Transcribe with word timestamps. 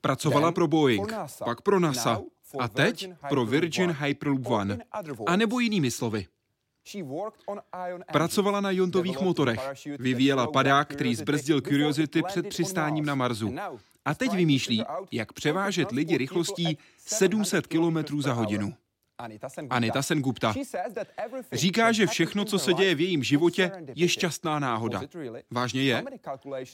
Pracovala 0.00 0.52
pro 0.52 0.68
Boeing, 0.68 1.12
pak 1.44 1.60
pro 1.60 1.80
NASA 1.80 2.20
a 2.58 2.68
teď 2.68 3.10
pro 3.28 3.46
Virgin. 3.46 3.96
Hyperloop 4.00 4.46
One. 4.46 4.78
A 5.26 5.36
nebo 5.36 5.60
jinými 5.60 5.90
slovy, 5.90 6.26
pracovala 8.12 8.60
na 8.60 8.70
jontových 8.70 9.20
motorech, 9.20 9.60
vyvíjela 9.98 10.46
padák, 10.46 10.88
který 10.88 11.14
zbrzdil 11.14 11.60
Curiosity 11.60 12.22
před 12.22 12.48
přistáním 12.48 13.04
na 13.04 13.14
Mars. 13.14 13.40
Marsu. 13.40 13.56
A 14.04 14.14
teď 14.14 14.32
vymýšlí, 14.32 14.84
jak 15.12 15.32
převážet 15.32 15.92
lidi 15.92 16.18
rychlostí 16.18 16.64
people 16.64 16.72
at 16.72 17.10
700 17.20 17.66
km 17.66 18.22
za 18.22 18.32
hodinu. 18.32 18.74
Anita 19.70 20.02
Sengupta. 20.02 20.54
Říká, 21.52 21.92
že 21.92 22.06
všechno, 22.06 22.44
co 22.44 22.58
se 22.58 22.74
děje 22.74 22.94
v 22.94 23.00
jejím 23.00 23.22
životě, 23.22 23.72
je 23.94 24.08
šťastná 24.08 24.58
náhoda. 24.58 25.00
Vážně 25.50 25.82
je? 25.82 26.04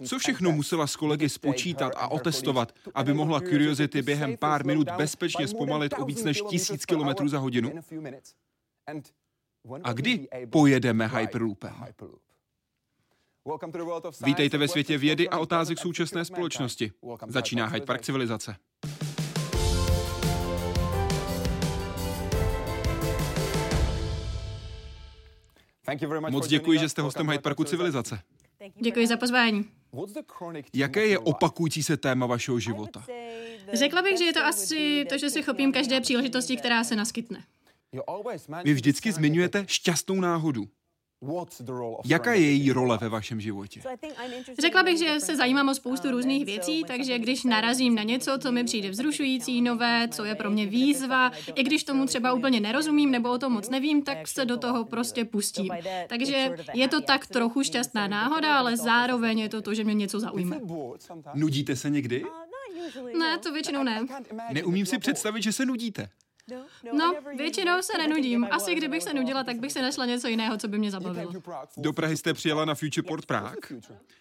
Co 0.07 0.19
všechno 0.19 0.53
musela 0.53 0.87
s 0.87 0.97
kolegy 0.97 1.29
spočítat 1.29 1.93
a 1.97 2.09
otestovat, 2.09 2.73
aby 2.95 3.15
mohla 3.15 3.41
Curiosity 3.41 4.03
během 4.03 4.37
pár 4.37 4.67
minut 4.67 4.91
bezpečně 4.91 5.49
zpomalit 5.49 5.95
o 5.99 6.05
víc 6.05 6.23
1000 6.51 6.71
než 6.71 6.85
kilometers 6.87 6.87
1000 6.87 6.87
per 6.87 6.97
hour 6.97 7.15
km 7.15 7.29
za 7.29 7.39
hodinu? 7.39 7.73
in 8.91 9.03
a 9.85 9.93
kdy 9.93 10.29
pojedeme 10.51 11.07
Hyperloopem? 11.07 11.75
Vítejte 14.25 14.59
ve 14.59 14.69
světě 14.69 14.99
vědy 14.99 15.29
a 15.29 15.39
otázek 15.39 15.79
současné 15.79 16.25
společnosti. 16.25 16.93
Začíná 17.27 17.67
Hyde 17.67 17.87
Park 17.87 18.03
civilizace. 18.03 18.57
Moc 26.31 26.47
děkuji, 26.47 26.79
že 26.79 26.89
jste 26.89 27.03
hostem 27.03 27.31
Hyde 27.31 27.43
Parku 27.43 27.65
civilizace. 27.65 28.21
Děkuji 28.81 29.07
za 29.07 29.17
pozvání. 29.17 29.65
Jaké 30.75 31.07
je 31.07 31.19
opakující 31.19 31.83
se 31.83 31.97
téma 31.97 32.27
vašeho 32.27 32.61
života? 32.61 33.05
Řekla 33.73 34.03
bych, 34.03 34.19
že 34.19 34.25
je 34.25 34.33
to 34.33 34.45
asi 34.45 35.05
to, 35.09 35.19
že 35.19 35.31
si 35.31 35.43
chopím 35.43 35.73
každé 35.73 36.01
příležitosti, 36.01 36.57
která 36.57 36.85
se 36.85 36.97
naskytne. 36.97 37.45
Vy 38.65 38.75
vždycky 38.75 39.13
zmiňujete 39.13 39.65
šťastnou 39.69 40.21
náhodu. 40.21 40.69
Jaká 42.05 42.33
je 42.33 42.41
její 42.41 42.73
role 42.73 42.99
ve 43.01 43.09
vašem 43.09 43.41
životě? 43.41 43.81
Řekla 44.59 44.83
bych, 44.83 44.99
že 44.99 45.21
se 45.21 45.37
zajímám 45.37 45.69
o 45.69 45.75
spoustu 45.75 46.11
různých 46.11 46.45
věcí, 46.45 46.85
takže 46.85 47.19
když 47.19 47.45
narazím 47.45 47.95
na 47.95 48.03
něco, 48.03 48.39
co 48.39 48.53
mi 48.53 48.65
přijde 48.65 48.91
vzrušující, 48.91 49.63
nové, 49.63 50.09
co 50.09 50.25
je 50.25 50.35
pro 50.35 50.51
mě 50.51 50.67
výzva, 50.67 51.33
i 51.55 51.63
když 51.63 51.85
tomu 51.85 52.07
třeba 52.07 52.33
úplně 52.33 52.61
nerozumím 52.61 53.11
nebo 53.11 53.31
o 53.31 53.39
tom 53.39 53.53
moc 53.53 53.71
nevím, 53.71 54.03
tak 54.03 54.29
se 54.29 54.45
do 54.45 54.57
toho 54.57 54.85
prostě 54.85 55.25
pustím. 55.25 55.71
Takže 56.09 56.57
je 56.75 56.89
to 56.89 57.01
tak 57.01 57.27
trochu 57.27 57.63
šťastná 57.63 58.09
náhoda, 58.09 58.59
ale 58.59 58.77
zároveň 58.77 59.39
je 59.39 59.49
to 59.49 59.63
to, 59.63 59.75
že 59.75 59.85
mě 59.85 59.95
něco 59.95 60.21
zaujme. 60.21 60.61
Nudíte 61.35 61.77
se 61.77 61.91
někdy? 61.91 62.25
Ne, 63.19 63.39
to 63.39 63.53
většinou 63.53 63.83
ne. 63.83 64.07
Neumím 64.53 64.87
si 64.87 64.99
představit, 64.99 65.43
že 65.43 65.53
se 65.53 65.67
nudíte. 65.67 66.09
No, 66.93 67.15
většinou 67.37 67.83
se 67.83 67.99
nenudím. 67.99 68.47
Asi 68.51 68.75
kdybych 68.75 69.03
se 69.03 69.15
nudila, 69.15 69.45
tak 69.45 69.61
bych 69.61 69.73
se 69.73 69.83
našla 69.83 70.07
něco 70.07 70.29
jiného, 70.29 70.57
co 70.57 70.69
by 70.69 70.79
mě 70.79 70.91
zabavilo. 70.91 71.33
Do 71.77 71.93
Prahy 71.93 72.17
jste 72.17 72.35
přijela 72.35 72.65
na 72.65 72.75
Futureport 72.75 73.27
Prague. 73.27 73.81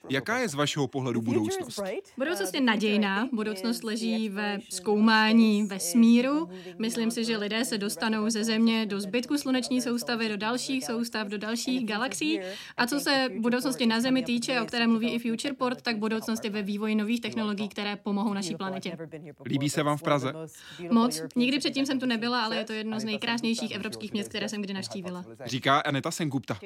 Jaká 0.10 0.38
je 0.38 0.50
z 0.50 0.54
vašeho 0.54 0.88
pohledu 0.88 1.22
budoucnost? 1.22 1.80
Budoucnost 2.18 2.54
je 2.54 2.62
nadějná, 2.62 3.30
budoucnost 3.34 3.84
leží 3.84 4.30
ve 4.30 4.60
zkoumání 4.70 5.64
vesmíru. 5.64 6.50
Myslím 6.80 7.12
si, 7.12 7.26
že 7.26 7.38
lidé 7.38 7.66
se 7.66 7.78
dostanou 7.78 8.30
ze 8.30 8.44
Země 8.44 8.86
do 8.86 9.00
zbytku 9.02 9.38
sluneční 9.38 9.82
soustavy, 9.82 10.30
do 10.30 10.38
dalších 10.38 10.86
soustav, 10.86 11.28
do 11.28 11.38
dalších 11.38 11.86
galaxií. 11.86 12.40
A 12.78 12.88
co 12.88 13.00
se 13.00 13.28
budoucnosti 13.40 13.86
na 13.86 14.00
Zemi 14.00 14.24
týče, 14.24 14.62
o 14.62 14.66
které 14.66 14.88
mluví 14.88 15.10
i 15.10 15.20
Futureport, 15.20 15.82
tak 15.82 15.98
budoucnost 15.98 16.44
je 16.44 16.50
ve 16.50 16.62
vývoji 16.62 16.96
nových 16.96 17.22
technologií, 17.22 17.70
které 17.70 17.96
pomohou 17.96 18.34
naší 18.34 18.56
planetě. 18.56 18.98
Líbí 19.46 19.70
se 19.70 19.84
vám 19.84 19.98
v 19.98 20.04
Praze? 20.04 20.34
Moc. 20.90 21.22
Nikdy 21.36 21.60
předtím 21.60 21.86
jsem 21.86 22.00
tu 22.00 22.06
nebyla, 22.14 22.46
ale 22.46 22.56
je 22.56 22.66
to 22.66 22.74
jedno 22.74 23.00
z 23.00 23.04
nejkrásnějších 23.04 23.72
evropských 23.72 24.14
měst, 24.14 24.30
které 24.30 24.50
jsem 24.50 24.62
kdy 24.62 24.74
navštívila. 24.74 25.26
Říká 25.46 25.80
Aneta 25.80 26.12
Sengupta. 26.12 26.58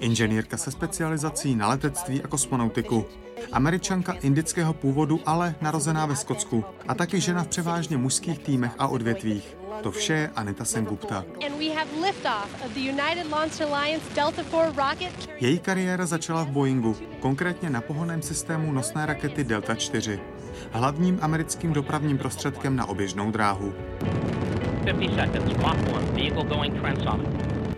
Inženýrka 0.00 0.56
se 0.56 0.70
specializací 0.70 1.54
na 1.54 1.68
letectví 1.68 2.22
a 2.22 2.28
kosmonautiku. 2.28 3.06
Američanka 3.52 4.12
indického 4.12 4.72
původu, 4.72 5.20
ale 5.26 5.54
narozená 5.60 6.06
ve 6.06 6.16
Skotsku. 6.16 6.64
A 6.88 6.94
taky 6.94 7.20
žena 7.20 7.44
v 7.44 7.48
převážně 7.48 7.96
mužských 7.96 8.38
týmech 8.38 8.72
a 8.78 8.88
odvětvích. 8.88 9.56
To 9.82 9.90
vše 9.90 10.12
je 10.12 10.30
Anita 10.36 10.64
Sengupta. 10.64 11.24
Její 15.40 15.58
kariéra 15.58 16.06
začala 16.06 16.44
v 16.44 16.50
Boeingu, 16.50 16.96
konkrétně 17.20 17.70
na 17.70 17.80
pohonném 17.80 18.22
systému 18.22 18.72
nosné 18.72 19.06
rakety 19.06 19.44
Delta 19.44 19.74
4. 19.74 20.20
Hlavním 20.70 21.18
americkým 21.22 21.72
dopravním 21.72 22.18
prostředkem 22.18 22.76
na 22.76 22.88
oběžnou 22.88 23.30
dráhu. 23.30 23.74
50 24.84 25.32
seconds. 25.32 25.62
Mach 25.62 25.78
1. 25.78 26.00
Vehicle 26.12 26.44
going 26.44 26.80
transonic. 26.80 27.28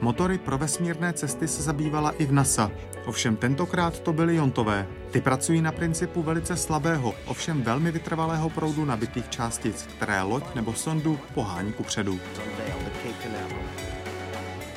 Motory 0.01 0.39
pro 0.39 0.59
vesmírné 0.59 1.13
cesty 1.13 1.49
se 1.49 1.63
zabývala 1.63 2.11
i 2.11 2.27
v 2.27 2.33
NASA. 2.33 2.71
Ovšem 3.07 3.37
tentokrát 3.37 4.01
to 4.01 4.13
byly 4.13 4.37
jontové. 4.37 4.87
Ty 5.11 5.21
pracují 5.21 5.63
na 5.63 5.73
principu 5.73 6.23
velice 6.23 6.57
slabého, 6.57 7.15
ovšem 7.27 7.63
velmi 7.63 7.91
vytrvalého 7.91 8.51
proudu 8.51 8.85
nabitých 8.85 9.29
částic, 9.29 9.89
které 9.97 10.23
loď 10.23 10.55
nebo 10.55 10.73
sondu 10.73 11.19
pohání 11.35 11.73
kupředu. 11.73 12.19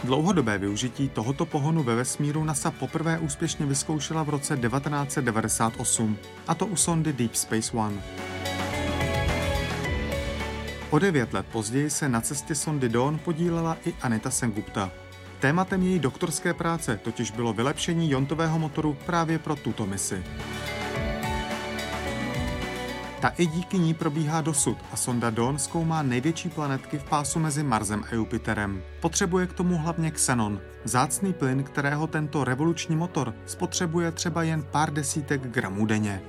Dlouhodobé 0.05 0.57
využití 0.57 1.09
tohoto 1.09 1.45
pohonu 1.45 1.83
ve 1.83 1.95
vesmíru 1.95 2.43
NASA 2.43 2.71
poprvé 2.71 3.19
úspěšně 3.19 3.65
vyzkoušela 3.65 4.23
v 4.23 4.29
roce 4.29 4.57
1998, 4.57 6.17
a 6.47 6.55
to 6.55 6.65
u 6.65 6.75
sondy 6.75 7.13
Deep 7.13 7.35
Space 7.35 7.77
One. 7.77 7.95
O 10.89 10.99
devět 10.99 11.33
let 11.33 11.45
později 11.51 11.89
se 11.89 12.09
na 12.09 12.21
cestě 12.21 12.55
sondy 12.55 12.89
Dawn 12.89 13.19
podílela 13.19 13.77
i 13.85 13.93
Anita 14.01 14.29
Sengupta. 14.31 14.91
Tématem 15.39 15.83
její 15.83 15.99
doktorské 15.99 16.53
práce 16.53 16.99
totiž 17.03 17.31
bylo 17.31 17.53
vylepšení 17.53 18.11
jontového 18.11 18.59
motoru 18.59 18.97
právě 19.05 19.39
pro 19.39 19.55
tuto 19.55 19.85
misi. 19.85 20.23
Ta 23.25 23.33
i 23.37 23.45
díky 23.45 23.79
ní 23.79 23.93
probíhá 23.93 24.41
dosud 24.41 24.77
a 24.91 24.95
sonda 24.95 25.29
Dawn 25.29 25.57
zkoumá 25.57 26.03
největší 26.03 26.49
planetky 26.49 26.97
v 26.97 27.03
pásu 27.03 27.39
mezi 27.39 27.63
Marsem 27.63 28.03
a 28.11 28.15
Jupiterem. 28.15 28.81
Potřebuje 29.01 29.47
k 29.47 29.53
tomu 29.53 29.77
hlavně 29.77 30.11
xenon, 30.11 30.61
zácný 30.83 31.33
plyn, 31.33 31.63
kterého 31.63 32.07
tento 32.07 32.43
revoluční 32.43 32.95
motor 32.95 33.33
spotřebuje 33.45 34.11
třeba 34.11 34.43
jen 34.43 34.63
pár 34.71 34.93
desítek 34.93 35.41
gramů 35.41 35.85
denně. 35.85 36.21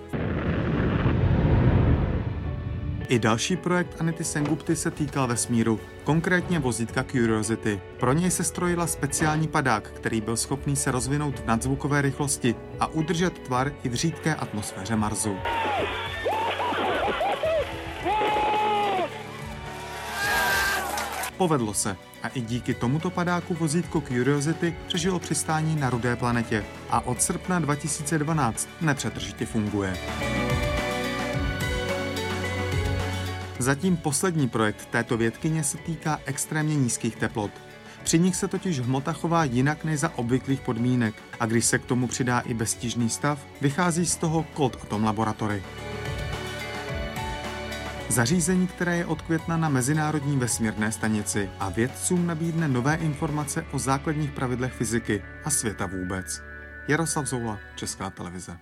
I 3.08 3.18
další 3.18 3.56
projekt 3.56 3.96
Anity 4.00 4.24
Sengupty 4.24 4.76
se 4.76 4.90
týkal 4.90 5.26
vesmíru, 5.26 5.80
konkrétně 6.04 6.58
vozítka 6.58 7.04
Curiosity. 7.04 7.80
Pro 8.00 8.12
něj 8.12 8.30
se 8.30 8.44
strojila 8.44 8.86
speciální 8.86 9.48
padák, 9.48 9.90
který 9.90 10.20
byl 10.20 10.36
schopný 10.36 10.76
se 10.76 10.90
rozvinout 10.90 11.38
v 11.38 11.46
nadzvukové 11.46 12.02
rychlosti 12.02 12.54
a 12.80 12.86
udržet 12.86 13.38
tvar 13.38 13.72
i 13.82 13.88
v 13.88 13.94
řídké 13.94 14.34
atmosféře 14.34 14.96
Marsu. 14.96 15.36
Povedlo 21.36 21.74
se 21.74 21.96
a 22.22 22.28
i 22.28 22.40
díky 22.40 22.74
tomuto 22.74 23.10
padáku 23.10 23.54
vozítko 23.54 24.00
Curiosity 24.00 24.76
přežilo 24.86 25.18
přistání 25.18 25.76
na 25.76 25.90
rudé 25.90 26.16
planetě 26.16 26.64
a 26.90 27.06
od 27.06 27.22
srpna 27.22 27.58
2012 27.58 28.68
nepřetržitě 28.80 29.46
funguje. 29.46 29.96
Zatím 33.58 33.96
poslední 33.96 34.48
projekt 34.48 34.86
této 34.90 35.16
vědkyně 35.16 35.64
se 35.64 35.78
týká 35.78 36.20
extrémně 36.24 36.76
nízkých 36.76 37.16
teplot. 37.16 37.50
Při 38.02 38.18
nich 38.18 38.36
se 38.36 38.48
totiž 38.48 38.80
hmota 38.80 39.12
chová 39.12 39.44
jinak 39.44 39.84
než 39.84 40.00
za 40.00 40.18
obvyklých 40.18 40.60
podmínek 40.60 41.14
a 41.40 41.46
když 41.46 41.64
se 41.64 41.78
k 41.78 41.84
tomu 41.84 42.06
přidá 42.06 42.40
i 42.40 42.54
beztížný 42.54 43.10
stav, 43.10 43.46
vychází 43.60 44.06
z 44.06 44.16
toho 44.16 44.44
Cold 44.56 44.76
Atom 44.82 45.04
Laboratory. 45.04 45.62
Zařízení, 48.08 48.66
které 48.66 48.96
je 48.96 49.06
od 49.06 49.22
května 49.22 49.56
na 49.56 49.68
Mezinárodní 49.68 50.36
vesmírné 50.36 50.92
stanici 50.92 51.50
a 51.58 51.68
vědcům 51.68 52.26
nabídne 52.26 52.68
nové 52.68 52.94
informace 52.94 53.66
o 53.72 53.78
základních 53.78 54.30
pravidlech 54.32 54.72
fyziky 54.72 55.22
a 55.44 55.50
světa 55.50 55.86
vůbec. 55.86 56.42
Jaroslav 56.88 57.26
Zoula, 57.26 57.58
Česká 57.76 58.10
televize. 58.10 58.58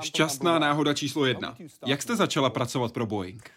Šťastná 0.00 0.58
náhoda 0.58 0.94
číslo 0.94 1.26
jedna. 1.26 1.56
Jak 1.86 2.02
jste 2.02 2.16
začala 2.16 2.50
pracovat 2.50 2.92
pro 2.92 3.06
Boeing? 3.06 3.50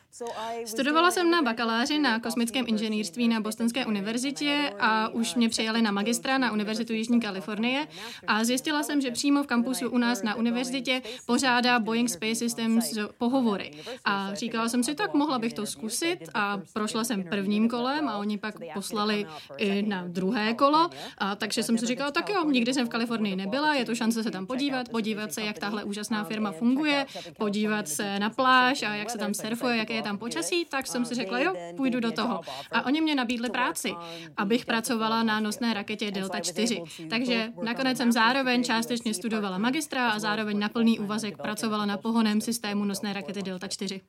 Studovala 0.65 1.11
jsem 1.11 1.31
na 1.31 1.41
bakaláři 1.41 1.99
na 1.99 2.19
kosmickém 2.19 2.65
inženýrství 2.67 3.27
na 3.27 3.39
Bostonské 3.41 3.85
univerzitě 3.85 4.73
a 4.79 5.07
už 5.07 5.35
mě 5.35 5.49
přijali 5.49 5.81
na 5.81 5.91
magistra 5.91 6.37
na 6.37 6.51
Univerzitu 6.51 6.93
Jižní 6.93 7.19
Kalifornie 7.19 7.87
a 8.27 8.43
zjistila 8.43 8.83
jsem, 8.83 9.01
že 9.01 9.11
přímo 9.11 9.43
v 9.43 9.47
kampusu 9.47 9.89
u 9.89 9.97
nás 9.97 10.23
na 10.23 10.35
univerzitě 10.35 11.01
pořádá 11.25 11.79
Boeing 11.79 12.09
Space 12.09 12.35
Systems 12.35 12.97
pohovory. 13.17 13.71
A 14.05 14.33
říkala 14.33 14.69
jsem 14.69 14.83
si, 14.83 14.95
tak 14.95 15.13
mohla 15.13 15.39
bych 15.39 15.53
to 15.53 15.65
zkusit. 15.65 16.17
A 16.33 16.61
prošla 16.73 17.03
jsem 17.03 17.23
prvním 17.23 17.69
kolem 17.69 18.09
a 18.09 18.17
oni 18.17 18.37
pak 18.37 18.55
poslali 18.73 19.25
i 19.57 19.81
na 19.81 20.07
druhé 20.07 20.53
kolo. 20.53 20.89
A 21.17 21.35
takže 21.35 21.63
jsem 21.63 21.77
si 21.77 21.85
říkala, 21.85 22.11
tak 22.11 22.29
jo, 22.29 22.45
nikdy 22.49 22.73
jsem 22.73 22.85
v 22.85 22.89
Kalifornii 22.89 23.35
nebyla, 23.35 23.73
je 23.73 23.85
to 23.85 23.95
šance 23.95 24.23
se 24.23 24.31
tam 24.31 24.45
podívat, 24.45 24.89
podívat 24.89 25.33
se, 25.33 25.41
jak 25.41 25.59
tahle 25.59 25.83
úžasná 25.83 26.23
firma 26.23 26.51
funguje, 26.51 27.05
podívat 27.37 27.87
se 27.87 28.19
na 28.19 28.29
pláž 28.29 28.83
a 28.83 28.95
jak 28.95 29.09
se 29.09 29.17
tam 29.17 29.33
surfuje, 29.33 29.77
jaké 29.77 29.93
je 29.93 30.04
tam 30.05 30.17
počasí, 30.17 30.65
tak 30.65 30.87
jsem 30.87 31.05
si 31.05 31.15
řekla, 31.15 31.39
jo, 31.39 31.53
půjdu 31.77 31.99
do 31.99 32.11
toho. 32.11 32.41
A 32.71 32.85
oni 32.85 33.01
mě 33.01 33.15
nabídli 33.15 33.49
práci, 33.49 33.93
abych 34.37 34.65
pracovala 34.65 35.23
na 35.23 35.39
nosné 35.39 35.73
raketě 35.73 36.11
Delta 36.11 36.39
4. 36.39 36.81
Takže 37.09 37.49
nakonec 37.63 37.97
jsem 37.97 38.11
zároveň 38.11 38.63
částečně 38.63 39.13
studovala 39.13 39.57
magistra 39.57 40.09
a 40.09 40.19
zároveň 40.19 40.59
na 40.59 40.69
plný 40.69 40.99
úvazek 40.99 41.37
pracovala 41.37 41.85
na 41.85 41.97
pohoném 41.97 42.41
systému 42.41 42.85
nosné 42.85 43.13
rakety 43.13 43.41
Delta 43.41 43.67
4. 43.67 44.01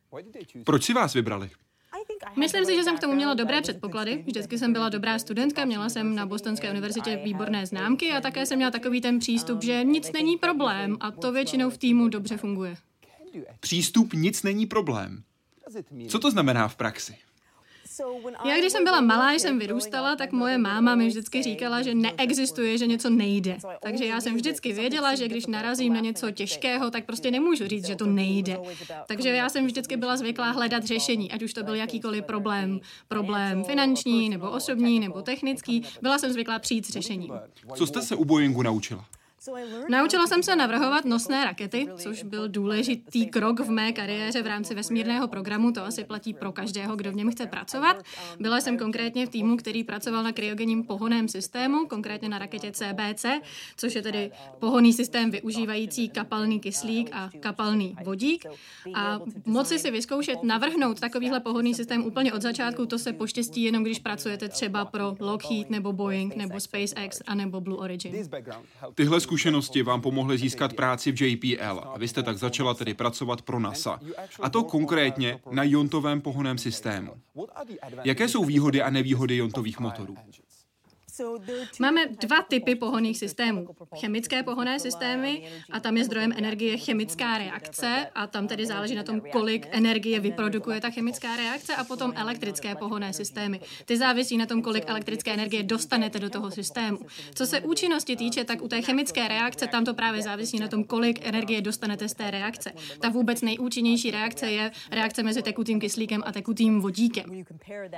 Proč 0.64 0.84
si 0.84 0.92
vás 0.92 1.14
vybrali? 1.14 1.50
Myslím 2.36 2.64
si, 2.64 2.76
že 2.76 2.84
jsem 2.84 2.96
k 2.96 3.00
tomu 3.00 3.14
měla 3.14 3.34
dobré 3.34 3.60
předpoklady. 3.60 4.24
Vždycky 4.26 4.58
jsem 4.58 4.72
byla 4.72 4.88
dobrá 4.88 5.18
studentka, 5.18 5.64
měla 5.64 5.88
jsem 5.88 6.14
na 6.14 6.26
Bostonské 6.26 6.70
univerzitě 6.70 7.20
výborné 7.24 7.66
známky 7.66 8.12
a 8.12 8.20
také 8.20 8.46
jsem 8.46 8.56
měla 8.56 8.70
takový 8.70 9.00
ten 9.00 9.18
přístup, 9.18 9.62
že 9.62 9.84
nic 9.84 10.12
není 10.12 10.36
problém 10.36 10.96
a 11.00 11.10
to 11.10 11.32
většinou 11.32 11.70
v 11.70 11.78
týmu 11.78 12.08
dobře 12.08 12.36
funguje. 12.36 12.76
Přístup 13.60 14.12
nic 14.12 14.42
není 14.42 14.66
problém. 14.66 15.22
Co 16.08 16.18
to 16.18 16.30
znamená 16.30 16.68
v 16.68 16.76
praxi? 16.76 17.16
Já 18.44 18.58
když 18.58 18.72
jsem 18.72 18.84
byla 18.84 19.00
malá, 19.00 19.32
jsem 19.32 19.58
vyrůstala, 19.58 20.16
tak 20.16 20.32
moje 20.32 20.58
máma 20.58 20.94
mi 20.94 21.06
vždycky 21.06 21.42
říkala, 21.42 21.82
že 21.82 21.94
neexistuje, 21.94 22.78
že 22.78 22.86
něco 22.86 23.10
nejde. 23.10 23.56
Takže 23.82 24.04
já 24.04 24.20
jsem 24.20 24.34
vždycky 24.34 24.72
věděla, 24.72 25.14
že 25.14 25.28
když 25.28 25.46
narazím 25.46 25.94
na 25.94 26.00
něco 26.00 26.30
těžkého, 26.30 26.90
tak 26.90 27.04
prostě 27.04 27.30
nemůžu 27.30 27.66
říct, 27.68 27.86
že 27.86 27.96
to 27.96 28.06
nejde. 28.06 28.58
Takže 29.08 29.28
já 29.28 29.48
jsem 29.48 29.66
vždycky 29.66 29.96
byla 29.96 30.16
zvyklá 30.16 30.50
hledat 30.50 30.84
řešení, 30.84 31.32
ať 31.32 31.42
už 31.42 31.52
to 31.52 31.62
byl 31.62 31.74
jakýkoliv 31.74 32.24
problém, 32.24 32.80
problém 33.08 33.64
finanční, 33.64 34.28
nebo 34.28 34.50
osobní, 34.50 35.00
nebo 35.00 35.22
technický, 35.22 35.82
byla 36.02 36.18
jsem 36.18 36.32
zvyklá 36.32 36.58
přijít 36.58 36.86
s 36.86 36.90
řešením. 36.90 37.32
Co 37.74 37.86
jste 37.86 38.02
se 38.02 38.16
u 38.16 38.24
Boeingu 38.24 38.62
naučila? 38.62 39.04
Naučila 39.88 40.26
jsem 40.26 40.42
se 40.42 40.56
navrhovat 40.56 41.04
nosné 41.04 41.44
rakety, 41.44 41.88
což 41.96 42.22
byl 42.22 42.48
důležitý 42.48 43.26
krok 43.26 43.60
v 43.60 43.70
mé 43.70 43.92
kariéře 43.92 44.42
v 44.42 44.46
rámci 44.46 44.74
vesmírného 44.74 45.28
programu. 45.28 45.72
To 45.72 45.84
asi 45.84 46.04
platí 46.04 46.34
pro 46.34 46.52
každého, 46.52 46.96
kdo 46.96 47.12
v 47.12 47.14
něm 47.14 47.30
chce 47.30 47.46
pracovat. 47.46 48.02
Byla 48.40 48.60
jsem 48.60 48.78
konkrétně 48.78 49.26
v 49.26 49.30
týmu, 49.30 49.56
který 49.56 49.84
pracoval 49.84 50.22
na 50.22 50.32
kryogenním 50.32 50.84
pohoném 50.84 51.28
systému, 51.28 51.86
konkrétně 51.86 52.28
na 52.28 52.38
raketě 52.38 52.72
CBC, 52.72 53.26
což 53.76 53.94
je 53.94 54.02
tedy 54.02 54.30
pohonný 54.58 54.92
systém 54.92 55.30
využívající 55.30 56.08
kapalný 56.08 56.60
kyslík 56.60 57.10
a 57.12 57.30
kapalný 57.40 57.96
vodík. 58.04 58.46
A 58.94 59.20
moci 59.44 59.78
si 59.78 59.90
vyzkoušet 59.90 60.42
navrhnout 60.42 61.00
takovýhle 61.00 61.40
pohonný 61.40 61.74
systém 61.74 62.04
úplně 62.04 62.32
od 62.32 62.42
začátku, 62.42 62.86
to 62.86 62.98
se 62.98 63.12
poštěstí 63.12 63.62
jenom, 63.62 63.84
když 63.84 63.98
pracujete 63.98 64.48
třeba 64.48 64.84
pro 64.84 65.16
Lockheed 65.20 65.70
nebo 65.70 65.92
Boeing 65.92 66.36
nebo 66.36 66.60
SpaceX 66.60 67.22
a 67.26 67.34
nebo 67.34 67.60
Blue 67.60 67.78
Origin. 67.78 68.28
Tyhle 68.94 69.20
zkušenosti 69.20 69.35
vám 69.82 70.00
pomohly 70.00 70.38
získat 70.38 70.72
práci 70.72 71.12
v 71.12 71.22
JPL 71.22 71.80
a 71.84 71.98
vy 71.98 72.08
jste 72.08 72.22
tak 72.22 72.38
začala 72.38 72.74
tedy 72.74 72.94
pracovat 72.94 73.42
pro 73.42 73.60
NASA. 73.60 74.00
A 74.40 74.50
to 74.50 74.64
konkrétně 74.64 75.38
na 75.50 75.62
jontovém 75.62 76.20
pohoném 76.20 76.58
systému. 76.58 77.12
Jaké 78.04 78.28
jsou 78.28 78.44
výhody 78.44 78.82
a 78.82 78.90
nevýhody 78.90 79.36
jontových 79.36 79.80
motorů? 79.80 80.16
Máme 81.80 82.06
dva 82.06 82.42
typy 82.42 82.74
pohonných 82.74 83.18
systémů. 83.18 83.68
Chemické 84.00 84.42
pohonné 84.42 84.80
systémy 84.80 85.42
a 85.70 85.80
tam 85.80 85.96
je 85.96 86.04
zdrojem 86.04 86.32
energie 86.36 86.76
chemická 86.76 87.38
reakce 87.38 88.06
a 88.14 88.26
tam 88.26 88.48
tedy 88.48 88.66
záleží 88.66 88.94
na 88.94 89.02
tom, 89.02 89.20
kolik 89.20 89.66
energie 89.70 90.20
vyprodukuje 90.20 90.80
ta 90.80 90.90
chemická 90.90 91.36
reakce 91.36 91.76
a 91.76 91.84
potom 91.84 92.12
elektrické 92.16 92.74
pohonné 92.74 93.12
systémy. 93.12 93.60
Ty 93.84 93.96
závisí 93.96 94.36
na 94.36 94.46
tom, 94.46 94.62
kolik 94.62 94.84
elektrické 94.86 95.32
energie 95.32 95.62
dostanete 95.62 96.18
do 96.18 96.30
toho 96.30 96.50
systému. 96.50 96.98
Co 97.34 97.46
se 97.46 97.60
účinnosti 97.60 98.16
týče, 98.16 98.44
tak 98.44 98.62
u 98.62 98.68
té 98.68 98.82
chemické 98.82 99.28
reakce 99.28 99.66
tam 99.66 99.84
to 99.84 99.94
právě 99.94 100.22
závisí 100.22 100.58
na 100.58 100.68
tom, 100.68 100.84
kolik 100.84 101.26
energie 101.26 101.60
dostanete 101.60 102.08
z 102.08 102.14
té 102.14 102.30
reakce. 102.30 102.72
Ta 103.00 103.08
vůbec 103.08 103.42
nejúčinnější 103.42 104.10
reakce 104.10 104.50
je 104.50 104.70
reakce 104.90 105.22
mezi 105.22 105.42
tekutým 105.42 105.80
kyslíkem 105.80 106.22
a 106.26 106.32
tekutým 106.32 106.80
vodíkem. 106.80 107.44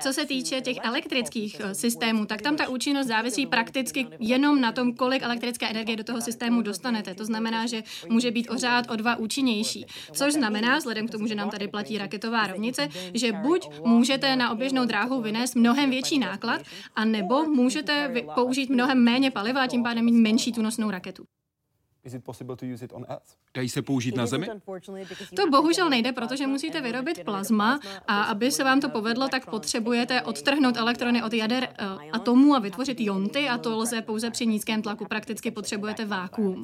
Co 0.01 0.13
se 0.13 0.27
týče 0.27 0.61
těch 0.61 0.77
elektrických 0.83 1.61
systémů, 1.73 2.27
tak 2.27 2.43
tam 2.43 2.57
ta 2.57 2.69
účinnost 2.69 3.08
závisí 3.09 3.47
prakticky 3.47 4.07
jenom 4.21 4.61
na 4.61 4.73
tom, 4.73 4.95
kolik 4.95 5.23
elektrické 5.23 5.69
energie 5.69 5.97
do 5.97 6.05
toho 6.05 6.21
systému 6.21 6.63
dostanete. 6.63 7.15
To 7.15 7.25
znamená, 7.25 7.67
že 7.67 7.83
může 8.09 8.31
být 8.31 8.51
o 8.51 8.57
řád 8.57 8.91
o 8.91 8.97
dva 8.97 9.17
účinnější. 9.17 9.87
Což 10.13 10.33
znamená, 10.33 10.79
vzhledem 10.79 11.09
k 11.09 11.11
tomu, 11.11 11.27
že 11.27 11.35
nám 11.35 11.51
tady 11.51 11.69
platí 11.69 11.99
raketová 11.99 12.47
rovnice, 12.47 12.89
že 13.15 13.33
buď 13.33 13.69
můžete 13.85 14.37
na 14.37 14.51
oběžnou 14.51 14.85
dráhu 14.85 15.23
vynést 15.23 15.57
mnohem 15.57 15.91
větší 15.91 16.19
náklad, 16.19 16.63
a 16.95 17.05
nebo 17.05 17.45
můžete 17.45 18.15
použít 18.35 18.71
mnohem 18.71 19.05
méně 19.05 19.31
paliva 19.31 19.63
a 19.63 19.67
tím 19.67 19.83
pádem 19.83 20.05
mít 20.05 20.21
menší 20.21 20.53
tu 20.53 20.63
nosnou 20.63 20.91
raketu. 20.91 21.25
Dají 23.55 23.69
se 23.69 23.83
použít 23.83 24.17
na 24.17 24.27
Zemi? 24.27 24.49
To 25.37 25.51
bohužel 25.51 25.91
nejde, 25.91 26.13
protože 26.13 26.47
musíte 26.47 26.81
vyrobit 26.81 27.25
plazma 27.25 27.81
a 28.07 28.23
aby 28.23 28.51
se 28.51 28.65
vám 28.65 28.81
to 28.81 28.89
povedlo, 28.89 29.29
tak 29.29 29.51
potřebujete 29.51 30.23
odtrhnout 30.23 30.77
elektrony 30.77 31.23
od 31.23 31.33
jader 31.33 31.69
uh, 31.97 32.03
atomů 32.13 32.55
a 32.55 32.59
vytvořit 32.59 33.01
jonty 33.01 33.49
a 33.49 33.59
to 33.59 33.77
lze 33.77 34.03
pouze 34.03 34.31
při 34.31 34.47
nízkém 34.47 34.83
tlaku. 34.83 35.05
Prakticky 35.05 35.51
potřebujete 35.51 36.05
vákuum, 36.05 36.63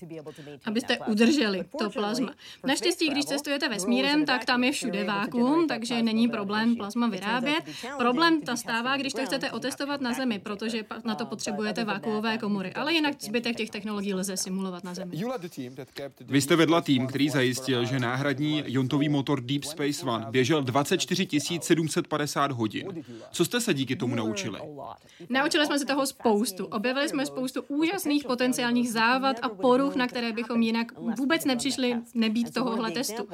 abyste 0.65 0.99
udrželi 0.99 1.65
to 1.79 1.91
plazma. 1.91 2.33
Naštěstí, 2.67 3.09
když 3.11 3.25
cestujete 3.25 3.69
vesmírem, 3.69 4.25
tak 4.25 4.45
tam 4.45 4.65
je 4.65 4.73
všude 4.73 5.05
vákuum, 5.05 5.67
takže 5.69 6.03
není 6.03 6.29
problém 6.29 6.77
plazma 6.77 7.07
vyrábět. 7.07 7.65
Problém 7.99 8.41
ta 8.41 8.57
stává, 8.57 8.97
když 8.97 9.13
to 9.13 9.25
chcete 9.25 9.51
otestovat 9.53 10.01
na 10.01 10.13
Zemi, 10.13 10.39
protože 10.39 10.85
na 11.05 11.15
to 11.15 11.27
potřebujete 11.27 11.85
vákuové 11.85 12.39
komory. 12.39 12.73
Ale 12.73 12.93
jinak 12.93 13.15
zbytek 13.23 13.57
těch 13.57 13.71
technologií 13.71 14.15
lze 14.15 14.37
simulovat 14.37 14.85
na 14.85 14.95
Zemi. 14.95 15.24
Vy 16.21 16.41
jste 16.41 16.57
vedla 16.57 16.81
tým, 16.81 17.07
který 17.07 17.29
zajistil, 17.29 17.85
že 17.85 17.99
náhradní 17.99 18.63
jontový 18.67 19.09
motor 19.09 19.41
Deep 19.41 19.65
Space 19.65 20.07
One 20.07 20.27
běžel 20.31 20.63
24 20.63 21.27
750 21.61 22.53
hodin. 22.53 23.05
Co 23.33 23.45
jste 23.45 23.61
se 23.61 23.75
díky 23.75 23.97
tomu 23.97 24.15
naučili? 24.15 24.61
Naučili 25.29 25.67
jsme 25.67 25.79
se 25.79 25.85
toho 25.85 26.07
spoustu. 26.07 26.67
Objevili 26.67 27.09
jsme 27.09 27.27
spoustu 27.27 27.63
úžasných 27.69 28.25
potenciálních 28.25 28.93
závad 28.93 29.37
a 29.43 29.49
poruch, 29.49 29.95
na 29.97 30.07
které 30.07 30.33
bychom 30.33 30.63
jinak 30.63 30.93
vůbec 31.19 31.45
nepřišli 31.45 31.97
nebýt 32.15 32.55
tohohle 32.55 32.91
testu. 32.91 33.29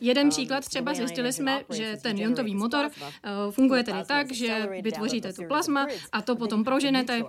Jeden 0.00 0.28
příklad 0.28 0.64
třeba 0.68 0.94
zjistili 0.94 1.32
jsme, 1.32 1.62
že 1.72 1.96
ten 2.02 2.18
jontový 2.18 2.54
motor 2.54 2.90
eh, 2.90 3.30
funguje 3.50 3.82
tedy 3.84 3.98
tak, 4.06 4.32
že 4.32 4.68
vytvoříte 4.82 5.32
tu 5.32 5.42
plazma 5.48 5.86
a 6.12 6.22
to 6.22 6.36
potom 6.36 6.64
proženete 6.64 7.22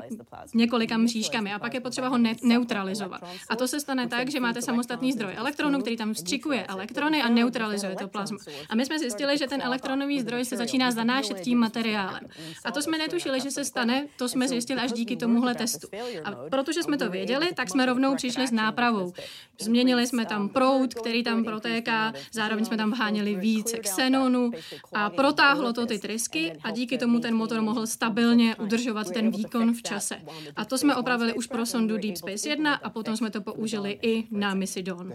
několika 0.53 0.97
mřížkami 0.97 1.53
a 1.53 1.59
pak 1.59 1.73
je 1.73 1.79
potřeba 1.79 2.07
ho 2.07 2.17
ne- 2.17 2.35
neutralizovat. 2.43 3.21
A 3.49 3.55
to 3.55 3.67
se 3.67 3.79
stane 3.79 3.90
tak, 4.10 4.31
že 4.31 4.39
máte 4.39 4.62
samostatný 4.62 5.12
zdroj 5.12 5.33
elektronu, 5.36 5.81
který 5.81 5.98
tam 5.98 6.13
vstřikuje 6.13 6.65
elektrony 6.65 7.21
a 7.21 7.29
neutralizuje 7.29 7.95
to 7.95 8.07
plazma. 8.07 8.38
A 8.69 8.75
my 8.75 8.86
jsme 8.86 9.00
zjistili, 9.00 9.38
že 9.38 9.48
ten 9.48 9.62
elektronový 9.62 10.21
zdroj 10.21 10.45
se 10.45 10.57
začíná 10.57 10.91
zanášet 10.91 11.39
tím 11.41 11.57
materiálem. 11.57 12.24
A 12.65 12.71
to 12.71 12.81
jsme 12.81 12.98
netušili, 12.98 13.41
že 13.41 13.51
se 13.51 13.65
stane, 13.65 14.07
to 14.17 14.29
jsme 14.29 14.48
zjistili 14.48 14.81
až 14.81 14.91
díky 14.91 15.15
tomuhle 15.15 15.55
testu. 15.55 15.88
A 16.24 16.31
protože 16.50 16.83
jsme 16.83 16.98
to 16.98 17.10
věděli, 17.10 17.50
tak 17.55 17.69
jsme 17.69 17.86
rovnou 17.86 18.15
přišli 18.15 18.48
s 18.48 18.51
nápravou. 18.51 19.13
Změnili 19.60 20.07
jsme 20.07 20.25
tam 20.25 20.50
proud, 20.50 20.93
který 20.93 21.24
tam 21.24 21.43
protéká, 21.43 22.13
zároveň 22.31 22.65
jsme 22.65 22.77
tam 22.77 22.91
vháněli 22.91 23.36
více 23.36 23.77
xenonu 23.77 24.51
a 24.93 25.10
protáhlo 25.10 25.74
to 25.74 25.86
ty 25.86 26.00
trysky 26.00 26.53
a 26.63 26.71
díky 26.71 26.98
tomu 26.98 27.19
ten 27.19 27.36
motor 27.36 27.62
mohl 27.62 27.88
stabilně 27.88 28.55
udržovat 28.55 29.12
ten 29.12 29.31
výkon 29.31 29.74
v 29.74 29.81
čase. 29.81 30.15
A 30.55 30.65
to 30.65 30.77
jsme 30.77 30.95
opravili 30.95 31.33
už 31.33 31.48
pro 31.48 31.65
sondu 31.65 31.98
Deep 31.98 32.17
Space 32.17 32.50
1 32.50 32.75
a 32.75 32.89
potom 32.89 33.17
jsme 33.17 33.29
to 33.29 33.41
použili 33.41 33.80
i 33.89 34.23
na 34.31 34.53
misi 34.53 34.83
Dawn. 34.83 35.13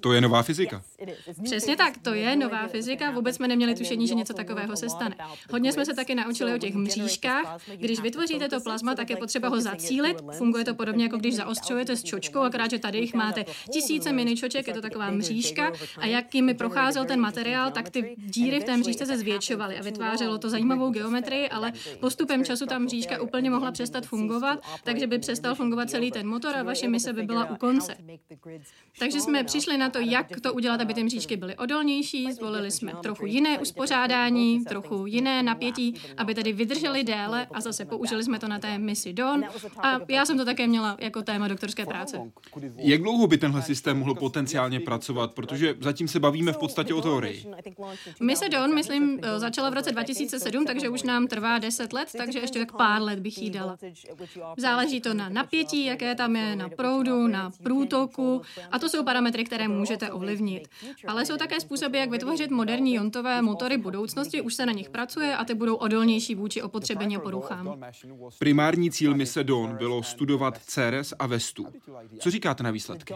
To 0.00 0.12
je 0.12 0.20
nová 0.20 0.42
fyzika. 0.42 0.82
Přesně 1.44 1.76
tak, 1.76 1.98
to 2.02 2.14
je 2.14 2.36
nová 2.36 2.68
fyzika. 2.68 3.10
Vůbec 3.10 3.36
jsme 3.36 3.48
neměli 3.48 3.74
tušení, 3.74 4.06
že 4.06 4.14
něco 4.14 4.34
takového 4.34 4.76
se 4.76 4.88
stane. 4.88 5.16
Hodně 5.50 5.72
jsme 5.72 5.86
se 5.86 5.94
taky 5.94 6.14
naučili 6.14 6.54
o 6.54 6.58
těch 6.58 6.74
mřížkách. 6.74 7.60
Když 7.76 8.00
vytvoříte 8.00 8.48
to 8.48 8.60
plazma, 8.60 8.94
tak 8.94 9.10
je 9.10 9.16
potřeba 9.16 9.48
ho 9.48 9.60
zacílit. 9.60 10.16
Funguje 10.32 10.64
to 10.64 10.74
podobně, 10.74 11.04
jako 11.04 11.16
když 11.16 11.36
zaostřujete 11.36 11.96
s 11.96 12.02
čočkou, 12.02 12.40
akorát, 12.40 12.70
že 12.70 12.78
tady 12.78 12.98
jich 12.98 13.14
máte 13.14 13.44
tisíce 13.72 14.12
mini 14.12 14.36
čoček, 14.36 14.66
je 14.66 14.74
to 14.74 14.82
taková 14.82 15.10
mřížka. 15.10 15.72
A 15.98 16.06
jak 16.06 16.34
jimi 16.34 16.54
procházel 16.54 17.04
ten 17.04 17.20
materiál, 17.20 17.70
tak 17.70 17.90
ty 17.90 18.14
díry 18.18 18.60
v 18.60 18.64
té 18.64 18.76
mřížce 18.76 19.06
se 19.06 19.18
zvětšovaly 19.18 19.78
a 19.78 19.82
vytvářelo 19.82 20.38
to 20.38 20.50
zajímavou 20.50 20.90
geometrii, 20.90 21.48
ale 21.48 21.72
postupem 22.00 22.44
času 22.44 22.66
ta 22.66 22.78
mřížka 22.78 23.22
úplně 23.22 23.50
mohla 23.50 23.72
přestat 23.72 24.06
fungovat, 24.06 24.58
takže 24.84 25.06
by 25.06 25.18
přestal 25.18 25.54
fungovat 25.54 25.90
celý 25.90 26.10
ten 26.10 26.28
motor 26.28 26.56
a 26.56 26.62
vaše 26.62 26.88
mise 26.88 27.12
by 27.12 27.22
byla 27.22 27.50
u 27.50 27.56
konce. 27.56 27.87
Takže 28.98 29.20
jsme 29.20 29.44
přišli 29.44 29.78
na 29.78 29.90
to, 29.90 29.98
jak 29.98 30.40
to 30.40 30.54
udělat, 30.54 30.80
aby 30.80 30.94
ty 30.94 31.04
mřížky 31.04 31.36
byly 31.36 31.56
odolnější. 31.56 32.32
Zvolili 32.32 32.70
jsme 32.70 32.92
trochu 33.02 33.26
jiné 33.26 33.58
uspořádání, 33.58 34.64
trochu 34.64 35.06
jiné 35.06 35.42
napětí, 35.42 35.94
aby 36.16 36.34
tedy 36.34 36.52
vydrželi 36.52 37.04
déle 37.04 37.46
a 37.52 37.60
zase 37.60 37.84
použili 37.84 38.24
jsme 38.24 38.38
to 38.38 38.48
na 38.48 38.58
té 38.58 38.78
misi 38.78 39.12
Dawn. 39.12 39.44
A 39.82 40.00
já 40.08 40.24
jsem 40.24 40.38
to 40.38 40.44
také 40.44 40.66
měla 40.66 40.96
jako 41.00 41.22
téma 41.22 41.48
doktorské 41.48 41.86
práce. 41.86 42.20
Jak 42.76 43.02
dlouho 43.02 43.26
by 43.26 43.38
tenhle 43.38 43.62
systém 43.62 43.98
mohl 43.98 44.14
potenciálně 44.14 44.80
pracovat? 44.80 45.34
Protože 45.34 45.74
zatím 45.80 46.08
se 46.08 46.20
bavíme 46.20 46.52
v 46.52 46.56
podstatě 46.56 46.94
o 46.94 47.02
teorii. 47.02 47.46
Mise 48.20 48.48
Dawn, 48.48 48.74
myslím, 48.74 49.20
začala 49.36 49.70
v 49.70 49.74
roce 49.74 49.92
2007, 49.92 50.66
takže 50.66 50.88
už 50.88 51.02
nám 51.02 51.26
trvá 51.26 51.58
10 51.58 51.92
let, 51.92 52.08
takže 52.16 52.38
ještě 52.38 52.58
tak 52.58 52.76
pár 52.76 53.02
let 53.02 53.18
bych 53.18 53.42
jí 53.42 53.50
dala. 53.50 53.78
Záleží 54.56 55.00
to 55.00 55.14
na 55.14 55.28
napětí, 55.28 55.84
jaké 55.84 56.14
tam 56.14 56.36
je, 56.36 56.56
na 56.56 56.68
proudu, 56.68 57.26
na 57.26 57.50
průtoku 57.78 58.42
a 58.70 58.78
to 58.78 58.88
jsou 58.88 59.04
parametry, 59.04 59.44
které 59.44 59.68
můžete 59.68 60.10
ovlivnit. 60.10 60.68
Ale 61.06 61.26
jsou 61.26 61.36
také 61.36 61.60
způsoby, 61.60 61.98
jak 61.98 62.10
vytvořit 62.10 62.50
moderní 62.50 62.94
jontové 62.94 63.42
motory 63.42 63.78
budoucnosti, 63.78 64.40
už 64.40 64.54
se 64.54 64.66
na 64.66 64.72
nich 64.72 64.90
pracuje 64.90 65.36
a 65.36 65.44
ty 65.44 65.54
budou 65.54 65.74
odolnější 65.74 66.34
vůči 66.34 66.62
opotřebení 66.62 67.16
a 67.16 67.20
poruchám. 67.20 67.80
Primární 68.38 68.90
cíl 68.90 69.14
mise 69.14 69.44
Dawn 69.44 69.76
bylo 69.76 70.02
studovat 70.02 70.58
Ceres 70.58 71.14
a 71.18 71.26
Vestu. 71.26 71.66
Co 72.18 72.30
říkáte 72.30 72.62
na 72.62 72.70
výsledky? 72.70 73.14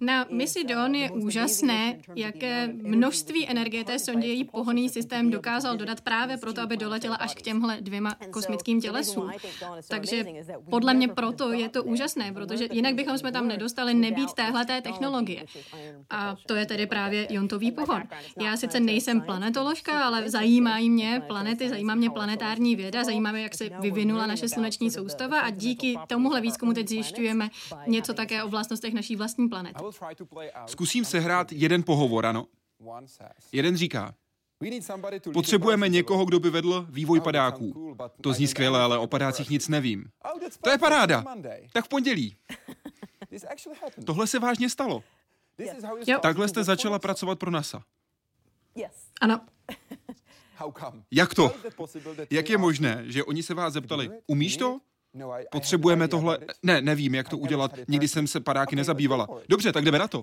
Na 0.00 0.26
misi 0.30 0.64
Dawn 0.64 0.94
je 0.94 1.10
úžasné, 1.10 1.98
jaké 2.16 2.68
množství 2.82 3.48
energie 3.48 3.84
té 3.84 3.98
sondě 3.98 4.28
její 4.28 4.44
pohonný 4.44 4.88
systém 4.88 5.30
dokázal 5.30 5.76
dodat 5.76 6.00
právě 6.00 6.36
proto, 6.36 6.60
aby 6.60 6.76
doletěla 6.76 7.16
až 7.16 7.34
k 7.34 7.42
těmhle 7.42 7.80
dvěma 7.80 8.16
kosmickým 8.30 8.80
tělesům. 8.80 9.30
Takže 9.88 10.24
podle 10.70 10.94
mě 10.94 11.08
proto 11.08 11.52
je 11.52 11.68
to 11.68 11.84
úžasné, 11.84 12.32
protože 12.32 12.68
jinak 12.72 12.94
bychom 12.94 13.18
jsme 13.18 13.32
tam 13.32 13.48
nedostali 13.48 13.91
nebýt 13.94 14.32
téhleté 14.32 14.80
technologie. 14.80 15.44
A 16.10 16.36
to 16.46 16.54
je 16.54 16.66
tedy 16.66 16.86
právě 16.86 17.26
jontový 17.30 17.72
pohon. 17.72 18.02
Já 18.42 18.56
sice 18.56 18.80
nejsem 18.80 19.20
planetoložka, 19.20 20.04
ale 20.04 20.30
zajímají 20.30 20.90
mě 20.90 21.22
planety, 21.26 21.68
zajímá 21.68 21.94
mě 21.94 22.10
planetární 22.10 22.76
věda, 22.76 23.04
zajímá 23.04 23.32
mě, 23.32 23.42
jak 23.42 23.54
se 23.54 23.68
vyvinula 23.80 24.26
naše 24.26 24.48
sluneční 24.48 24.90
soustava 24.90 25.40
a 25.40 25.50
díky 25.50 25.94
tomuhle 26.06 26.40
výzkumu 26.40 26.72
teď 26.72 26.88
zjišťujeme 26.88 27.50
něco 27.86 28.14
také 28.14 28.44
o 28.44 28.48
vlastnostech 28.48 28.94
naší 28.94 29.16
vlastní 29.16 29.48
planety. 29.48 29.84
Zkusím 30.66 31.04
sehrát 31.04 31.52
jeden 31.52 31.82
pohovor, 31.82 32.26
ano? 32.26 32.46
Jeden 33.52 33.76
říká, 33.76 34.14
Potřebujeme 35.32 35.88
někoho, 35.88 36.24
kdo 36.24 36.40
by 36.40 36.50
vedl 36.50 36.86
vývoj 36.90 37.20
padáků. 37.20 37.96
To 38.20 38.32
zní 38.32 38.46
skvěle, 38.46 38.80
ale 38.80 38.98
o 38.98 39.06
padácích 39.06 39.50
nic 39.50 39.68
nevím. 39.68 40.04
To 40.64 40.70
je 40.70 40.78
paráda. 40.78 41.24
Tak 41.72 41.84
v 41.84 41.88
pondělí. 41.88 42.36
Tohle 44.06 44.26
se 44.26 44.38
vážně 44.38 44.70
stalo. 44.70 45.04
Jo. 46.06 46.18
Takhle 46.22 46.48
jste 46.48 46.64
začala 46.64 46.98
pracovat 46.98 47.38
pro 47.38 47.50
NASA. 47.50 47.82
Ano, 49.20 49.40
Jak 51.10 51.34
to? 51.34 51.52
Jak 52.30 52.50
je 52.50 52.58
možné, 52.58 53.02
že 53.06 53.24
oni 53.24 53.42
se 53.42 53.54
vás 53.54 53.72
zeptali, 53.72 54.10
umíš 54.26 54.56
to? 54.56 54.80
Potřebujeme 55.50 56.08
tohle... 56.08 56.38
Ne, 56.62 56.80
nevím, 56.80 57.14
jak 57.14 57.28
to 57.28 57.38
udělat. 57.38 57.72
Nikdy 57.88 58.08
jsem 58.08 58.26
se 58.26 58.40
padáky 58.40 58.76
nezabývala. 58.76 59.28
Dobře, 59.48 59.72
tak 59.72 59.84
jdeme 59.84 59.98
na 59.98 60.08
to. 60.08 60.22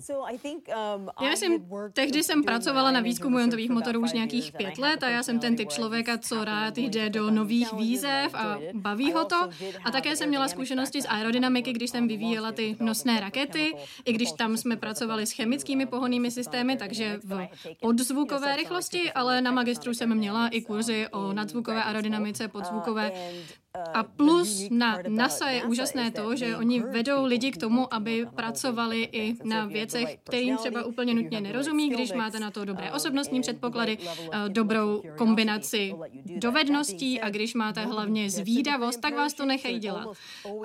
Já 1.22 1.29
myslím, 1.29 1.65
tehdy 1.93 2.24
jsem 2.24 2.43
pracovala 2.43 2.91
na 2.91 3.00
výzkumu 3.00 3.39
jontových 3.39 3.69
motorů 3.69 4.00
už 4.01 4.13
nějakých 4.13 4.51
pět 4.51 4.77
let 4.77 5.03
a 5.03 5.10
já 5.10 5.24
jsem 5.24 5.39
ten 5.39 5.55
typ 5.55 5.69
člověka, 5.69 6.17
co 6.17 6.46
rád 6.46 6.77
jde 6.77 7.10
do 7.10 7.31
nových 7.31 7.74
výzev 7.74 8.36
a 8.36 8.58
baví 8.74 9.12
ho 9.12 9.25
to. 9.25 9.50
A 9.86 9.91
také 9.91 10.15
jsem 10.15 10.29
měla 10.29 10.48
zkušenosti 10.48 11.01
z 11.01 11.05
aerodynamiky, 11.05 11.74
když 11.74 11.89
jsem 11.89 12.08
vyvíjela 12.08 12.51
ty 12.51 12.75
nosné 12.79 13.19
rakety, 13.19 13.75
i 14.05 14.13
když 14.13 14.31
tam 14.31 14.58
jsme 14.58 14.75
pracovali 14.75 15.25
s 15.25 15.31
chemickými 15.31 15.86
pohonnými 15.86 16.31
systémy, 16.31 16.77
takže 16.77 17.19
v 17.24 17.48
podzvukové 17.81 18.55
rychlosti, 18.55 19.12
ale 19.12 19.41
na 19.41 19.51
magistru 19.51 19.93
jsem 19.93 20.15
měla 20.15 20.48
i 20.48 20.62
kurzy 20.62 21.08
o 21.12 21.34
nadzvukové 21.34 21.84
aerodynamice, 21.84 22.48
podzvukové 22.48 23.12
a 23.94 24.04
plus 24.04 24.66
na 24.70 24.98
NASA 25.08 25.50
je 25.50 25.64
úžasné 25.64 26.12
to, 26.12 26.36
že 26.36 26.58
oni 26.58 26.80
vedou 26.80 27.26
lidi 27.26 27.52
k 27.52 27.58
tomu, 27.58 27.94
aby 27.94 28.26
pracovali 28.36 29.10
i 29.12 29.36
na 29.44 29.66
věcech, 29.66 30.18
kterým 30.24 30.58
třeba 30.58 30.84
úplně 30.84 31.14
nutně 31.14 31.42
nerozumí, 31.42 31.90
když 31.90 32.14
máte 32.14 32.40
na 32.40 32.52
to 32.52 32.66
dobré 32.66 32.92
osobnostní 32.92 33.42
předpoklady, 33.42 33.98
eh, 34.02 34.50
dobrou 34.50 35.04
kombinaci 35.18 35.94
dovedností. 36.26 37.22
A 37.22 37.30
když 37.30 37.54
máte 37.54 37.86
hlavně 37.86 38.30
zvídavost, 38.30 39.02
tak 39.02 39.16
vás 39.16 39.34
to 39.34 39.46
nechají 39.46 39.80
dělat. 39.80 40.08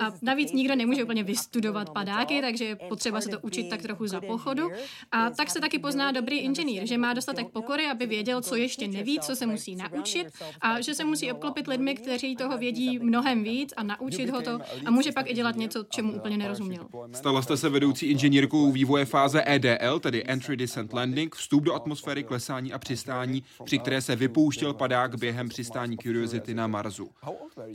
A 0.01 0.11
navíc 0.21 0.51
nikdo 0.51 0.75
nemůže 0.75 1.03
úplně 1.03 1.23
vystudovat 1.23 1.89
padáky, 1.89 2.41
takže 2.41 2.65
je 2.65 2.75
potřeba 2.75 3.21
se 3.21 3.29
to 3.29 3.39
učit 3.39 3.69
tak 3.69 3.81
trochu 3.81 4.07
za 4.07 4.21
pochodu. 4.21 4.69
A 5.11 5.29
tak 5.29 5.49
se 5.49 5.61
taky 5.61 5.79
pozná 5.79 6.11
dobrý 6.11 6.39
inženýr, 6.39 6.85
že 6.85 6.97
má 6.97 7.13
dostatek 7.13 7.49
pokory, 7.49 7.85
aby 7.85 8.05
věděl, 8.05 8.41
co 8.41 8.55
ještě 8.55 8.87
neví, 8.87 9.19
co 9.19 9.35
se 9.35 9.45
musí 9.45 9.75
naučit. 9.75 10.27
a 10.61 10.81
že 10.81 10.93
se 10.93 11.03
musí 11.03 11.31
obklopit 11.31 11.67
lidmi, 11.67 11.95
kteří 11.95 12.35
toho 12.35 12.57
vědí 12.57 12.95
mnohem 13.05 13.43
víc 13.43 13.73
a 13.77 13.83
naučit 13.83 14.29
ho 14.29 14.41
to 14.41 14.59
a 14.85 14.91
může 14.91 15.11
pak 15.11 15.29
i 15.29 15.33
dělat 15.33 15.55
něco, 15.55 15.85
čemu 15.89 16.13
úplně 16.13 16.37
nerozuměl. 16.37 16.87
Stala 17.13 17.41
jste 17.41 17.57
se 17.57 17.69
vedoucí 17.69 18.05
inženýrkou 18.05 18.71
vývoje 18.71 19.05
fáze 19.05 19.43
EDL, 19.45 19.99
tedy 19.99 20.23
Entry 20.27 20.57
Descent 20.57 20.93
Landing, 20.93 21.35
vstup 21.35 21.63
do 21.63 21.73
atmosféry, 21.73 22.23
klesání 22.23 22.73
a 22.73 22.79
přistání, 22.79 23.43
při 23.63 23.79
které 23.79 24.01
se 24.01 24.15
vypouštěl 24.15 24.73
padák 24.73 25.15
během 25.15 25.49
přistání 25.49 25.97
Curiosity 25.97 26.53
na 26.53 26.67
Marsu. 26.67 27.09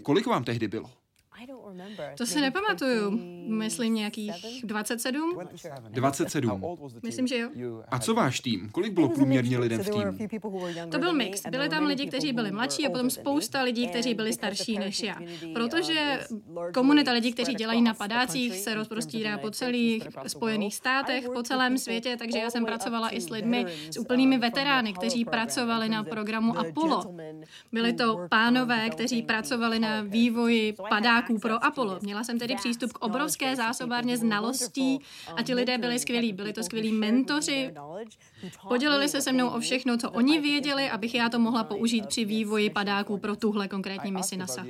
Kolik 0.03 0.27
vám 0.27 0.45
tehdy 0.45 0.69
bylo? 0.69 0.91
To 2.17 2.27
si 2.27 2.41
nepamatuju. 2.41 3.11
Myslím 3.47 3.95
nějakých 3.95 4.33
27? 4.65 5.39
27. 5.91 6.63
Myslím, 7.03 7.27
že 7.27 7.39
jo. 7.39 7.83
A 7.89 7.99
co 7.99 8.15
váš 8.15 8.41
tým? 8.41 8.69
Kolik 8.73 8.93
bylo 8.93 9.09
průměrně 9.09 9.59
lidem 9.59 9.81
v 9.81 9.91
týmu? 9.91 10.41
To 10.91 10.99
byl 10.99 11.13
mix. 11.13 11.43
Byli 11.51 11.69
tam 11.69 11.87
lidi, 11.87 12.07
kteří 12.07 12.33
byli 12.33 12.51
mladší 12.51 12.87
a 12.87 12.91
potom 12.91 13.11
spousta 13.11 13.63
lidí, 13.63 13.89
kteří 13.89 14.15
byli 14.15 14.33
starší 14.33 14.79
než 14.79 15.03
já. 15.03 15.17
Protože 15.55 16.21
komunita 16.75 17.13
lidí, 17.13 17.33
kteří 17.33 17.55
dělají 17.55 17.83
na 17.83 17.95
padácích, 17.95 18.59
se 18.59 18.75
rozprostírá 18.75 19.39
po 19.39 19.51
celých 19.51 20.09
Spojených 20.27 20.75
státech, 20.75 21.25
po 21.35 21.43
celém 21.43 21.79
světě, 21.79 22.17
takže 22.17 22.39
já 22.39 22.51
jsem 22.51 22.65
pracovala 22.65 23.15
i 23.15 23.21
s 23.21 23.31
lidmi, 23.31 23.67
s 23.91 23.97
úplnými 23.97 24.39
veterány, 24.39 24.93
kteří 24.93 25.25
pracovali 25.25 25.89
na 25.89 26.05
programu 26.05 26.59
Apollo. 26.59 27.15
Byli 27.73 27.93
to 27.93 28.27
pánové, 28.31 28.91
kteří 28.91 29.23
pracovali 29.23 29.79
na 29.79 30.03
vývoji 30.03 30.75
padáků 30.89 31.39
pro 31.39 31.60
Apollo. 31.65 31.99
Měla 32.03 32.25
jsem 32.25 32.39
tedy 32.39 32.57
přístup 32.57 32.93
k 32.93 33.05
obrovské 33.05 33.57
zásobárně 33.57 34.17
znalostí 34.17 35.01
a 35.37 35.43
ti 35.43 35.55
lidé 35.55 35.79
byli 35.79 35.99
skvělí. 35.99 36.33
Byli 36.33 36.53
to 36.53 36.63
skvělí 36.63 36.93
mentoři, 36.93 37.75
podělili 38.69 39.09
se 39.09 39.21
se 39.21 39.33
mnou 39.33 39.49
o 39.49 39.61
všechno, 39.61 39.97
co 39.97 40.11
oni 40.11 40.41
věděli, 40.41 40.91
abych 40.91 41.15
já 41.15 41.29
to 41.29 41.39
mohla 41.39 41.65
použít 41.65 42.07
při 42.07 42.25
vývoji 42.25 42.71
padáků 42.71 43.19
pro 43.19 43.37
tuhle 43.37 43.69
konkrétní 43.69 44.13
misi 44.13 44.37
NASA. 44.37 44.67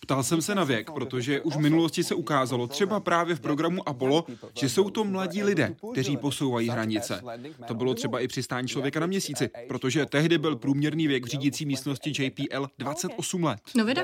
Ptal 0.00 0.22
jsem 0.22 0.42
se 0.42 0.54
na 0.54 0.64
věk, 0.64 0.90
protože 0.90 1.40
už 1.40 1.56
v 1.56 1.60
minulosti 1.60 2.04
se 2.04 2.14
ukázalo, 2.14 2.66
třeba 2.66 3.00
právě 3.00 3.34
v 3.34 3.40
programu 3.40 3.88
Apollo, 3.88 4.24
že 4.60 4.68
jsou 4.68 4.90
to 4.90 5.04
mladí 5.04 5.42
lidé, 5.42 5.76
kteří 5.92 6.16
posouvají 6.16 6.68
hranice. 6.68 7.22
To 7.66 7.74
bylo 7.74 7.94
třeba 7.94 8.20
i 8.20 8.28
přistání 8.28 8.68
člověka 8.68 9.00
na 9.00 9.06
měsíci, 9.06 9.50
protože 9.68 10.06
tehdy 10.06 10.38
byl 10.38 10.56
průměrný 10.56 11.06
věk 11.08 11.24
v 11.24 11.28
řídící 11.28 11.66
místnosti 11.66 12.12
JPL 12.18 12.66
28 12.78 13.44
let. 13.44 13.60
No 13.76 13.84
vida? 13.84 14.02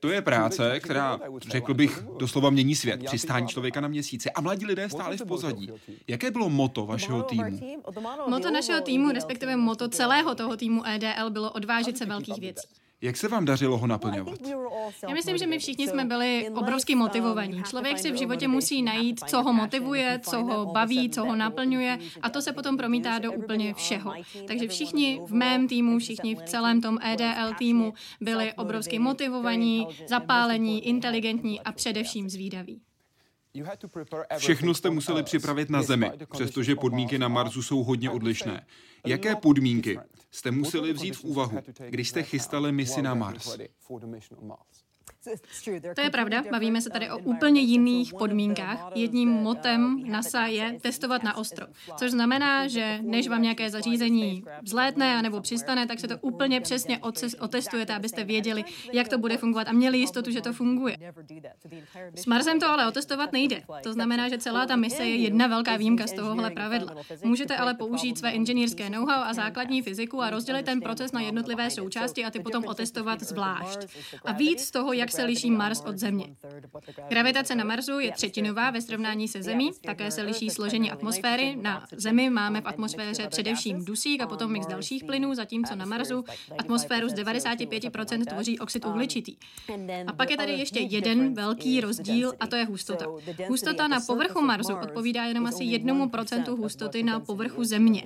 To 0.00 0.08
je 0.08 0.22
práce, 0.22 0.80
která, 0.80 1.20
řekl 1.48 1.74
bych, 1.74 2.02
doslova 2.18 2.50
mění 2.50 2.74
svět. 2.74 3.04
Přistání 3.04 3.48
člověka 3.48 3.80
na 3.80 3.88
měsíci. 3.88 4.30
A 4.30 4.40
mladí 4.40 4.66
lidé 4.66 4.88
stáli 4.88 5.16
v 5.16 5.24
pozadí. 5.24 5.70
Jaké 6.08 6.30
bylo 6.30 6.48
moto 6.48 6.86
vašeho 6.86 7.22
týmu? 7.22 7.60
Moto 8.28 8.50
našeho 8.50 8.80
týmu, 8.80 9.10
respektive 9.10 9.56
moto 9.56 9.88
celého 9.88 10.34
toho 10.34 10.56
týmu 10.56 10.86
EDL, 10.86 11.30
bylo 11.30 11.52
odvážet 11.52 11.98
se 11.98 12.06
velkých 12.06 12.40
věcí. 12.40 12.68
Jak 13.04 13.16
se 13.16 13.28
vám 13.28 13.44
dařilo 13.44 13.78
ho 13.78 13.86
naplňovat? 13.86 14.38
Já 15.08 15.14
myslím, 15.14 15.38
že 15.38 15.46
my 15.46 15.58
všichni 15.58 15.88
jsme 15.88 16.04
byli 16.04 16.50
obrovsky 16.54 16.94
motivovaní. 16.94 17.62
Člověk 17.62 17.98
si 17.98 18.12
v 18.12 18.16
životě 18.16 18.48
musí 18.48 18.82
najít, 18.82 19.20
co 19.26 19.42
ho 19.42 19.52
motivuje, 19.52 20.20
co 20.22 20.44
ho 20.44 20.66
baví, 20.66 21.10
co 21.10 21.24
ho 21.24 21.36
naplňuje 21.36 21.98
a 22.22 22.30
to 22.30 22.42
se 22.42 22.52
potom 22.52 22.76
promítá 22.76 23.18
do 23.18 23.32
úplně 23.32 23.74
všeho. 23.74 24.12
Takže 24.46 24.68
všichni 24.68 25.20
v 25.26 25.34
mém 25.34 25.68
týmu, 25.68 25.98
všichni 25.98 26.34
v 26.34 26.42
celém 26.42 26.80
tom 26.80 26.98
EDL 27.02 27.54
týmu 27.58 27.94
byli 28.20 28.52
obrovsky 28.52 28.98
motivovaní, 28.98 29.88
zapálení, 30.06 30.88
inteligentní 30.88 31.60
a 31.60 31.72
především 31.72 32.30
zvídaví. 32.30 32.80
Všechno 34.38 34.74
jste 34.74 34.90
museli 34.90 35.22
připravit 35.22 35.70
na 35.70 35.82
Zemi, 35.82 36.10
přestože 36.32 36.76
podmínky 36.76 37.18
na 37.18 37.28
Marsu 37.28 37.62
jsou 37.62 37.82
hodně 37.82 38.10
odlišné. 38.10 38.66
Jaké 39.06 39.36
podmínky 39.36 39.98
jste 40.34 40.50
museli 40.50 40.92
vzít 40.92 41.16
v 41.16 41.24
úvahu, 41.24 41.58
když 41.88 42.08
jste 42.08 42.22
chystali 42.22 42.72
misi 42.72 43.02
na 43.02 43.14
Mars? 43.14 43.56
To 45.94 46.00
je 46.00 46.10
pravda, 46.10 46.42
bavíme 46.50 46.80
se 46.80 46.90
tady 46.90 47.10
o 47.10 47.18
úplně 47.18 47.60
jiných 47.60 48.14
podmínkách. 48.14 48.90
Jedním 48.94 49.28
motem 49.28 50.02
NASA 50.10 50.46
je 50.46 50.78
testovat 50.80 51.22
na 51.22 51.36
ostro, 51.36 51.66
což 51.96 52.10
znamená, 52.10 52.68
že 52.68 52.98
než 53.02 53.28
vám 53.28 53.42
nějaké 53.42 53.70
zařízení 53.70 54.44
vzlétne 54.62 55.22
nebo 55.22 55.40
přistane, 55.40 55.86
tak 55.86 56.00
se 56.00 56.08
to 56.08 56.18
úplně 56.20 56.60
přesně 56.60 57.00
otestujete, 57.40 57.94
abyste 57.94 58.24
věděli, 58.24 58.64
jak 58.92 59.08
to 59.08 59.18
bude 59.18 59.36
fungovat. 59.36 59.68
A 59.68 59.72
měli 59.72 59.98
jistotu, 59.98 60.30
že 60.30 60.40
to 60.40 60.52
funguje. 60.52 60.96
S 62.14 62.26
Marsem 62.26 62.60
to 62.60 62.68
ale 62.68 62.88
otestovat 62.88 63.32
nejde. 63.32 63.62
To 63.82 63.92
znamená, 63.92 64.28
že 64.28 64.38
celá 64.38 64.66
ta 64.66 64.76
mise 64.76 65.04
je 65.04 65.16
jedna 65.16 65.46
velká 65.46 65.76
výjimka 65.76 66.06
z 66.06 66.12
tohohle 66.12 66.50
pravidla. 66.50 66.94
Můžete 67.24 67.56
ale 67.56 67.74
použít 67.74 68.18
své 68.18 68.30
inženýrské 68.30 68.90
know-how 68.90 69.22
a 69.24 69.32
základní 69.32 69.82
fyziku 69.82 70.22
a 70.22 70.30
rozdělit 70.30 70.66
ten 70.66 70.80
proces 70.80 71.12
na 71.12 71.20
jednotlivé 71.20 71.70
součásti 71.70 72.24
a 72.24 72.30
ty 72.30 72.40
potom 72.40 72.64
otestovat 72.64 73.20
zvlášť. 73.20 73.78
A 74.24 74.32
víc 74.32 74.60
z 74.60 74.70
toho, 74.70 74.92
jak 74.92 75.13
se 75.14 75.24
liší 75.24 75.50
Mars 75.50 75.80
od 75.80 75.98
Země. 75.98 76.36
Gravitace 77.08 77.54
na 77.54 77.64
Marsu 77.64 77.98
je 77.98 78.12
třetinová 78.12 78.70
ve 78.70 78.80
srovnání 78.80 79.28
se 79.28 79.42
Zemí, 79.42 79.70
také 79.86 80.10
se 80.10 80.22
liší 80.22 80.50
složení 80.50 80.90
atmosféry. 80.90 81.56
Na 81.62 81.86
Zemi 81.96 82.30
máme 82.30 82.60
v 82.60 82.66
atmosféře 82.66 83.28
především 83.28 83.84
dusík 83.84 84.22
a 84.22 84.26
potom 84.26 84.52
mix 84.52 84.66
dalších 84.66 85.04
plynů, 85.04 85.34
zatímco 85.34 85.74
na 85.74 85.84
Marsu 85.84 86.24
atmosféru 86.58 87.08
z 87.08 87.14
95% 87.14 88.24
tvoří 88.24 88.58
oxid 88.58 88.84
uhličitý. 88.84 89.36
A 90.06 90.12
pak 90.12 90.30
je 90.30 90.36
tady 90.36 90.52
ještě 90.52 90.80
jeden 90.80 91.34
velký 91.34 91.80
rozdíl 91.80 92.32
a 92.40 92.46
to 92.46 92.56
je 92.56 92.64
hustota. 92.64 93.06
Hustota 93.48 93.88
na 93.88 94.00
povrchu 94.00 94.40
Marsu 94.40 94.74
odpovídá 94.74 95.24
jenom 95.24 95.46
asi 95.46 95.64
jednomu 95.64 96.08
procentu 96.08 96.56
hustoty 96.56 97.02
na 97.02 97.20
povrchu 97.20 97.64
Země. 97.64 98.04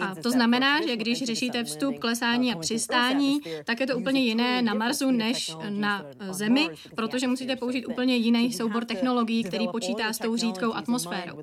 A 0.00 0.14
to 0.22 0.30
znamená, 0.30 0.86
že 0.86 0.96
když 0.96 1.24
řešíte 1.24 1.64
vstup, 1.64 1.98
klesání 1.98 2.54
a 2.54 2.58
přistání, 2.58 3.40
tak 3.64 3.80
je 3.80 3.86
to 3.86 3.98
úplně 3.98 4.20
jiné 4.20 4.62
na 4.62 4.74
Marsu 4.74 5.10
než 5.10 5.56
na 5.68 5.85
Zemi, 6.30 6.68
protože 6.94 7.26
musíte 7.26 7.56
použít 7.56 7.86
úplně 7.86 8.16
jiný 8.16 8.52
soubor 8.52 8.84
technologií, 8.84 9.44
který 9.44 9.68
počítá 9.68 10.12
s 10.12 10.18
tou 10.18 10.36
řídkou 10.36 10.72
atmosférou. 10.72 11.42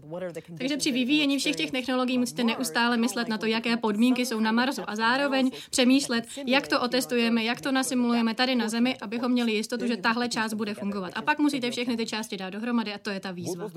Takže 0.57 0.77
při 0.77 0.91
vyvíjení 0.91 1.37
všech 1.39 1.55
těch 1.55 1.71
technologií 1.71 2.17
musíte 2.17 2.43
neustále 2.43 2.97
myslet 2.97 3.27
na 3.27 3.37
to, 3.37 3.45
jaké 3.45 3.77
podmínky 3.77 4.25
jsou 4.25 4.39
na 4.39 4.51
Marsu 4.51 4.81
a 4.87 4.95
zároveň 4.95 5.51
přemýšlet, 5.69 6.27
jak 6.47 6.67
to 6.67 6.81
otestujeme, 6.81 7.43
jak 7.43 7.61
to 7.61 7.71
nasimulujeme 7.71 8.33
tady 8.33 8.55
na 8.55 8.69
Zemi, 8.69 8.97
abychom 9.01 9.31
měli 9.31 9.51
jistotu, 9.51 9.87
že 9.87 9.97
tahle 9.97 10.29
část 10.29 10.53
bude 10.53 10.73
fungovat. 10.73 11.11
A 11.15 11.21
pak 11.21 11.39
musíte 11.39 11.71
všechny 11.71 11.97
ty 11.97 12.05
části 12.05 12.37
dát 12.37 12.49
dohromady 12.49 12.93
a 12.93 12.97
to 12.97 13.09
je 13.09 13.19
ta 13.19 13.31
výzva. 13.31 13.69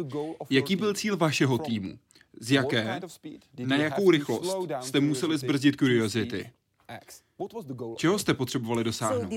Jaký 0.50 0.76
byl 0.76 0.94
cíl 0.94 1.16
vašeho 1.16 1.58
týmu? 1.58 1.98
Z 2.40 2.50
jaké, 2.50 3.00
na 3.66 3.76
jakou 3.76 4.10
rychlost 4.10 4.56
jste 4.80 5.00
museli 5.00 5.38
zbrzdit 5.38 5.76
Curiosity? 5.76 6.50
Čeho 7.96 8.18
jste 8.18 8.34
potřebovali 8.34 8.84
dosáhnout? 8.84 9.32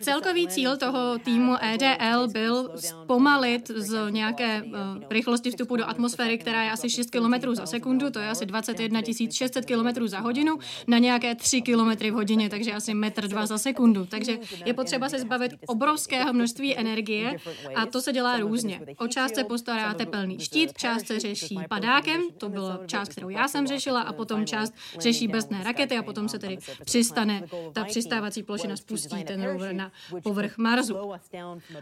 Celkový 0.00 0.48
cíl 0.48 0.76
toho 0.76 1.18
týmu 1.18 1.56
EDL 1.62 2.28
byl 2.28 2.70
zpomalit 2.76 3.68
z 3.68 4.10
nějaké 4.10 4.62
uh, 4.62 4.72
rychlosti 5.10 5.50
vstupu 5.50 5.76
do 5.76 5.88
atmosféry, 5.88 6.38
která 6.38 6.62
je 6.62 6.70
asi 6.70 6.90
6 6.90 7.10
km 7.10 7.54
za 7.54 7.66
sekundu, 7.66 8.10
to 8.10 8.18
je 8.18 8.28
asi 8.28 8.46
21 8.46 9.00
600 9.30 9.66
km 9.66 10.06
za 10.06 10.20
hodinu, 10.20 10.58
na 10.86 10.98
nějaké 10.98 11.34
3 11.34 11.62
km 11.62 11.90
v 11.90 12.10
hodině, 12.10 12.50
takže 12.50 12.72
asi 12.72 12.94
metr 12.94 13.28
dva 13.28 13.46
za 13.46 13.58
sekundu. 13.58 14.06
Takže 14.06 14.38
je 14.64 14.74
potřeba 14.74 15.08
se 15.08 15.18
zbavit 15.18 15.52
obrovského 15.66 16.32
množství 16.32 16.76
energie 16.76 17.36
a 17.74 17.86
to 17.86 18.00
se 18.00 18.12
dělá 18.12 18.36
různě. 18.36 18.80
O 18.98 19.08
část 19.08 19.34
se 19.34 19.44
postará 19.44 19.94
tepelný 19.94 20.38
štít, 20.40 20.72
část 20.78 21.06
se 21.06 21.20
řeší 21.20 21.58
padákem, 21.68 22.20
to 22.38 22.48
byla 22.48 22.80
část, 22.86 23.08
kterou 23.08 23.28
já 23.28 23.48
jsem 23.48 23.66
řešila, 23.66 24.00
a 24.00 24.12
potom 24.12 24.46
část 24.46 24.74
řeší 24.98 25.28
brzdné 25.28 25.64
rakety 25.64 25.96
a 25.96 26.02
potom 26.02 26.28
se 26.28 26.38
tedy 26.38 26.58
přistane 26.84 27.19
dostane 27.24 27.72
ta 27.72 27.84
přistávací 27.84 28.42
plošina, 28.42 28.76
spustí 28.76 29.24
ten 29.24 29.42
rover 29.42 29.74
na 29.74 29.92
povrch 30.22 30.58
Marsu. 30.58 30.96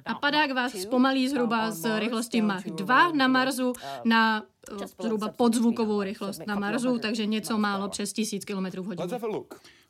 A 0.04 0.14
padák 0.14 0.52
vás 0.52 0.72
zpomalí 0.72 1.28
zhruba 1.28 1.70
z 1.70 1.98
rychlosti 1.98 2.42
Mach 2.42 2.64
2 2.64 3.12
na 3.12 3.28
Marsu 3.28 3.72
na 4.04 4.44
eh, 4.82 4.86
zhruba 5.02 5.28
podzvukovou 5.28 6.02
rychlost 6.02 6.46
na 6.46 6.58
Marsu, 6.58 6.98
takže 6.98 7.26
něco 7.26 7.58
málo 7.58 7.88
přes 7.88 8.12
1000 8.12 8.44
km 8.44 8.84
hodině. 8.84 9.18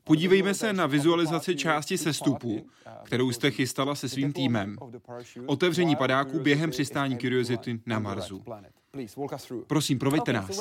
Podívejme 0.05 0.55
se 0.55 0.73
na 0.73 0.87
vizualizaci 0.87 1.57
části 1.57 1.99
sestupu, 1.99 2.67
kterou 3.03 3.33
jste 3.33 3.51
chystala 3.51 3.95
se 3.95 4.09
svým 4.09 4.33
týmem. 4.33 4.77
Otevření 5.47 5.97
padáku 5.97 6.41
během 6.41 6.71
přistání 6.71 7.19
Curiosity 7.19 7.81
na 7.87 7.99
Marsu. 7.99 8.43
Prosím, 9.67 9.99
proveďte 9.99 10.33
nás. 10.33 10.61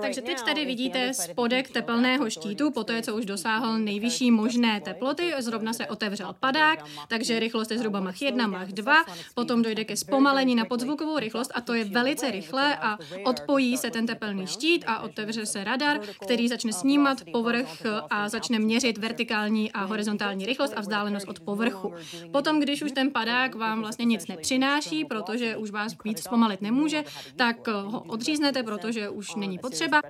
Takže 0.00 0.22
teď 0.22 0.42
tady 0.42 0.64
vidíte 0.64 1.14
spodek 1.14 1.70
tepelného 1.70 2.30
štítu, 2.30 2.70
po 2.70 2.84
té, 2.84 3.02
co 3.02 3.16
už 3.16 3.24
dosáhl 3.26 3.78
nejvyšší 3.78 4.30
možné 4.30 4.80
teploty, 4.80 5.32
zrovna 5.38 5.72
se 5.72 5.86
otevřel 5.86 6.34
padák, 6.40 6.84
takže 7.08 7.38
rychlost 7.38 7.70
je 7.70 7.78
zhruba 7.78 8.00
Mach 8.00 8.22
1, 8.22 8.46
Mach 8.46 8.68
2, 8.68 9.04
potom 9.34 9.62
dojde 9.62 9.84
ke 9.84 9.96
zpomalení 9.96 10.54
na 10.54 10.64
podzvukovou 10.64 11.18
rychlost 11.18 11.50
a 11.54 11.60
to 11.60 11.74
je 11.74 11.84
velice 11.84 12.30
rychle 12.30 12.76
a 12.76 12.98
odpojí 13.24 13.76
se 13.76 13.90
ten 13.90 14.06
tepelný 14.06 14.46
štít 14.46 14.84
a 14.86 15.00
otevře 15.00 15.46
se 15.46 15.64
radar, 15.64 16.00
který 16.24 16.48
začne 16.48 16.72
snímat 16.72 17.18
povrch 17.32 17.82
a 18.10 18.28
začne 18.28 18.58
měřit 18.58 18.98
vertikální 18.98 19.72
a 19.72 19.84
horizontální 19.84 20.46
rychlost 20.46 20.72
a 20.76 20.80
vzdálenost 20.80 21.28
od 21.28 21.40
povrchu. 21.40 21.94
Potom, 22.32 22.60
když 22.60 22.82
už 22.82 22.92
ten 22.92 23.10
padák 23.10 23.54
vám 23.54 23.80
vlastně 23.80 24.04
nic 24.04 24.26
nepřináší, 24.26 25.04
protože 25.04 25.56
už 25.56 25.70
vás 25.70 25.92
víc 26.04 26.22
zpomalit 26.22 26.62
nemůže, 26.62 27.04
tak 27.36 27.47
tak 27.52 27.68
ho 27.68 28.00
odříznete, 28.00 28.62
protože 28.62 29.08
už 29.08 29.34
není 29.34 29.58
potřeba. 29.58 30.00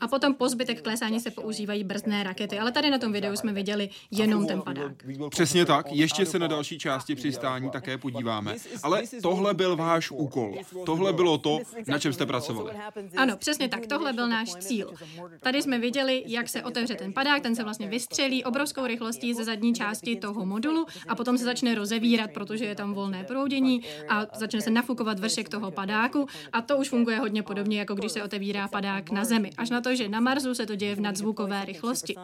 A 0.00 0.08
potom 0.08 0.34
po 0.34 0.48
zbytek 0.48 0.82
klesání 0.82 1.20
se 1.20 1.30
používají 1.30 1.84
brzdné 1.84 2.22
rakety, 2.22 2.58
ale 2.58 2.72
tady 2.72 2.90
na 2.90 2.98
tom 2.98 3.12
videu 3.12 3.36
jsme 3.36 3.52
viděli 3.52 3.88
jenom 4.10 4.46
ten 4.46 4.62
padák. 4.62 4.92
Přesně 5.30 5.66
tak, 5.66 5.92
ještě 5.92 6.26
se 6.26 6.38
na 6.38 6.46
další 6.46 6.78
části 6.78 7.14
přistání 7.14 7.70
také 7.70 7.98
podíváme. 7.98 8.56
Ale 8.82 9.02
tohle 9.22 9.54
byl 9.54 9.76
váš 9.76 10.10
úkol. 10.10 10.54
Tohle 10.86 11.12
bylo 11.12 11.38
to, 11.38 11.58
na 11.86 11.98
čem 11.98 12.12
jste 12.12 12.26
pracovali. 12.26 12.72
Ano, 13.16 13.36
přesně 13.36 13.68
tak, 13.68 13.86
tohle 13.86 14.12
byl 14.12 14.28
náš 14.28 14.54
cíl. 14.54 14.92
Tady 15.40 15.62
jsme 15.62 15.78
viděli, 15.78 16.22
jak 16.26 16.48
se 16.48 16.62
otevře 16.62 16.94
ten 16.94 17.12
padák, 17.12 17.42
ten 17.42 17.56
se 17.56 17.64
vlastně 17.64 17.88
vystřelí 17.88 18.44
obrovskou 18.44 18.86
rychlostí 18.86 19.34
ze 19.34 19.44
zadní 19.44 19.74
části 19.74 20.16
toho 20.16 20.46
modulu 20.46 20.86
a 21.08 21.14
potom 21.14 21.38
se 21.38 21.44
začne 21.44 21.74
rozevírat, 21.74 22.30
protože 22.34 22.64
je 22.64 22.74
tam 22.74 22.94
volné 22.94 23.24
proudění 23.24 23.82
a 24.08 24.26
začne 24.38 24.60
se 24.60 24.70
nafukovat 24.70 25.18
vršek 25.18 25.48
toho 25.48 25.70
padáku 25.70 26.26
a 26.52 26.60
to 26.60 26.76
už 26.78 26.88
funguje 26.88 27.18
hodně 27.18 27.42
podobně, 27.42 27.78
jako 27.78 27.94
když 27.94 28.12
se 28.12 28.22
otevírá 28.22 28.68
padák 28.68 29.10
na 29.10 29.24
Zemi 29.24 29.50
až 29.64 29.70
na 29.70 29.80
to, 29.80 29.94
že 29.94 30.08
na 30.08 30.20
Marsu 30.20 30.54
se 30.54 30.66
to 30.66 30.74
děje 30.76 30.94
v 30.94 31.00
nadzvukové 31.00 31.64
rychlosti. 31.64 32.14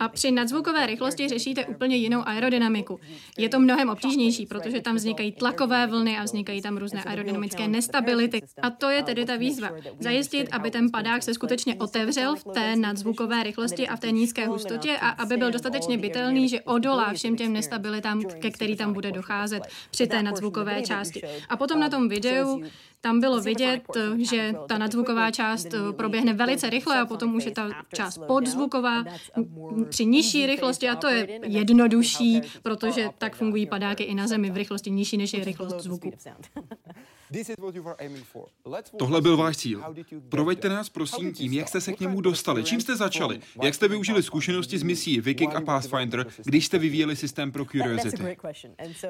A 0.00 0.08
při 0.08 0.30
nadzvukové 0.30 0.86
rychlosti 0.86 1.28
řešíte 1.28 1.66
úplně 1.66 1.96
jinou 1.96 2.20
aerodynamiku. 2.28 3.00
Je 3.38 3.48
to 3.48 3.60
mnohem 3.60 3.88
obtížnější, 3.88 4.46
protože 4.46 4.80
tam 4.80 4.96
vznikají 4.96 5.32
tlakové 5.32 5.86
vlny 5.86 6.18
a 6.18 6.24
vznikají 6.24 6.62
tam 6.62 6.76
různé 6.76 7.04
aerodynamické 7.04 7.68
nestability. 7.68 8.40
A 8.62 8.70
to 8.70 8.90
je 8.90 9.02
tedy 9.02 9.24
ta 9.24 9.36
výzva. 9.36 9.70
Zajistit, 10.00 10.48
aby 10.52 10.70
ten 10.70 10.90
padák 10.90 11.22
se 11.22 11.34
skutečně 11.34 11.74
otevřel 11.74 12.36
v 12.36 12.44
té 12.44 12.76
nadzvukové 12.76 13.42
rychlosti 13.42 13.88
a 13.88 13.96
v 13.96 14.00
té 14.00 14.10
nízké 14.10 14.46
hustotě 14.46 14.96
a 15.00 15.08
aby 15.08 15.36
byl 15.36 15.50
dostatečně 15.50 15.98
bytelný, 15.98 16.48
že 16.48 16.60
odolá 16.60 17.12
všem 17.12 17.36
těm 17.36 17.52
nestabilitám, 17.52 18.22
ke 18.22 18.50
který 18.50 18.76
tam 18.76 18.92
bude 18.92 19.12
docházet 19.12 19.62
při 19.90 20.06
té 20.06 20.22
nadzvukové 20.22 20.82
části. 20.82 21.22
A 21.48 21.56
potom 21.56 21.80
na 21.80 21.88
tom 21.88 22.08
videu 22.08 22.62
tam 23.04 23.20
bylo 23.20 23.40
vidět, 23.40 23.82
že 24.18 24.54
ta 24.68 24.78
nadzvuková 24.78 25.30
část 25.30 25.66
proběhne 25.96 26.32
velice 26.32 26.70
rychle 26.70 27.00
a 27.00 27.06
potom 27.06 27.34
už 27.34 27.44
je 27.44 27.50
ta 27.50 27.70
část 27.94 28.18
podzvuková 28.26 29.04
při 29.88 30.06
nižší 30.06 30.46
rychlosti 30.46 30.88
a 30.88 30.96
to 30.96 31.08
je 31.08 31.40
jednodušší, 31.42 32.40
protože 32.62 33.08
tak 33.18 33.36
fungují 33.36 33.66
padáky 33.66 34.02
i 34.02 34.14
na 34.14 34.26
Zemi 34.26 34.50
v 34.50 34.56
rychlosti 34.56 34.90
nižší 34.90 35.16
než 35.16 35.32
je 35.32 35.44
rychlost 35.44 35.80
zvuku. 35.80 36.12
Tohle 38.98 39.20
byl 39.20 39.36
váš 39.36 39.56
cíl. 39.56 39.82
Proveďte 40.28 40.68
nás 40.68 40.88
prosím 40.88 41.32
tím, 41.32 41.52
jak 41.52 41.68
jste 41.68 41.80
se 41.80 41.92
k 41.92 42.00
němu 42.00 42.20
dostali, 42.20 42.64
čím 42.64 42.80
jste 42.80 42.96
začali, 42.96 43.40
jak 43.62 43.74
jste 43.74 43.88
využili 43.88 44.22
zkušenosti 44.22 44.78
z 44.78 44.82
misí 44.82 45.20
Viking 45.20 45.54
a 45.54 45.60
Pathfinder, 45.60 46.26
když 46.44 46.66
jste 46.66 46.78
vyvíjeli 46.78 47.16
systém 47.16 47.52
pro 47.52 47.64
Curiosity. 47.64 48.36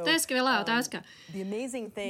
To 0.04 0.10
je 0.10 0.18
skvělá 0.20 0.60
otázka. 0.60 1.02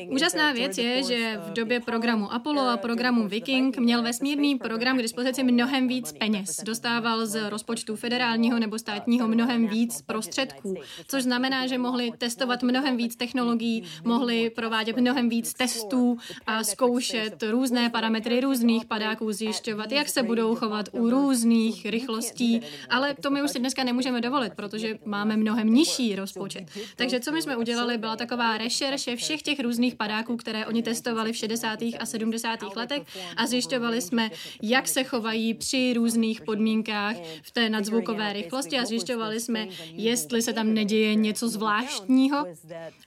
Úžasná 0.09 0.53
věc 0.53 0.79
je, 0.79 1.03
že 1.03 1.41
v 1.47 1.53
době 1.53 1.81
programu 1.81 2.33
Apollo 2.33 2.69
a 2.69 2.77
programu 2.77 3.29
Viking 3.29 3.79
měl 3.79 4.03
vesmírný 4.03 4.59
program 4.59 4.99
k 4.99 5.03
dispozici 5.03 5.45
mnohem 5.45 5.89
víc 5.89 6.13
peněz. 6.13 6.61
Dostával 6.65 7.27
z 7.27 7.51
rozpočtu 7.51 7.97
federálního 7.97 8.59
nebo 8.59 8.79
státního 8.79 9.29
mnohem 9.29 9.69
víc 9.69 10.03
prostředků, 10.03 10.75
což 11.09 11.23
znamená, 11.23 11.67
že 11.67 11.79
mohli 11.79 12.11
testovat 12.19 12.63
mnohem 12.63 12.97
víc 12.97 13.17
technologií, 13.17 13.85
mohli 14.05 14.51
provádět 14.51 14.97
mnohem 14.97 15.29
víc 15.29 15.55
testů, 15.55 15.94
a 16.47 16.65
zkoušet 16.65 17.43
různé 17.43 17.91
parametry 17.91 18.41
různých 18.41 18.85
padáků, 18.85 19.33
zjišťovat, 19.33 19.93
jak 19.93 20.09
se 20.09 20.23
budou 20.23 20.55
chovat 20.55 20.89
u 20.93 21.11
různých 21.11 21.87
rychlostí, 21.87 22.61
ale 22.91 23.15
to 23.15 23.31
my 23.31 23.43
už 23.43 23.51
si 23.51 23.59
dneska 23.59 23.85
nemůžeme 23.85 24.21
dovolit, 24.21 24.53
protože 24.55 24.99
máme 25.05 25.37
mnohem 25.37 25.75
nižší 25.75 26.17
rozpočet. 26.17 26.65
Takže 26.97 27.21
co 27.21 27.33
my 27.33 27.43
jsme 27.43 27.57
udělali, 27.57 27.99
byla 27.99 28.17
taková 28.17 28.59
rešerše 28.59 29.17
všech 29.17 29.43
těch 29.43 29.61
různých 29.61 29.95
padáků, 29.95 30.37
které 30.37 30.67
oni 30.67 30.83
testovali 30.83 31.33
v 31.33 31.37
60. 31.37 31.79
a 32.01 32.07
70. 32.07 32.63
letech 32.77 33.03
a 33.37 33.47
zjišťovali 33.47 34.01
jsme, 34.01 34.31
jak 34.63 34.89
se 34.89 35.05
chovají 35.05 35.55
při 35.55 35.93
různých 35.97 36.41
podmínkách 36.41 37.17
v 37.43 37.51
té 37.51 37.69
nadzvukové 37.69 38.33
rychlosti 38.33 38.79
a 38.79 38.85
zjišťovali 38.85 39.41
jsme, 39.41 39.69
jestli 39.93 40.43
se 40.43 40.53
tam 40.53 40.75
neděje 40.75 41.15
něco 41.15 41.49
zvláštního. 41.49 42.47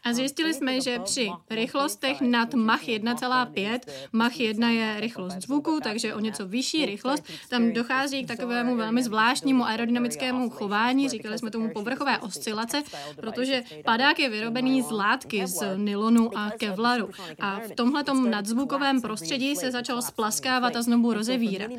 A 0.03 0.13
zjistili 0.13 0.53
jsme, 0.53 0.81
že 0.81 0.99
při 0.99 1.29
rychlostech 1.49 2.21
nad 2.21 2.53
Mach 2.53 2.76
Mach 2.77 2.87
1,5. 2.87 3.79
Mach 4.11 4.39
1 4.39 4.69
je 4.69 4.99
rychlost 4.99 5.41
zvuku, 5.41 5.79
takže 5.83 6.13
o 6.13 6.19
něco 6.19 6.47
vyšší 6.47 6.85
rychlost. 6.85 7.23
Tam 7.49 7.73
dochází 7.73 8.23
k 8.23 8.27
takovému 8.27 8.75
velmi 8.75 9.03
zvláštnímu 9.03 9.65
aerodynamickému 9.65 10.49
chování, 10.49 11.09
říkali 11.09 11.37
jsme 11.37 11.51
tomu 11.51 11.69
povrchové 11.69 12.17
oscilace, 12.17 12.83
protože 13.15 13.63
padák 13.85 14.19
je 14.19 14.29
vyrobený 14.29 14.81
z 14.81 14.91
látky, 14.91 15.47
z 15.47 15.77
nylonu 15.77 16.37
a 16.37 16.51
kevlaru. 16.57 17.09
A 17.39 17.59
v 17.59 17.71
tomhletom 17.75 18.29
nadzvukovém 18.29 19.01
prostředí 19.01 19.55
se 19.55 19.71
začal 19.71 20.01
splaskávat 20.01 20.75
a 20.75 20.81
znovu 20.81 21.13
rozevírat. 21.13 21.71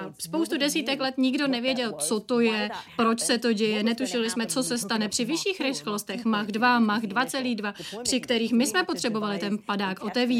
A 0.00 0.12
spoustu 0.18 0.58
desítek 0.58 1.00
let 1.00 1.14
nikdo 1.18 1.48
nevěděl, 1.48 1.92
co 1.92 2.20
to 2.20 2.40
je, 2.40 2.70
proč 2.96 3.20
se 3.20 3.38
to 3.38 3.52
děje, 3.52 3.82
netušili 3.82 4.30
jsme, 4.30 4.46
co 4.46 4.62
se 4.62 4.78
stane 4.78 5.08
při 5.08 5.24
vyšších 5.24 5.60
rychlostech 5.60 6.24
Mach 6.24 6.46
2, 6.46 6.78
Mach 6.78 7.02
2,2, 7.02 8.02
při 8.02 8.20
kterých 8.20 8.52
my 8.52 8.66
jsme 8.66 8.84
potřebovali 8.84 9.38
ten 9.38 9.58
padák 9.58 10.04
otevírat. 10.04 10.39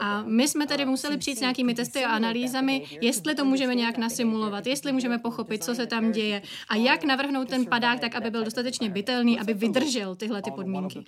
A 0.00 0.22
my 0.22 0.48
jsme 0.48 0.66
tedy 0.66 0.84
museli 0.84 1.18
přijít 1.18 1.36
s 1.36 1.40
nějakými 1.40 1.74
testy 1.74 2.04
a 2.04 2.10
analýzami, 2.10 2.86
jestli 3.00 3.34
to 3.34 3.44
můžeme 3.44 3.74
nějak 3.74 3.98
nasimulovat, 3.98 4.66
jestli 4.66 4.92
můžeme 4.92 5.18
pochopit, 5.18 5.64
co 5.64 5.74
se 5.74 5.86
tam 5.86 6.12
děje 6.12 6.42
a 6.68 6.76
jak 6.76 7.04
navrhnout 7.04 7.48
ten 7.48 7.66
padák 7.66 8.00
tak, 8.00 8.14
aby 8.14 8.30
byl 8.30 8.44
dostatečně 8.44 8.90
bytelný, 8.90 9.40
aby 9.40 9.54
vydržel 9.54 10.16
tyhle 10.16 10.42
ty 10.42 10.50
podmínky. 10.50 11.04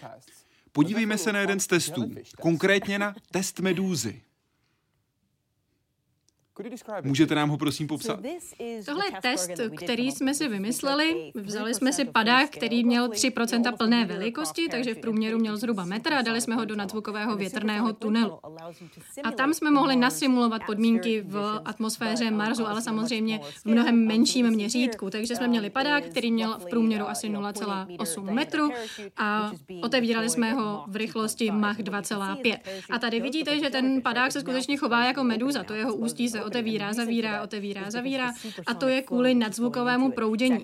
Podívejme 0.73 1.19
se 1.19 1.33
na 1.33 1.41
jeden 1.41 1.61
z 1.61 1.67
testů, 1.67 2.11
konkrétně 2.41 2.99
na 2.99 3.15
test 3.31 3.61
medúzy. 3.61 4.23
Můžete 7.03 7.35
nám 7.35 7.49
ho 7.49 7.59
prosím 7.59 7.87
popsat? 7.87 8.21
Tohle 8.87 9.05
je 9.07 9.21
test, 9.23 9.51
který 9.77 10.13
jsme 10.13 10.35
si 10.35 10.49
vymysleli. 10.49 11.33
Vzali 11.35 11.75
jsme 11.75 11.93
si 11.93 12.05
padák, 12.05 12.51
který 12.51 12.85
měl 12.85 13.09
3% 13.09 13.77
plné 13.77 14.05
velikosti, 14.05 14.69
takže 14.69 14.95
v 14.95 14.99
průměru 14.99 15.39
měl 15.39 15.57
zhruba 15.57 15.85
metr 15.85 16.15
a 16.15 16.23
dali 16.23 16.41
jsme 16.41 16.55
ho 16.55 16.65
do 16.65 16.77
nadzvukového 16.77 17.37
větrného 17.37 17.93
tunelu. 17.93 18.39
A 19.25 19.31
tam 19.31 19.55
jsme 19.55 19.71
mohli 19.71 19.97
nasimulovat 19.97 20.63
podmínky 20.67 21.25
v 21.27 21.61
atmosféře 21.65 22.31
Marsu, 22.31 22.67
ale 22.67 22.83
samozřejmě 22.83 23.39
v 23.39 23.67
mnohem 23.67 24.07
menším 24.07 24.51
měřítku. 24.51 25.11
Takže 25.11 25.37
jsme 25.37 25.49
měli 25.49 25.71
padák, 25.71 26.05
který 26.05 26.33
měl 26.33 26.59
v 26.59 26.67
průměru 26.67 27.09
asi 27.09 27.29
0,8 27.29 28.33
metru 28.33 28.71
a 29.17 29.53
otevírali 29.83 30.31
jsme 30.31 30.53
ho 30.53 30.85
v 30.87 30.97
rychlosti 30.97 31.51
Mach 31.51 31.79
2,5. 31.79 32.59
A 32.91 32.99
tady 32.99 33.21
vidíte, 33.21 33.61
že 33.61 33.71
ten 33.71 34.03
padák 34.03 34.33
se 34.33 34.41
skutečně 34.41 34.77
chová 34.77 35.05
jako 35.05 35.25
meduza. 35.25 35.65
To 35.65 35.75
jeho 35.75 35.95
ústí 35.95 36.29
se 36.29 36.42
otevírá, 36.43 36.93
zavírá, 36.93 37.43
otevírá, 37.43 37.91
zavírá 37.91 38.33
a 38.67 38.75
to 38.75 38.89
je 38.89 39.03
kvůli 39.03 39.35
nadzvukovému 39.35 40.13
proudění. 40.13 40.63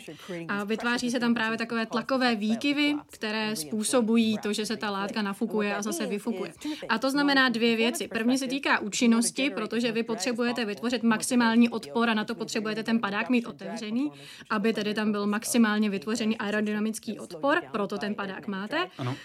A 0.48 0.64
vytváří 0.64 1.10
se 1.10 1.20
tam 1.20 1.34
právě 1.34 1.58
takové 1.58 1.86
tlakové 1.86 2.34
výkyvy, 2.34 2.94
které 3.10 3.56
způsobují 3.56 4.38
to, 4.38 4.52
že 4.52 4.66
se 4.66 4.76
ta 4.76 4.90
látka 4.90 5.22
nafukuje 5.22 5.76
a 5.76 5.82
zase 5.82 6.06
vyfukuje. 6.06 6.52
A 6.88 6.98
to 6.98 7.10
znamená 7.10 7.48
dvě 7.48 7.76
věci. 7.76 8.08
První 8.08 8.38
se 8.38 8.46
týká 8.46 8.78
účinnosti, 8.78 9.50
protože 9.50 9.92
vy 9.92 10.02
potřebujete 10.02 10.64
vytvořit 10.64 11.02
maximální 11.02 11.68
odpor 11.68 12.10
a 12.10 12.14
na 12.14 12.24
to 12.24 12.34
potřebujete 12.34 12.82
ten 12.82 13.00
padák 13.00 13.30
mít 13.30 13.46
otevřený, 13.46 14.12
aby 14.50 14.72
tedy 14.72 14.94
tam 14.94 15.12
byl 15.12 15.26
maximálně 15.26 15.90
vytvořený 15.90 16.38
aerodynamický 16.38 17.18
odpor, 17.18 17.62
proto 17.72 17.98
ten 17.98 18.14
padák 18.14 18.46
máte. 18.46 18.88
Ano. 18.98 19.16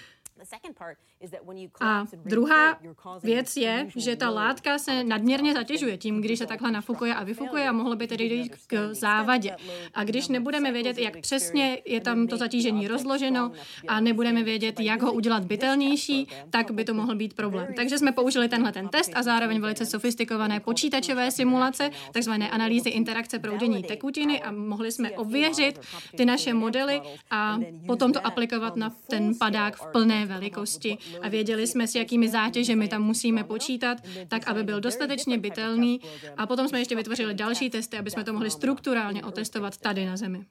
A 1.82 2.06
druhá 2.26 2.80
věc 3.24 3.58
je, 3.58 3.88
že 3.96 4.16
ta 4.16 4.30
látka 4.30 4.78
se 4.78 5.04
nadměrně 5.04 5.54
zatěžuje 5.54 5.98
tím, 5.98 6.22
když 6.22 6.40
se 6.40 6.46
takhle 6.46 6.72
nafukuje 6.72 7.16
a 7.16 7.24
vyfukuje 7.24 7.68
a 7.70 7.72
mohlo 7.72 7.96
by 7.96 8.08
tedy 8.08 8.30
dojít 8.30 8.56
k 8.68 8.94
závadě. 8.94 9.56
A 9.94 10.04
když 10.04 10.28
nebudeme 10.28 10.72
vědět, 10.72 10.98
jak 10.98 11.20
přesně 11.20 11.82
je 11.86 12.02
tam 12.02 12.28
to 12.28 12.38
zatížení 12.38 12.88
rozloženo 12.88 13.52
a 13.88 14.00
nebudeme 14.00 14.44
vědět, 14.44 14.80
jak 14.80 15.02
ho 15.02 15.14
udělat 15.14 15.46
bytelnější, 15.46 16.28
tak 16.50 16.72
by 16.72 16.86
to 16.86 16.94
mohl 16.94 17.16
být 17.16 17.34
problém. 17.34 17.68
Takže 17.76 17.98
jsme 17.98 18.12
použili 18.12 18.50
tenhle 18.50 18.72
ten 18.72 18.88
test 18.88 19.12
a 19.16 19.24
zároveň 19.24 19.62
velice 19.62 19.86
sofistikované 19.86 20.60
počítačové 20.60 21.32
simulace, 21.32 21.90
takzvané 22.12 22.50
analýzy 22.50 22.90
interakce 22.90 23.40
proudění 23.40 23.84
tekutiny 23.84 24.42
a 24.42 24.52
mohli 24.52 24.92
jsme 24.92 25.12
ověřit 25.12 25.80
ty 26.18 26.26
naše 26.26 26.54
modely 26.54 27.02
a 27.32 27.58
potom 27.88 28.14
to 28.14 28.28
aplikovat 28.28 28.76
na 28.76 28.90
ten 29.08 29.32
padák 29.40 29.76
v 29.76 29.92
plné 29.92 30.26
velikosti 30.34 30.98
a 31.22 31.30
věděli 31.30 31.68
jsme, 31.68 31.88
s 31.88 31.96
jakými 31.96 32.30
zátěžemi 32.30 32.88
tam 32.88 33.02
musíme 33.02 33.44
počítat, 33.44 33.98
tak 34.28 34.48
aby 34.48 34.64
byl 34.64 34.82
dostatečně 34.82 35.38
bytelný. 35.38 36.00
A 36.38 36.48
potom 36.48 36.68
jsme 36.68 36.80
ještě 36.80 36.96
vytvořili 36.96 37.34
další 37.34 37.70
testy, 37.70 37.98
aby 37.98 38.12
jsme 38.12 38.24
to 38.24 38.34
mohli 38.34 38.52
strukturálně 38.52 39.24
otestovat 39.24 39.78
tady 39.78 40.06
na 40.06 40.18
Zemi. 40.18 40.46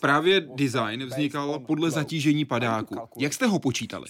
Právě 0.00 0.40
design 0.54 1.04
vznikal 1.04 1.58
podle 1.58 1.90
zatížení 1.90 2.44
padáku. 2.44 2.96
Jak 3.18 3.32
jste 3.32 3.46
ho 3.46 3.58
počítali? 3.58 4.04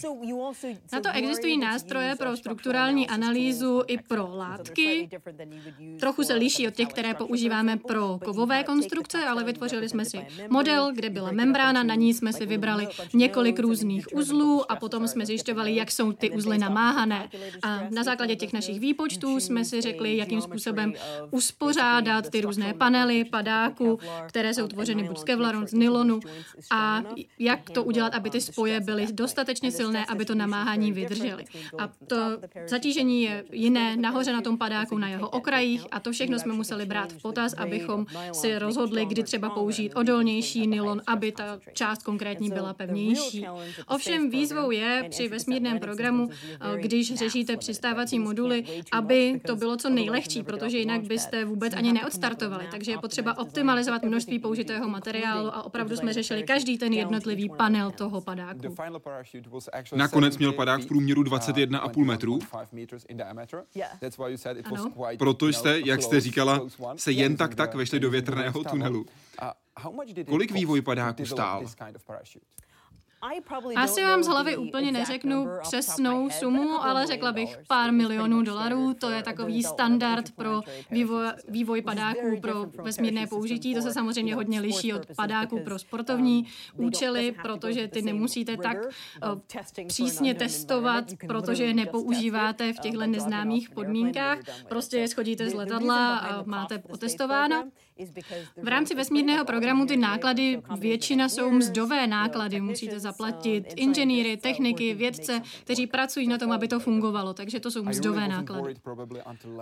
Na 0.93 1.01
to 1.01 1.09
existují 1.15 1.59
nástroje 1.59 2.17
pro 2.17 2.37
strukturální 2.37 3.09
analýzu 3.09 3.83
i 3.87 3.99
pro 3.99 4.29
látky. 4.37 5.09
Trochu 6.01 6.23
se 6.23 6.35
liší 6.35 6.69
od 6.69 6.75
těch, 6.75 6.89
které 6.89 7.15
používáme 7.15 7.77
pro 7.77 8.19
kovové 8.25 8.65
konstrukce, 8.65 9.19
ale 9.25 9.45
vytvořili 9.45 9.89
jsme 9.89 10.05
si 10.05 10.27
model, 10.51 10.93
kde 10.95 11.11
byla 11.11 11.33
membrána, 11.33 11.83
na 11.83 11.95
ní 11.95 12.15
jsme 12.15 12.33
si 12.33 12.47
vybrali 12.47 12.89
několik 13.15 13.59
různých 13.59 14.07
uzlů 14.15 14.73
a 14.73 14.77
potom 14.77 14.88
jsme 15.07 15.27
zjišťovali, 15.27 15.77
jak 15.77 15.91
jsou 15.91 16.13
ty 16.13 16.31
uzly 16.31 16.59
namáhané. 16.59 17.29
A 17.63 17.81
na 17.91 18.05
základě 18.05 18.37
těch 18.37 18.53
našich 18.53 18.81
výpočtů 18.81 19.41
jsme 19.41 19.65
si 19.65 19.81
řekli, 19.81 20.17
jakým 20.17 20.41
způsobem 20.41 20.95
uspořádat 21.31 22.31
ty 22.31 22.41
různé 22.41 22.75
panely 22.75 23.25
padáku, 23.25 23.99
které 24.29 24.55
jsou 24.55 24.67
tvořeny 24.67 25.03
buď 25.03 25.19
z 25.19 25.25
kevlaru, 25.25 25.67
z 25.67 25.73
nylonu 25.73 26.21
a 26.71 27.03
jak 27.39 27.71
to 27.71 27.85
udělat, 27.85 28.15
aby 28.15 28.31
ty 28.31 28.41
spoje 28.41 28.81
byly 28.81 29.07
dostatečně 29.13 29.71
silné, 29.71 30.07
aby 30.07 30.25
to 30.25 30.35
namáhání 30.35 30.93
vydržely. 30.93 31.45
A 31.79 31.89
to 32.07 32.17
zatížení 32.67 33.23
je 33.23 33.45
jiné 33.53 33.97
nahoře 33.97 34.33
na 34.33 34.41
tom 34.41 34.59
padáku, 34.59 34.99
na 34.99 35.09
jeho 35.09 35.29
okrajích 35.29 35.87
a 35.91 36.01
to 36.01 36.13
všechno 36.13 36.39
jsme 36.39 36.53
museli 36.53 36.87
brát 36.87 37.13
v 37.13 37.23
potaz, 37.23 37.53
abychom 37.53 38.07
si 38.33 38.59
rozhodli, 38.59 39.07
kdy 39.07 39.23
třeba 39.23 39.51
použít 39.51 39.95
odolnější 39.95 40.67
nylon, 40.67 41.03
aby 41.07 41.33
ta 41.33 41.59
část 41.73 42.03
konkrétní 42.03 42.51
byla 42.51 42.75
pevnější. 42.75 43.47
Ovšem 43.87 44.31
výzvou 44.31 44.68
je 44.71 45.07
při 45.11 45.29
vesmírném 45.29 45.79
programu, 45.79 46.29
když 46.77 47.15
řešíte 47.15 47.57
přistávací 47.57 48.19
moduly, 48.19 48.65
aby 48.93 49.41
to 49.47 49.57
bylo 49.57 49.77
co 49.77 49.91
nejlehčí, 49.91 50.43
protože 50.43 50.79
jinak 50.79 51.03
byste 51.03 51.45
vůbec 51.45 51.75
ani 51.75 51.93
neodstartovali. 51.93 52.65
Takže 52.71 52.91
je 52.91 52.99
potřeba 52.99 53.39
optimalizovat 53.39 54.03
množství 54.03 54.39
použitého 54.39 54.89
materiálu 54.89 55.55
a 55.55 55.63
opravdu 55.63 55.97
jsme 55.97 56.13
řešili 56.13 56.43
každý 56.43 56.79
ten 56.79 56.93
jednotlivý 56.93 57.49
panel 57.57 57.91
toho 57.91 58.21
padáku. 58.21 58.75
Nakonec 59.97 60.39
měl 60.39 60.53
padák 60.53 60.81
v 60.81 60.87
průměru 60.87 61.23
21,5 61.23 62.05
metrů. 62.05 62.39
Ano. 64.65 64.93
Proto 65.19 65.49
jste, 65.49 65.81
jak 65.85 66.03
jste 66.03 66.21
říkala, 66.21 66.63
se 66.97 67.13
jen 67.13 67.37
tak 67.37 67.55
tak 67.55 67.75
vešli 67.75 68.01
do 68.01 68.11
větrného 68.11 68.65
tunelu. 68.65 69.07
Kolik 70.29 70.53
vývoj 70.53 70.83
padáku 70.83 71.27
stál? 71.27 71.65
Asi 73.77 74.03
vám 74.03 74.23
z 74.23 74.27
hlavy 74.27 74.57
úplně 74.57 74.93
neřeknu 74.93 75.49
přesnou 75.63 76.31
sumu, 76.31 76.85
ale 76.85 77.07
řekla 77.07 77.33
bych 77.33 77.59
pár 77.69 77.93
milionů 77.93 78.43
dolarů. 78.43 78.95
To 78.95 79.11
je 79.11 79.23
takový 79.23 79.63
standard 79.63 80.31
pro 80.31 80.61
vývoj, 80.91 81.27
vývoj 81.49 81.83
padáků 81.83 82.41
pro 82.41 82.67
vesmírné 82.83 83.27
použití. 83.27 83.75
To 83.75 83.83
se 83.83 83.93
samozřejmě 83.93 84.35
hodně 84.35 84.61
liší 84.61 84.93
od 84.93 85.07
padáků 85.17 85.61
pro 85.65 85.79
sportovní 85.79 86.47
účely, 86.77 87.35
protože 87.43 87.89
ty 87.89 88.03
nemusíte 88.03 88.57
tak 88.57 88.77
uh, 88.87 89.41
přísně 89.87 90.35
testovat, 90.35 91.05
protože 91.27 91.65
je 91.65 91.75
nepoužíváte 91.75 92.73
v 92.73 92.79
těchto 92.79 93.07
neznámých 93.07 93.71
podmínkách. 93.71 94.39
Prostě 94.69 94.99
je 94.99 95.09
schodíte 95.09 95.51
z 95.51 95.55
letadla 95.55 96.17
a 96.19 96.43
máte 96.43 96.83
otestováno. 96.91 97.65
V 98.63 98.69
rámci 98.69 98.95
vesmírného 98.95 99.45
programu 99.45 99.87
ty 99.87 99.97
náklady 99.97 100.61
většina 100.79 101.29
jsou 101.29 101.51
mzdové 101.51 102.07
náklady. 102.07 102.61
Musíte 102.61 103.01
zaplatit 103.01 103.65
inženýry, 103.77 104.37
techniky, 104.37 104.95
vědce, 104.95 105.43
kteří 105.61 105.87
pracují 105.87 106.27
na 106.27 106.39
tom, 106.39 106.53
aby 106.53 106.69
to 106.69 106.81
fungovalo. 106.81 107.35
Takže 107.35 107.61
to 107.61 107.71
jsou 107.71 107.85
mzdové 107.85 108.29
náklady. 108.29 108.75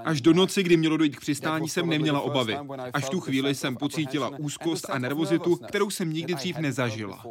Až 0.04 0.20
do 0.20 0.32
noci, 0.32 0.62
kdy 0.62 0.76
mělo 0.76 0.96
dojít 0.96 1.16
k 1.16 1.20
přistání, 1.20 1.68
jsem 1.68 1.88
neměla 1.88 2.20
obavy. 2.20 2.56
Až 2.92 3.08
tu 3.08 3.20
chvíli 3.20 3.54
jsem 3.54 3.76
pocítila 3.76 4.30
úzkost 4.38 4.90
a 4.90 4.98
nervozitu, 4.98 5.56
kterou 5.56 5.90
jsem 5.90 6.12
nikdy 6.12 6.34
dřív 6.34 6.58
nezažila. 6.58 7.24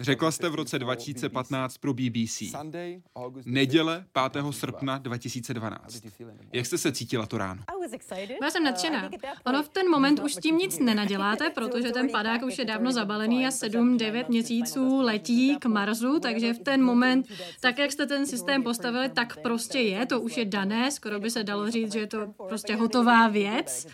Řekla 0.00 0.30
jste 0.30 0.48
v 0.48 0.54
roce 0.54 0.78
2015 0.78 1.78
pro 1.78 1.94
BBC. 1.94 2.42
Neděle 3.44 4.04
5. 4.30 4.44
srpna 4.50 4.98
2012. 4.98 6.02
Jak 6.52 6.66
jste 6.66 6.78
se 6.78 6.92
cítila 6.92 7.26
to 7.26 7.38
ráno? 7.38 7.62
Byla 8.38 8.50
jsem 8.50 8.64
nadšená. 8.64 9.10
Ono 9.46 9.62
v 9.62 9.68
ten 9.68 9.90
moment 9.90 10.20
už 10.20 10.34
s 10.34 10.36
tím 10.36 10.58
nic 10.58 10.78
nenaděláte, 10.78 11.50
protože 11.54 11.90
ten 11.92 12.08
padák 12.08 12.42
už 12.42 12.58
je 12.58 12.64
dávno 12.64 12.92
zabalený 12.92 13.46
a 13.46 13.48
7-9 13.48 14.24
měsíců 14.28 15.00
letí 15.00 15.56
k 15.60 15.66
Marsu, 15.66 16.20
takže 16.20 16.54
v 16.54 16.58
ten 16.58 16.82
moment, 16.82 17.26
tak 17.60 17.78
jak 17.78 17.92
jste 17.92 18.06
ten 18.06 18.26
systém 18.26 18.62
postavili, 18.62 19.08
tak 19.08 19.36
prostě 19.42 19.78
je, 19.78 20.06
to 20.06 20.20
už 20.20 20.36
je 20.36 20.44
dané, 20.44 20.90
skoro 20.90 21.20
by 21.20 21.30
se 21.30 21.44
dalo 21.44 21.70
říct, 21.70 21.92
že 21.92 21.98
je 21.98 22.06
to 22.06 22.34
prostě 22.48 22.76
hotová 22.76 23.28
věc. 23.28 23.86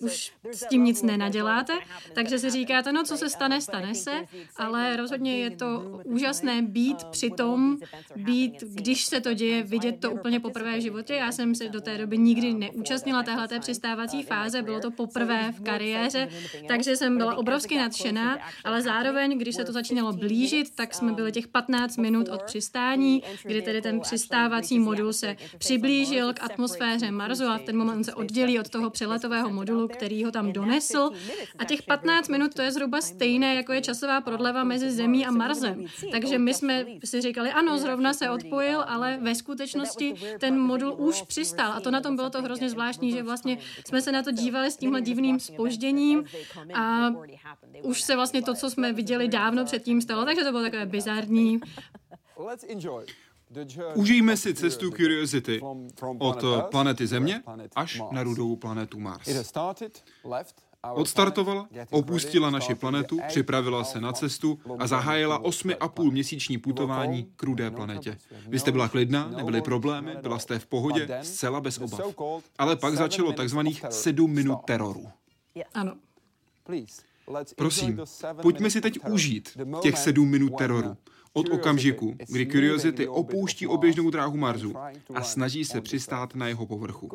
Už 0.00 0.32
s 0.52 0.68
tím 0.68 0.84
nic 0.84 1.02
nenaděláte, 1.02 1.72
takže 2.14 2.38
si 2.38 2.50
říkáte, 2.50 2.92
no 2.92 3.04
co 3.04 3.16
se 3.16 3.30
stane, 3.30 3.60
stane 3.60 3.94
se 3.94 4.12
ale 4.60 4.96
rozhodně 4.96 5.38
je 5.38 5.50
to 5.50 6.00
úžasné 6.04 6.62
být 6.62 7.04
při 7.04 7.30
tom, 7.30 7.76
být, 8.16 8.52
když 8.62 9.04
se 9.04 9.20
to 9.20 9.34
děje, 9.34 9.62
vidět 9.62 10.00
to 10.00 10.10
úplně 10.10 10.40
poprvé 10.40 10.78
v 10.78 10.82
životě. 10.82 11.14
Já 11.14 11.32
jsem 11.32 11.54
se 11.54 11.68
do 11.68 11.80
té 11.80 11.98
doby 11.98 12.18
nikdy 12.18 12.54
neúčastnila 12.54 13.22
téhleté 13.22 13.60
přistávací 13.60 14.22
fáze, 14.22 14.62
bylo 14.62 14.80
to 14.80 14.90
poprvé 14.90 15.52
v 15.52 15.62
kariéře, 15.62 16.28
takže 16.68 16.96
jsem 16.96 17.16
byla 17.16 17.36
obrovsky 17.36 17.78
nadšená, 17.78 18.38
ale 18.64 18.82
zároveň, 18.82 19.38
když 19.38 19.54
se 19.54 19.64
to 19.64 19.72
začínalo 19.72 20.12
blížit, 20.12 20.74
tak 20.74 20.94
jsme 20.94 21.12
byli 21.12 21.32
těch 21.32 21.48
15 21.48 21.96
minut 21.96 22.28
od 22.28 22.42
přistání, 22.42 23.22
kdy 23.44 23.62
tedy 23.62 23.82
ten 23.82 24.00
přistávací 24.00 24.78
modul 24.78 25.12
se 25.12 25.36
přiblížil 25.58 26.32
k 26.32 26.42
atmosféře 26.42 27.10
Marsu 27.10 27.44
a 27.44 27.58
v 27.58 27.62
ten 27.62 27.76
moment 27.76 28.04
se 28.04 28.14
oddělí 28.14 28.58
od 28.58 28.68
toho 28.68 28.90
přeletového 28.90 29.50
modulu, 29.50 29.88
který 29.88 30.24
ho 30.24 30.30
tam 30.30 30.52
donesl. 30.52 31.10
A 31.58 31.64
těch 31.64 31.82
15 31.82 32.28
minut 32.28 32.54
to 32.54 32.62
je 32.62 32.72
zhruba 32.72 33.00
stejné, 33.00 33.54
jako 33.54 33.72
je 33.72 33.80
časová 33.80 34.20
prodleva 34.20 34.49
mezi 34.64 34.90
Zemí 34.90 35.26
a 35.26 35.30
Marsem. 35.30 35.84
Takže 36.12 36.38
my 36.38 36.54
jsme 36.54 36.86
si 37.04 37.20
říkali, 37.20 37.50
ano, 37.50 37.78
zrovna 37.78 38.12
se 38.12 38.30
odpojil, 38.30 38.84
ale 38.86 39.18
ve 39.22 39.34
skutečnosti 39.34 40.14
ten 40.40 40.58
modul 40.58 40.94
už 40.98 41.22
přistál. 41.22 41.72
A 41.72 41.80
to 41.80 41.90
na 41.90 42.00
tom 42.00 42.16
bylo 42.16 42.30
to 42.30 42.42
hrozně 42.42 42.70
zvláštní, 42.70 43.12
že 43.12 43.22
vlastně 43.22 43.58
jsme 43.86 44.02
se 44.02 44.12
na 44.12 44.22
to 44.22 44.30
dívali 44.30 44.70
s 44.70 44.76
tímhle 44.76 45.00
divným 45.00 45.40
spožděním 45.40 46.24
a 46.74 47.08
už 47.82 48.02
se 48.02 48.16
vlastně 48.16 48.42
to, 48.42 48.54
co 48.54 48.70
jsme 48.70 48.92
viděli 48.92 49.28
dávno 49.28 49.64
předtím 49.64 50.00
stalo, 50.00 50.24
takže 50.24 50.44
to 50.44 50.50
bylo 50.50 50.62
takové 50.62 50.86
bizarní. 50.86 51.60
Užijme 53.94 54.36
si 54.36 54.54
cestu 54.54 54.90
Curiosity 54.90 55.60
od 56.18 56.44
planety 56.70 57.06
Země 57.06 57.42
až 57.76 58.00
na 58.10 58.22
rudou 58.22 58.56
planetu 58.56 59.00
Mars. 59.00 59.28
Odstartovala, 60.94 61.68
opustila 61.90 62.50
naši 62.50 62.74
planetu, 62.74 63.18
připravila 63.28 63.84
se 63.84 64.00
na 64.00 64.12
cestu 64.12 64.58
a 64.78 64.86
zahájila 64.86 65.42
8,5 65.42 66.10
měsíční 66.10 66.58
putování 66.58 67.32
k 67.36 67.42
rudé 67.42 67.70
planetě. 67.70 68.18
Vy 68.48 68.58
jste 68.58 68.72
byla 68.72 68.88
klidná, 68.88 69.28
nebyly 69.36 69.62
problémy, 69.62 70.16
byla 70.22 70.38
jste 70.38 70.58
v 70.58 70.66
pohodě, 70.66 71.08
zcela 71.22 71.60
bez 71.60 71.78
obav. 71.78 72.00
Ale 72.58 72.76
pak 72.76 72.94
začalo 72.94 73.32
takzvaných 73.32 73.84
7 73.90 74.30
minut 74.30 74.58
teroru. 74.64 75.08
Ano. 75.74 75.92
Prosím, 77.56 78.00
pojďme 78.42 78.70
si 78.70 78.80
teď 78.80 78.98
užít 79.08 79.58
těch 79.82 79.98
7 79.98 80.28
minut 80.28 80.56
teroru. 80.58 80.96
Od 81.32 81.48
okamžiku, 81.48 82.16
kdy 82.32 82.46
Curiosity 82.46 83.08
opouští 83.08 83.66
oběžnou 83.66 84.10
dráhu 84.10 84.36
Marsu 84.36 84.74
a 85.14 85.22
snaží 85.22 85.64
se 85.64 85.80
přistát 85.80 86.34
na 86.34 86.48
jeho 86.48 86.66
povrchu. 86.66 87.08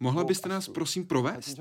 Mohla 0.00 0.24
byste 0.24 0.48
nás 0.48 0.68
prosím 0.68 1.06
provést? 1.06 1.60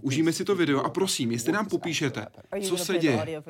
Užijeme 0.00 0.32
si 0.32 0.44
to 0.44 0.54
video 0.54 0.80
a 0.80 0.90
prosím, 0.90 1.32
jestli 1.32 1.52
nám 1.52 1.66
popíšete, 1.66 2.26
co 2.68 2.76
se 2.76 2.98
děje. 2.98 3.42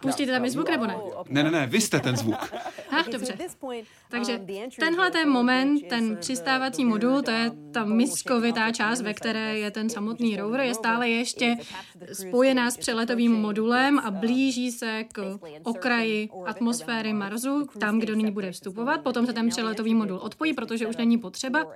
Pustíte 0.00 0.32
tam 0.32 0.44
i 0.44 0.50
zvuk 0.50 0.70
nebo 0.70 0.86
ne? 0.86 0.96
Ne, 1.28 1.42
ne, 1.42 1.50
ne, 1.50 1.66
vy 1.66 1.80
jste 1.80 2.00
ten 2.00 2.16
zvuk. 2.22 2.54
Ach, 2.90 3.08
dobře. 3.08 3.38
Takže 4.10 4.40
tenhle 4.80 5.10
ten 5.10 5.30
moment, 5.30 5.88
ten 5.88 6.16
přistávací 6.16 6.84
modul, 6.84 7.22
to 7.22 7.30
je 7.30 7.50
ta 7.72 7.84
miskovitá 7.84 8.72
část, 8.72 9.00
ve 9.00 9.14
které 9.14 9.58
je 9.58 9.70
ten 9.70 9.90
samotný 9.90 10.36
rover, 10.36 10.60
je 10.60 10.74
stále 10.74 11.08
ještě 11.08 11.56
spojená 12.12 12.70
s 12.70 12.76
přeletovým 12.76 13.32
modulem 13.32 13.98
a 13.98 14.10
blíží 14.10 14.72
se 14.72 15.04
k 15.12 15.38
okraji 15.62 16.28
atmosféry 16.46 16.95
atmosféry 16.96 17.12
Marsu, 17.12 17.68
tam, 17.78 17.98
kdo 17.98 18.14
nyní 18.14 18.30
bude 18.30 18.52
vstupovat. 18.52 19.00
Potom 19.00 19.26
se 19.26 19.32
ten 19.32 19.48
přeletový 19.48 19.94
modul 19.94 20.16
odpojí, 20.16 20.52
protože 20.52 20.86
už 20.86 20.96
není 20.96 21.18
potřeba. 21.18 21.66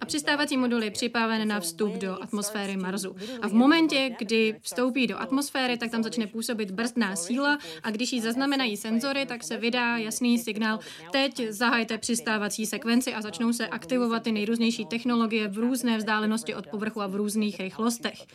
A 0.00 0.06
přistávací 0.06 0.56
modul 0.56 0.82
je 0.82 0.90
připraven 0.90 1.48
na 1.48 1.60
vstup 1.60 1.94
do 1.94 2.22
atmosféry 2.22 2.76
Marsu. 2.76 3.16
A 3.42 3.48
v 3.48 3.52
momentě, 3.52 4.16
kdy 4.18 4.56
vstoupí 4.62 5.06
do 5.06 5.20
atmosféry, 5.20 5.78
tak 5.78 5.90
tam 5.90 6.02
začne 6.02 6.26
působit 6.26 6.70
brzdná 6.70 7.16
síla 7.16 7.58
a 7.82 7.90
když 7.90 8.12
ji 8.12 8.20
zaznamenají 8.20 8.76
senzory, 8.76 9.26
tak 9.26 9.44
se 9.44 9.56
vydá 9.56 9.96
jasný 9.96 10.38
signál. 10.38 10.78
Teď 11.12 11.48
zahajte 11.48 11.98
přistávací 11.98 12.66
sekvenci 12.66 13.14
a 13.14 13.22
začnou 13.22 13.52
se 13.52 13.68
aktivovat 13.68 14.22
ty 14.22 14.32
nejrůznější 14.32 14.86
technologie 14.86 15.48
v 15.48 15.58
různé 15.58 15.98
vzdálenosti 15.98 16.54
od 16.54 16.66
povrchu 16.66 17.02
a 17.02 17.06
v 17.06 17.14
různých 17.14 17.60
rychlostech. 17.60 18.26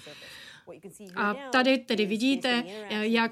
A 1.15 1.33
tady 1.51 1.77
tedy 1.77 2.05
vidíte, 2.05 2.63
jak 2.89 3.31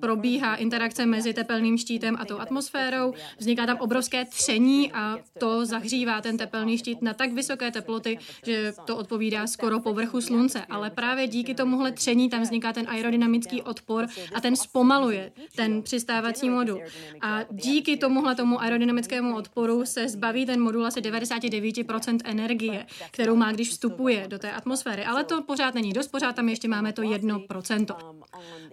probíhá 0.00 0.56
interakce 0.56 1.06
mezi 1.06 1.34
tepelným 1.34 1.78
štítem 1.78 2.16
a 2.20 2.24
tou 2.24 2.38
atmosférou. 2.38 3.14
Vzniká 3.38 3.66
tam 3.66 3.76
obrovské 3.76 4.24
tření 4.24 4.92
a 4.92 5.18
to 5.38 5.66
zahřívá 5.66 6.20
ten 6.20 6.36
tepelný 6.36 6.78
štít 6.78 7.02
na 7.02 7.14
tak 7.14 7.32
vysoké 7.32 7.70
teploty, 7.70 8.18
že 8.46 8.72
to 8.84 8.96
odpovídá 8.96 9.46
skoro 9.46 9.80
povrchu 9.80 10.20
slunce. 10.20 10.64
Ale 10.70 10.90
právě 10.90 11.26
díky 11.26 11.54
tomuhle 11.54 11.92
tření 11.92 12.28
tam 12.30 12.42
vzniká 12.42 12.72
ten 12.72 12.86
aerodynamický 12.88 13.62
odpor 13.62 14.06
a 14.34 14.40
ten 14.40 14.56
zpomaluje 14.56 15.32
ten 15.56 15.82
přistávací 15.82 16.50
modul. 16.50 16.80
A 17.20 17.40
díky 17.50 17.96
tomuhle 17.96 18.34
tomu 18.34 18.60
aerodynamickému 18.60 19.36
odporu 19.36 19.86
se 19.86 20.08
zbaví 20.08 20.46
ten 20.46 20.60
modul 20.60 20.86
asi 20.86 21.00
99% 21.00 22.18
energie, 22.24 22.86
kterou 23.10 23.36
má, 23.36 23.52
když 23.52 23.68
vstupuje 23.68 24.28
do 24.28 24.38
té 24.38 24.52
atmosféry. 24.52 25.04
Ale 25.04 25.24
to 25.24 25.42
pořád 25.42 25.74
není 25.74 25.92
dost, 25.92 26.08
pořád 26.08 26.36
tam 26.36 26.48
ještě 26.48 26.63
ještě 26.64 26.76
máme 26.76 26.92
to 26.92 27.02
1%. 27.02 27.86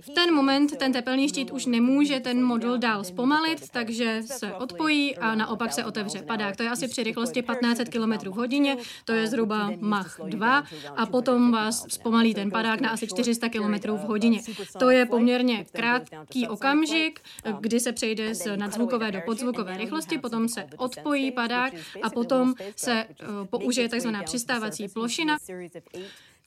V 0.01 0.09
ten 0.09 0.33
moment 0.33 0.77
ten 0.77 0.93
tepelný 0.93 1.29
štít 1.29 1.51
už 1.51 1.65
nemůže 1.65 2.19
ten 2.19 2.43
modul 2.43 2.77
dál 2.77 3.03
zpomalit, 3.03 3.69
takže 3.69 4.21
se 4.25 4.53
odpojí 4.53 5.17
a 5.17 5.35
naopak 5.35 5.73
se 5.73 5.85
otevře 5.85 6.21
padák. 6.21 6.55
To 6.55 6.63
je 6.63 6.69
asi 6.69 6.87
při 6.87 7.03
rychlosti 7.03 7.41
1500 7.41 7.89
km 7.89 8.29
v 8.29 8.33
hodině, 8.33 8.77
to 9.05 9.13
je 9.13 9.27
zhruba 9.27 9.71
Mach 9.79 10.19
2 10.25 10.63
a 10.95 11.05
potom 11.05 11.51
vás 11.51 11.85
zpomalí 11.89 12.33
ten 12.33 12.51
padák 12.51 12.81
na 12.81 12.89
asi 12.89 13.07
400 13.07 13.49
km 13.49 13.73
v 13.91 14.01
hodině. 14.01 14.41
To 14.79 14.89
je 14.89 15.05
poměrně 15.05 15.65
krátký 15.71 16.47
okamžik, 16.47 17.19
kdy 17.59 17.79
se 17.79 17.91
přejde 17.91 18.35
z 18.35 18.57
nadzvukové 18.57 19.11
do 19.11 19.19
podzvukové 19.25 19.77
rychlosti, 19.77 20.17
potom 20.17 20.47
se 20.47 20.65
odpojí 20.77 21.31
padák 21.31 21.73
a 22.03 22.09
potom 22.09 22.53
se 22.75 23.05
uh, 23.05 23.45
použije 23.45 23.89
tzv. 23.89 24.09
přistávací 24.25 24.87
plošina. 24.87 25.37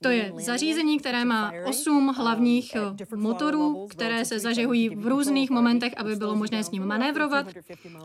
To 0.05 0.11
je 0.11 0.33
zařízení, 0.39 0.99
které 0.99 1.25
má 1.25 1.53
osm 1.65 2.15
hlavních 2.17 2.75
eh, 2.75 3.17
motorů, 3.17 3.87
které 3.91 4.25
se 4.25 4.39
zažehují 4.39 4.89
v 4.89 5.07
různých 5.07 5.51
momentech, 5.51 5.93
aby 5.97 6.17
bylo 6.17 6.37
možné 6.37 6.65
s 6.65 6.71
ním 6.71 6.87
manévrovat. 6.87 7.47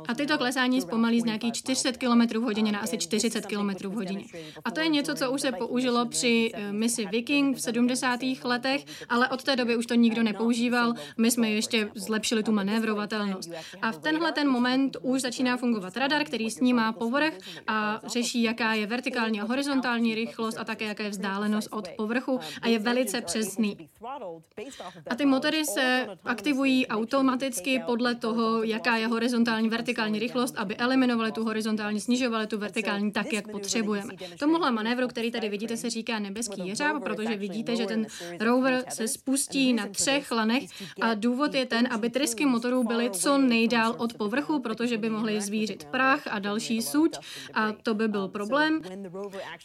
A 0.07 0.13
tyto 0.13 0.37
klesání 0.37 0.81
zpomalí 0.81 1.21
z 1.21 1.23
nějakých 1.23 1.53
400 1.53 1.91
km 1.91 2.39
v 2.39 2.43
hodině 2.43 2.71
na 2.71 2.79
asi 2.79 2.97
40 2.97 3.45
km 3.45 3.69
v 3.69 3.93
hodině. 3.93 4.25
A 4.65 4.71
to 4.71 4.79
je 4.79 4.87
něco, 4.87 5.15
co 5.15 5.31
už 5.31 5.41
se 5.41 5.51
použilo 5.51 6.05
při 6.05 6.51
eh, 6.53 6.71
misi 6.71 7.05
Viking 7.05 7.57
v 7.57 7.61
70. 7.61 8.19
letech, 8.43 8.85
ale 9.09 9.29
od 9.29 9.43
té 9.43 9.55
doby 9.55 9.77
už 9.77 9.85
to 9.85 9.93
nikdo 9.93 10.23
nepoužíval. 10.23 10.93
My 11.17 11.31
jsme 11.31 11.51
ještě 11.51 11.89
zlepšili 11.95 12.43
tu 12.43 12.51
manévrovatelnost. 12.51 13.51
A 13.81 13.91
v 13.91 13.97
tenhle 13.97 14.31
ten 14.31 14.49
moment 14.49 14.97
už 15.01 15.21
začíná 15.21 15.57
fungovat 15.57 15.97
radar, 15.97 16.23
který 16.23 16.51
snímá 16.51 16.93
povrch 16.93 17.33
a 17.67 18.01
řeší, 18.07 18.43
jaká 18.43 18.73
je 18.73 18.87
vertikální 18.87 19.41
a 19.41 19.43
horizontální 19.43 20.15
rychlost 20.15 20.57
a 20.57 20.63
také 20.63 20.85
jaká 20.85 21.03
je 21.03 21.09
vzdálenost 21.09 21.67
od 21.71 21.88
povrchu 21.97 22.39
a 22.61 22.67
je 22.67 22.79
velice 22.79 23.21
přesný. 23.21 23.89
A 25.09 25.15
ty 25.15 25.25
motory 25.25 25.65
se 25.65 26.07
aktivují 26.25 26.87
automaticky 26.87 27.81
podle 27.85 28.15
toho, 28.15 28.63
jaká 28.63 28.95
je 28.95 29.07
horizontální, 29.07 29.69
vertikální 29.69 30.19
rychlost, 30.19 30.55
aby 30.57 30.75
eliminovali 30.75 31.31
tu 31.31 31.43
horizontální, 31.43 31.99
snižovali 31.99 32.47
tu 32.47 32.57
vertikální 32.57 33.11
tak, 33.11 33.33
jak 33.33 33.51
potřebujeme. 33.51 34.13
Tomuhle 34.39 34.71
manévru, 34.71 35.07
který 35.07 35.31
tady 35.31 35.49
vidíte, 35.49 35.77
se 35.77 35.89
říká 35.89 36.19
nebeský 36.19 36.67
jeřáb, 36.67 37.03
protože 37.03 37.37
vidíte, 37.37 37.75
že 37.75 37.85
ten 37.85 38.05
rover 38.39 38.83
se 38.89 39.07
spustí 39.07 39.73
na 39.73 39.87
třech 39.87 40.31
lanech 40.31 40.63
a 41.01 41.13
důvod 41.13 41.53
je 41.53 41.65
ten, 41.65 41.87
aby 41.91 42.09
trysky 42.09 42.45
motorů 42.45 42.83
byly 42.83 43.09
co 43.09 43.37
nejdál 43.37 43.95
od 43.97 44.13
povrchu, 44.13 44.59
protože 44.59 44.97
by 44.97 45.09
mohly 45.09 45.41
zvířit 45.41 45.83
prach 45.83 46.27
a 46.27 46.39
další 46.39 46.81
suť 46.81 47.17
a 47.53 47.71
to 47.71 47.93
by 47.93 48.07
byl 48.07 48.27
problém. 48.27 48.81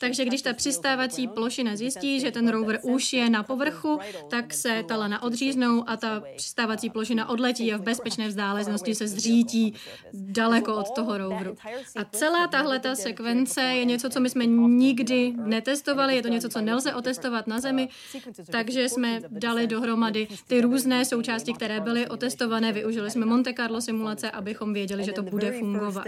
Takže 0.00 0.24
když 0.24 0.42
ta 0.42 0.52
přistávací 0.52 1.28
plošina 1.28 1.76
zjistí, 1.76 2.03
že 2.04 2.30
ten 2.30 2.48
rover 2.48 2.78
už 2.82 3.12
je 3.12 3.30
na 3.30 3.42
povrchu, 3.42 3.98
tak 4.28 4.54
se 4.54 4.82
ta 4.88 4.96
lana 4.96 5.22
odříznou 5.22 5.84
a 5.86 5.96
ta 5.96 6.22
přistávací 6.36 6.90
plošina 6.90 7.28
odletí 7.28 7.72
a 7.72 7.76
v 7.76 7.82
bezpečné 7.82 8.28
vzdálenosti 8.28 8.94
se 8.94 9.08
zřítí 9.08 9.74
daleko 10.12 10.74
od 10.74 10.94
toho 10.94 11.18
roveru. 11.18 11.56
A 11.96 12.04
celá 12.04 12.46
tahle 12.46 12.78
ta 12.78 12.94
sekvence 12.94 13.62
je 13.62 13.84
něco, 13.84 14.08
co 14.08 14.20
my 14.20 14.30
jsme 14.30 14.46
nikdy 14.46 15.32
netestovali, 15.36 16.16
je 16.16 16.22
to 16.22 16.28
něco, 16.28 16.48
co 16.48 16.60
nelze 16.60 16.94
otestovat 16.94 17.46
na 17.46 17.60
Zemi, 17.60 17.88
takže 18.50 18.88
jsme 18.88 19.20
dali 19.30 19.66
dohromady 19.66 20.28
ty 20.46 20.60
různé 20.60 21.04
součásti, 21.04 21.52
které 21.52 21.80
byly 21.80 22.08
otestované, 22.08 22.72
využili 22.72 23.10
jsme 23.10 23.26
Monte 23.26 23.54
Carlo 23.54 23.80
simulace, 23.80 24.30
abychom 24.30 24.72
věděli, 24.72 25.04
že 25.04 25.12
to 25.12 25.22
bude 25.22 25.52
fungovat. 25.52 26.06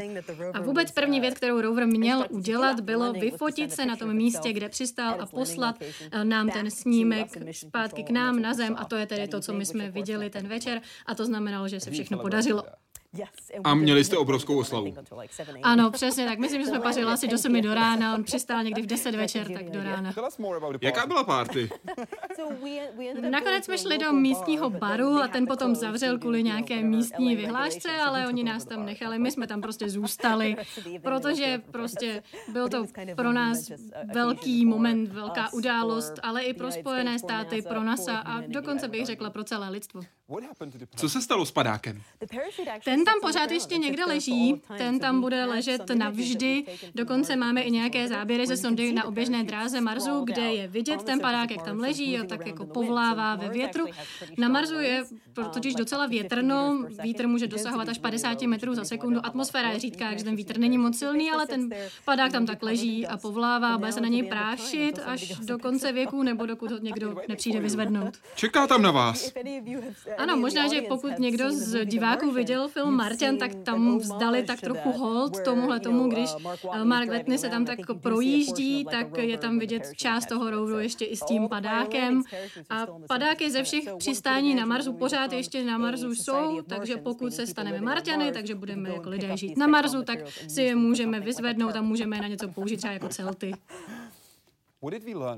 A 0.54 0.60
vůbec 0.60 0.90
první 0.90 1.20
věc, 1.20 1.34
kterou 1.34 1.60
rover 1.60 1.86
měl 1.86 2.26
udělat, 2.30 2.80
bylo 2.80 3.12
vyfotit 3.12 3.72
se 3.72 3.86
na 3.86 3.96
tom 3.96 4.14
místě, 4.14 4.52
kde 4.52 4.68
přistál 4.68 5.16
a 5.20 5.26
poslat 5.26 5.76
nám 6.22 6.50
ten 6.50 6.70
snímek 6.70 7.28
zpátky 7.52 8.02
k 8.02 8.10
nám 8.10 8.42
na 8.42 8.54
zem 8.54 8.74
a 8.78 8.84
to 8.84 8.96
je 8.96 9.06
tedy 9.06 9.28
to, 9.28 9.40
co 9.40 9.52
my 9.52 9.66
jsme 9.66 9.90
viděli 9.90 10.30
ten 10.30 10.48
večer 10.48 10.80
a 11.06 11.14
to 11.14 11.26
znamenalo, 11.26 11.68
že 11.68 11.80
se 11.80 11.90
všechno 11.90 12.18
podařilo. 12.18 12.62
A 13.64 13.74
měli 13.74 14.04
jste 14.04 14.16
obrovskou 14.16 14.58
oslavu. 14.58 14.94
Ano, 15.62 15.90
přesně 15.90 16.26
tak. 16.26 16.38
Myslím, 16.38 16.60
že 16.62 16.66
jsme 16.68 16.80
pařili 16.80 17.12
asi 17.12 17.28
do 17.28 17.38
7 17.38 17.60
do 17.62 17.74
rána, 17.74 18.14
on 18.14 18.24
přistál 18.24 18.62
někdy 18.62 18.82
v 18.82 18.86
10 18.86 19.14
večer, 19.14 19.52
tak 19.52 19.70
do 19.70 19.82
rána. 19.82 20.12
Jaká 20.82 21.06
byla 21.06 21.24
party? 21.24 21.68
Nakonec 23.30 23.64
jsme 23.64 23.78
šli 23.78 23.98
do 23.98 24.12
místního 24.12 24.70
baru 24.70 25.18
a 25.22 25.28
ten 25.28 25.46
potom 25.46 25.74
zavřel 25.74 26.18
kvůli 26.18 26.42
nějaké 26.42 26.82
místní 26.82 27.36
vyhlášce, 27.36 27.90
ale 27.90 28.26
oni 28.26 28.44
nás 28.44 28.64
tam 28.64 28.86
nechali, 28.86 29.18
my 29.18 29.30
jsme 29.30 29.46
tam 29.46 29.60
prostě 29.60 29.88
zůstali, 29.96 30.56
protože 31.02 31.62
prostě 31.70 32.22
byl 32.52 32.68
to 32.68 32.84
pro 33.16 33.32
nás 33.32 33.70
velký 34.14 34.66
moment, 34.66 35.12
velká 35.12 35.52
událost, 35.52 36.12
ale 36.22 36.42
i 36.42 36.54
pro 36.54 36.70
Spojené 36.72 37.18
státy, 37.18 37.62
pro 37.62 37.82
NASA 37.82 38.18
a 38.18 38.40
dokonce 38.40 38.88
bych 38.88 39.06
řekla 39.06 39.30
pro 39.30 39.44
celé 39.44 39.68
lidstvo. 39.68 40.00
Co 40.96 41.08
se 41.08 41.20
stalo 41.22 41.46
s 41.46 41.50
padákem? 41.50 42.02
Ten 42.84 43.04
tam 43.04 43.14
pořád 43.22 43.50
ještě 43.50 43.78
někde 43.78 44.04
leží, 44.04 44.62
ten 44.78 44.98
tam 44.98 45.20
bude 45.20 45.44
ležet 45.44 45.90
navždy, 45.90 46.64
dokonce 46.94 47.36
máme 47.36 47.62
i 47.62 47.70
nějaké 47.70 48.08
záběry 48.08 48.46
ze 48.46 48.56
sondy 48.56 48.92
na 48.92 49.04
oběžné 49.04 49.44
dráze 49.44 49.80
Marsu, 49.80 50.24
kde 50.24 50.42
je 50.42 50.68
vidět 50.68 51.02
ten 51.02 51.20
padák, 51.20 51.50
jak 51.50 51.62
tam 51.62 51.78
leží 51.78 52.18
a 52.18 52.24
tak 52.26 52.46
jako 52.46 52.66
povlává 52.66 53.34
ve 53.34 53.48
větru. 53.48 53.84
Na 54.38 54.48
Marsu 54.48 54.78
je 54.78 55.04
totiž 55.52 55.74
docela 55.74 56.06
větrno, 56.06 56.84
vítr 57.02 57.26
může 57.26 57.46
dosahovat 57.46 57.88
až 57.88 57.98
50 57.98 58.42
metrů 58.42 58.74
za 58.74 58.84
sekundu, 58.84 59.20
atmosféra 59.26 59.70
je 59.70 59.78
řídká, 59.78 60.08
takže 60.08 60.24
ten 60.24 60.36
vítr 60.36 60.58
není 60.58 60.78
moc 60.78 60.98
silný, 60.98 61.30
ale 61.30 61.46
ten 61.46 61.70
padák 62.04 62.32
tam 62.32 62.46
tak 62.46 62.62
leží 62.62 63.06
a 63.06 63.16
povlává, 63.16 63.78
bude 63.78 63.92
se 63.92 64.00
na 64.00 64.08
něj 64.08 64.22
prášit 64.22 64.98
až 65.04 65.28
do 65.28 65.58
konce 65.58 65.92
věku, 65.92 66.22
nebo 66.22 66.46
dokud 66.46 66.70
ho 66.70 66.78
někdo 66.78 67.16
nepřijde 67.28 67.60
vyzvednout. 67.60 68.14
Čeká 68.34 68.66
tam 68.66 68.82
na 68.82 68.90
vás. 68.90 69.32
Ano, 70.18 70.36
možná, 70.36 70.68
že 70.68 70.82
pokud 70.82 71.18
někdo 71.18 71.52
z 71.52 71.84
diváků 71.84 72.30
viděl 72.30 72.68
film 72.68 72.94
Martian, 72.94 73.36
tak 73.36 73.54
tam 73.54 73.98
vzdali 73.98 74.42
tak 74.42 74.60
trochu 74.60 74.92
hold 74.92 75.44
tomuhle 75.44 75.80
tomu, 75.80 76.08
když 76.08 76.30
Mark 76.84 77.10
Letny 77.10 77.38
se 77.38 77.48
tam 77.48 77.64
tak 77.64 77.78
jako 77.78 77.94
projíždí, 77.94 78.84
tak 78.84 79.18
je 79.18 79.38
tam 79.38 79.58
vidět 79.58 79.82
část 79.96 80.26
toho 80.26 80.50
roudu 80.50 80.78
ještě 80.78 81.04
i 81.04 81.16
s 81.16 81.20
tím 81.20 81.48
padákem. 81.48 82.15
A 82.70 82.86
padáky 83.08 83.50
ze 83.50 83.62
všech 83.62 83.84
přistání 83.98 84.54
na 84.54 84.66
Marsu 84.66 84.92
pořád 84.92 85.32
ještě 85.32 85.64
na 85.64 85.78
Marsu 85.78 86.14
jsou, 86.14 86.62
takže 86.62 86.96
pokud 86.96 87.32
se 87.34 87.46
staneme 87.46 87.80
Martiany, 87.80 88.32
takže 88.32 88.54
budeme 88.54 88.90
jako 88.90 89.10
lidé 89.10 89.36
žít 89.36 89.58
na 89.58 89.66
Marsu, 89.66 90.02
tak 90.02 90.18
si 90.48 90.62
je 90.62 90.76
můžeme 90.76 91.20
vyzvednout 91.20 91.76
a 91.76 91.82
můžeme 91.82 92.20
na 92.20 92.28
něco 92.28 92.48
použít 92.48 92.76
třeba 92.76 92.92
jako 92.92 93.08
celty. 93.08 93.52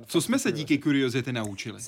Co 0.06 0.20
jsme 0.20 0.38
se 0.38 0.52
díky 0.52 0.78
Curiosity 0.78 1.32
naučili? 1.32 1.80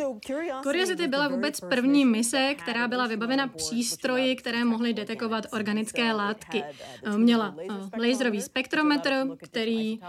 Curiosity 0.62 1.08
byla 1.08 1.28
vůbec 1.28 1.60
první 1.60 2.04
mise, 2.04 2.54
která 2.58 2.88
byla 2.88 3.06
vybavena 3.06 3.48
přístroji, 3.48 4.36
které 4.36 4.64
mohly 4.64 4.94
detekovat 4.94 5.46
organické 5.52 6.12
látky. 6.12 6.62
Měla 7.16 7.56
eh, 7.58 8.06
laserový 8.06 8.40
spektrometr, 8.40 9.26
který 9.36 10.00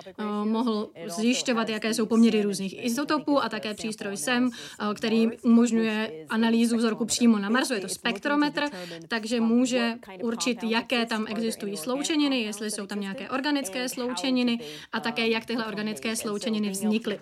mohl 0.43 0.89
zjišťovat, 1.08 1.69
jaké 1.69 1.93
jsou 1.93 2.06
poměry 2.06 2.43
různých 2.43 2.86
izotopů 2.86 3.43
a 3.43 3.49
také 3.49 3.73
přístroj 3.73 4.17
SEM, 4.17 4.49
který 4.95 5.27
umožňuje 5.41 6.25
analýzu 6.30 6.77
vzorku 6.77 7.06
přímo 7.06 7.39
na 7.39 7.49
Marsu. 7.49 7.73
Je 7.73 7.80
to 7.82 7.89
spektrometr, 7.89 8.63
takže 9.08 9.41
může 9.41 9.93
určit, 10.23 10.63
jaké 10.63 11.06
tam 11.06 11.25
existují 11.30 11.77
sloučeniny, 11.77 12.41
jestli 12.41 12.71
jsou 12.71 12.86
tam 12.88 12.99
nějaké 12.99 13.30
organické 13.30 13.89
sloučeniny 13.89 14.60
a 14.91 14.99
také, 14.99 15.27
jak 15.27 15.45
tyhle 15.45 15.65
organické 15.65 16.15
sloučeniny 16.15 16.69
vznikly. 16.69 17.19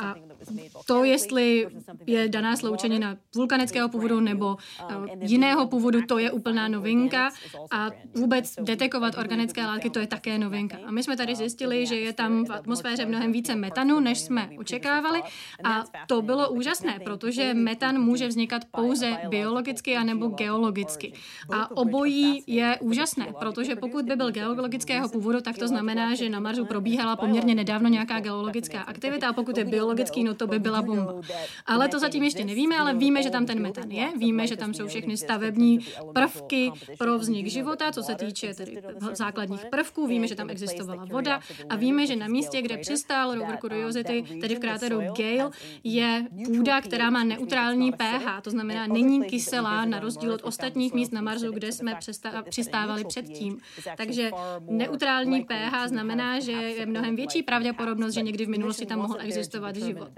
A 0.00 0.14
to, 0.86 1.04
jestli 1.04 1.66
je 2.06 2.28
daná 2.28 2.56
sloučenina 2.56 3.16
vulkanického 3.34 3.88
původu 3.88 4.20
nebo 4.20 4.56
eh, 4.80 4.94
jiného 5.20 5.66
původu, 5.66 6.02
to 6.02 6.18
je 6.18 6.30
úplná 6.30 6.68
novinka. 6.68 7.30
A 7.70 7.90
vůbec 8.14 8.54
detekovat 8.60 9.18
organické 9.18 9.66
látky, 9.66 9.90
to 9.90 9.98
je 9.98 10.06
také 10.06 10.38
novinka. 10.38 10.76
A 10.86 10.90
my 10.90 11.02
jsme 11.02 11.16
tady 11.16 11.34
zjistili, 11.34 11.86
že 11.86 11.96
je 11.96 12.12
tam 12.12 12.44
v 12.44 12.52
atmosféře 12.52 13.06
mnohem 13.06 13.32
více 13.32 13.54
metanu, 13.54 14.00
než 14.00 14.20
jsme 14.20 14.50
očekávali. 14.58 15.22
A 15.64 15.84
to 16.06 16.22
bylo 16.22 16.50
úžasné, 16.50 17.00
protože 17.04 17.54
metan 17.54 17.98
může 18.00 18.28
vznikat 18.28 18.64
pouze 18.70 19.16
biologicky 19.28 19.96
anebo 19.96 20.28
geologicky. 20.28 21.12
A 21.52 21.76
obojí 21.76 22.42
je 22.46 22.78
úžasné, 22.80 23.26
protože 23.38 23.76
pokud 23.76 24.04
by 24.04 24.16
byl 24.16 24.30
geologického 24.30 25.08
původu, 25.08 25.40
tak 25.40 25.58
to 25.58 25.68
znamená, 25.68 26.14
že 26.14 26.28
na 26.28 26.40
Marsu 26.40 26.64
probíhala 26.64 27.16
poměrně 27.16 27.54
nedávno 27.54 27.88
nějaká 27.88 28.20
geologická 28.20 28.80
aktivita 28.80 29.28
a 29.28 29.32
pokud 29.32 29.43
je 29.58 29.64
biologický, 29.64 30.24
no 30.24 30.34
to 30.34 30.46
by 30.46 30.58
byla 30.58 30.82
bomba. 30.82 31.14
Ale 31.66 31.88
to 31.88 31.98
zatím 31.98 32.22
ještě 32.22 32.44
nevíme, 32.44 32.78
ale 32.78 32.94
víme, 32.94 33.22
že 33.22 33.30
tam 33.30 33.46
ten 33.46 33.62
metan 33.62 33.90
je, 33.90 34.12
víme, 34.18 34.46
že 34.46 34.56
tam 34.56 34.74
jsou 34.74 34.86
všechny 34.86 35.16
stavební 35.16 35.78
prvky 36.14 36.72
pro 36.98 37.18
vznik 37.18 37.46
života, 37.46 37.92
co 37.92 38.02
se 38.02 38.14
týče 38.14 38.54
tedy 38.54 38.82
základních 39.12 39.64
prvků, 39.70 40.06
víme, 40.06 40.28
že 40.28 40.34
tam 40.34 40.50
existovala 40.50 41.04
voda 41.04 41.40
a 41.68 41.76
víme, 41.76 42.06
že 42.06 42.16
na 42.16 42.28
místě, 42.28 42.62
kde 42.62 42.76
přistál 42.76 43.34
rover 43.34 43.58
Curiosity, 43.60 44.24
tedy 44.40 44.54
v 44.56 44.58
kráteru 44.58 44.98
Gale, 44.98 45.50
je 45.84 46.26
půda, 46.46 46.80
která 46.80 47.10
má 47.10 47.24
neutrální 47.24 47.92
pH, 47.92 48.40
to 48.42 48.50
znamená 48.50 48.86
není 48.86 49.24
kyselá 49.24 49.84
na 49.84 50.00
rozdíl 50.00 50.32
od 50.32 50.40
ostatních 50.44 50.94
míst 50.94 51.12
na 51.12 51.20
Marsu, 51.20 51.52
kde 51.52 51.72
jsme 51.72 51.98
přistávali 52.50 53.04
předtím. 53.04 53.58
Takže 53.96 54.30
neutrální 54.70 55.44
pH 55.44 55.88
znamená, 55.88 56.40
že 56.40 56.52
je 56.52 56.86
mnohem 56.86 57.16
větší 57.16 57.42
pravděpodobnost, 57.42 58.14
že 58.14 58.22
někdy 58.22 58.46
v 58.46 58.48
minulosti 58.48 58.86
tam 58.86 58.98
mohl 58.98 59.16
existovat 59.20 59.33
život. 59.74 60.08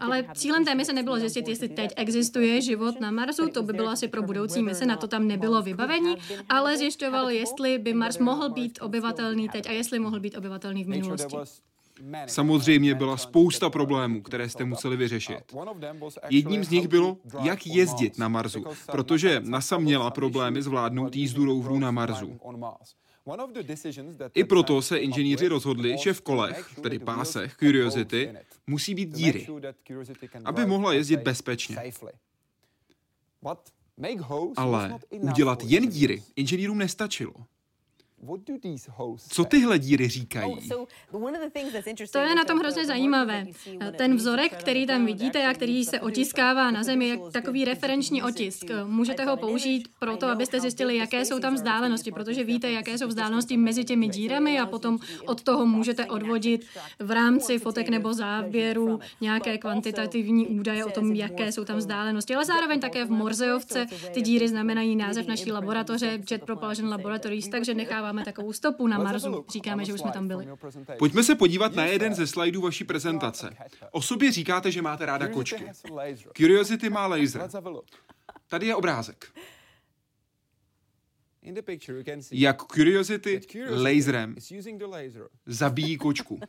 Ale 0.00 0.24
cílem 0.34 0.64
té 0.64 0.74
mise 0.74 0.92
nebylo 0.92 1.18
zjistit, 1.18 1.48
jestli 1.48 1.68
teď 1.68 1.90
existuje 1.96 2.60
život 2.62 3.00
na 3.00 3.10
Marsu, 3.10 3.48
to 3.48 3.62
by 3.62 3.72
bylo 3.72 3.88
asi 3.88 4.08
pro 4.08 4.22
budoucí 4.22 4.62
mise, 4.62 4.86
na 4.86 4.96
to 4.96 5.06
tam 5.08 5.28
nebylo 5.28 5.62
vybavení, 5.62 6.14
ale 6.48 6.78
zjišťoval, 6.78 7.30
jestli 7.30 7.78
by 7.78 7.94
Mars 7.94 8.18
mohl 8.18 8.48
být 8.50 8.78
obyvatelný 8.82 9.48
teď 9.48 9.68
a 9.68 9.72
jestli 9.72 9.98
mohl 9.98 10.20
být 10.20 10.36
obyvatelný 10.36 10.84
v 10.84 10.88
minulosti. 10.88 11.36
Samozřejmě 12.26 12.94
byla 12.94 13.16
spousta 13.16 13.70
problémů, 13.70 14.22
které 14.22 14.48
jste 14.48 14.64
museli 14.64 14.96
vyřešit. 14.96 15.38
Jedním 16.30 16.64
z 16.64 16.70
nich 16.70 16.88
bylo, 16.88 17.16
jak 17.42 17.66
jezdit 17.66 18.18
na 18.18 18.28
Marsu, 18.28 18.64
protože 18.92 19.40
NASA 19.44 19.78
měla 19.78 20.10
problémy 20.10 20.62
zvládnout 20.62 21.16
jízdu 21.16 21.44
roverů 21.44 21.78
na 21.78 21.90
Marsu. 21.90 22.38
I 24.34 24.44
proto 24.44 24.82
se 24.82 24.98
inženýři 24.98 25.48
rozhodli, 25.48 25.98
že 25.98 26.12
v 26.12 26.20
kolech, 26.20 26.80
tedy 26.82 26.98
pásech 26.98 27.56
Curiosity, 27.56 28.34
musí 28.66 28.94
být 28.94 29.14
díry, 29.14 29.46
aby 30.44 30.66
mohla 30.66 30.92
jezdit 30.92 31.20
bezpečně. 31.20 31.76
Ale 34.56 34.98
udělat 35.10 35.62
jen 35.64 35.88
díry 35.88 36.22
inženýrům 36.36 36.78
nestačilo. 36.78 37.34
Co 39.28 39.44
tyhle 39.44 39.78
díry 39.78 40.08
říkají? 40.08 40.54
To 42.12 42.18
je 42.18 42.34
na 42.34 42.44
tom 42.44 42.58
hrozně 42.58 42.86
zajímavé. 42.86 43.46
Ten 43.96 44.16
vzorek, 44.16 44.56
který 44.56 44.86
tam 44.86 45.06
vidíte 45.06 45.46
a 45.46 45.54
který 45.54 45.84
se 45.84 46.00
otiskává 46.00 46.70
na 46.70 46.82
zemi, 46.82 47.08
je 47.08 47.18
takový 47.32 47.64
referenční 47.64 48.22
otisk. 48.22 48.64
Můžete 48.84 49.24
ho 49.24 49.36
použít 49.36 49.88
pro 49.98 50.16
to, 50.16 50.26
abyste 50.26 50.60
zjistili, 50.60 50.96
jaké 50.96 51.24
jsou 51.24 51.38
tam 51.38 51.54
vzdálenosti, 51.54 52.12
protože 52.12 52.44
víte, 52.44 52.70
jaké 52.70 52.98
jsou 52.98 53.08
vzdálenosti 53.08 53.56
mezi 53.56 53.84
těmi 53.84 54.08
dírami 54.08 54.58
a 54.58 54.66
potom 54.66 54.98
od 55.26 55.42
toho 55.42 55.66
můžete 55.66 56.06
odvodit 56.06 56.66
v 56.98 57.10
rámci 57.10 57.58
fotek 57.58 57.88
nebo 57.88 58.14
záběru 58.14 59.00
nějaké 59.20 59.58
kvantitativní 59.58 60.46
údaje 60.46 60.84
o 60.84 60.90
tom, 60.90 61.12
jaké 61.12 61.52
jsou 61.52 61.64
tam 61.64 61.76
vzdálenosti. 61.76 62.34
Ale 62.34 62.44
zároveň 62.44 62.80
také 62.80 63.04
v 63.04 63.10
Morzeovce 63.10 63.86
ty 64.14 64.22
díry 64.22 64.48
znamenají 64.48 64.96
název 64.96 65.26
naší 65.26 65.52
laboratoře 65.52 66.18
Jet 66.30 66.44
Propulsion 66.44 66.90
Laboratories, 66.90 67.48
takže 67.48 67.74
necháváme 68.06 68.24
takovou 68.24 68.52
stopu 68.52 68.86
na 68.86 68.98
Marsu. 68.98 69.44
Říkáme, 69.48 69.84
že 69.84 69.92
už 69.92 70.00
jsme 70.00 70.12
tam 70.12 70.28
byli. 70.28 70.46
Pojďme 70.98 71.22
se 71.22 71.34
podívat 71.34 71.74
na 71.74 71.84
jeden 71.84 72.14
ze 72.14 72.26
slajdů 72.26 72.60
vaší 72.60 72.84
prezentace. 72.84 73.56
O 73.90 74.02
sobě 74.02 74.32
říkáte, 74.32 74.70
že 74.70 74.82
máte 74.82 75.06
ráda 75.06 75.28
kočky. 75.28 75.66
Curiosity 76.36 76.90
má 76.90 77.06
laser. 77.06 77.48
Tady 78.48 78.66
je 78.66 78.74
obrázek. 78.74 79.32
Jak 82.32 82.62
Curiosity 82.62 83.40
laserem 83.70 84.36
zabíjí 85.46 85.96
kočku. 85.96 86.40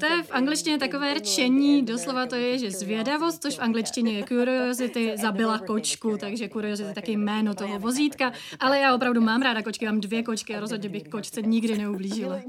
To 0.00 0.06
je 0.06 0.22
v 0.22 0.30
angličtině 0.30 0.78
takové 0.78 1.14
rčení, 1.14 1.82
doslova 1.82 2.26
to 2.26 2.34
je, 2.34 2.58
že 2.58 2.70
zvědavost, 2.70 3.42
což 3.42 3.56
v 3.56 3.60
angličtině 3.60 4.12
je 4.12 4.24
curiosity, 4.24 5.12
zabila 5.16 5.58
kočku, 5.58 6.16
takže 6.18 6.48
curiosity 6.48 6.88
je 6.88 6.94
taky 6.94 7.12
jméno 7.12 7.54
toho 7.54 7.78
vozítka, 7.78 8.32
ale 8.60 8.78
já 8.78 8.94
opravdu 8.94 9.20
mám 9.20 9.42
ráda 9.42 9.62
kočky, 9.62 9.86
mám 9.86 10.00
dvě 10.00 10.22
kočky 10.22 10.56
a 10.56 10.60
rozhodně 10.60 10.88
bych 10.88 11.08
kočce 11.08 11.42
nikdy 11.42 11.78
neublížila. 11.78 12.40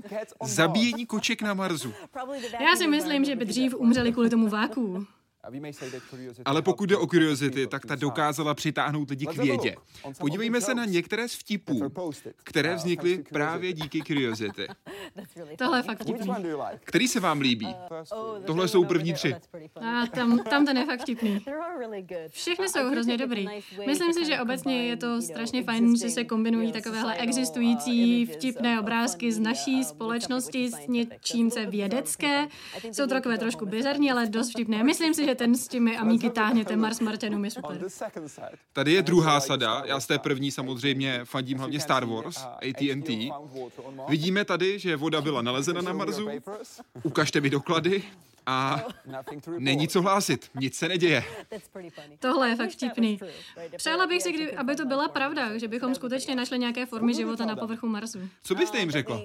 Zabíjení 0.44 1.06
koček 1.06 1.42
na 1.42 1.54
Marsu. 1.54 1.94
Já 2.60 2.76
si 2.78 2.88
myslím, 2.88 3.26
že 3.26 3.36
by 3.36 3.46
dřív 3.46 3.76
umřeli 3.76 4.12
kvůli 4.12 4.30
tomu 4.30 4.48
váku. 4.48 5.06
Ale 6.46 6.62
pokud 6.62 6.90
jde 6.90 6.98
o 6.98 7.08
Curiosity, 7.08 7.68
tak 7.68 7.86
ta 7.86 7.96
dokázala 7.96 8.54
přitáhnout 8.54 9.10
lidi 9.10 9.26
k 9.26 9.38
vědě. 9.38 9.76
Podívejme 10.20 10.62
se 10.62 10.76
na 10.76 10.86
některé 10.86 11.28
z 11.28 11.34
vtipů, 11.36 11.92
které 12.44 12.76
vznikly 12.76 13.24
právě 13.30 13.74
díky 13.74 14.02
Curiosity. 14.02 14.68
Tohle 15.58 15.80
je 15.80 15.84
fakt 15.84 16.02
vtipný. 16.02 16.34
Který 16.80 17.08
se 17.08 17.20
vám 17.20 17.40
líbí? 17.40 17.76
Tohle 18.46 18.68
jsou 18.68 18.86
první 18.86 19.14
tři. 19.14 19.36
A 19.76 20.08
tam, 20.08 20.40
tam 20.40 20.66
ten 20.66 20.78
je 20.78 20.86
fakt 20.86 21.02
vtipný. 21.06 21.46
Všechny 22.30 22.70
jsou 22.70 22.90
hrozně 22.90 23.18
dobrý. 23.18 23.48
Myslím 23.88 24.14
si, 24.14 24.26
že 24.26 24.40
obecně 24.40 24.88
je 24.88 24.98
to 24.98 25.22
strašně 25.22 25.64
fajn, 25.64 25.98
že 25.98 26.10
se 26.10 26.24
kombinují 26.24 26.72
takovéhle 26.72 27.16
existující 27.16 28.26
vtipné 28.26 28.80
obrázky 28.80 29.32
z 29.32 29.40
naší 29.40 29.84
společnosti 29.84 30.72
s 30.72 30.88
něčím, 30.88 31.52
co 31.52 31.60
je 31.60 31.66
vědecké. 31.66 32.48
Jsou 32.92 33.04
to 33.04 33.08
takové 33.08 33.38
trošku 33.38 33.66
bizarní, 33.66 34.12
ale 34.12 34.28
dost 34.28 34.50
vtipné. 34.50 34.84
Myslím 34.96 35.14
si, 35.14 35.26
že 35.26 35.35
ten 35.36 35.56
s 35.56 35.68
těmi 35.68 35.98
amíky 35.98 36.30
táhněte 36.30 36.76
Mars 36.76 37.00
Martianum 37.00 37.46
je 37.46 37.52
super. 37.52 37.82
Tady 38.74 38.94
je 38.94 39.02
druhá 39.02 39.40
sada. 39.40 39.84
Já 39.86 40.00
z 40.00 40.08
té 40.08 40.20
první 40.20 40.52
samozřejmě 40.52 41.22
fandím 41.24 41.58
hlavně 41.58 41.80
Star 41.80 42.06
Wars, 42.06 42.38
AT&T. 42.38 43.30
Vidíme 44.08 44.46
tady, 44.46 44.80
že 44.80 44.96
voda 44.96 45.22
byla 45.22 45.42
nalezena 45.42 45.82
na 45.82 45.94
Marsu. 45.94 46.30
Ukažte 47.04 47.42
mi 47.42 47.50
doklady 47.50 48.04
a 48.46 48.84
není 49.60 49.88
co 49.88 50.02
hlásit, 50.02 50.50
nic 50.56 50.76
se 50.76 50.88
neděje. 50.88 51.24
Tohle 52.20 52.50
je 52.50 52.56
fakt 52.56 52.70
vtipný. 52.70 53.20
Přála 53.78 54.08
bych 54.08 54.24
si, 54.24 54.32
kdy, 54.32 54.52
aby 54.56 54.76
to 54.76 54.86
byla 54.86 55.08
pravda, 55.08 55.58
že 55.58 55.68
bychom 55.68 55.96
skutečně 55.96 56.36
našli 56.36 56.60
nějaké 56.60 56.86
formy 56.86 57.14
života 57.14 57.46
na 57.46 57.56
povrchu 57.56 57.88
Marsu. 57.88 58.20
Co 58.44 58.56
byste 58.56 58.78
jim 58.78 58.92
řekla? 58.92 59.22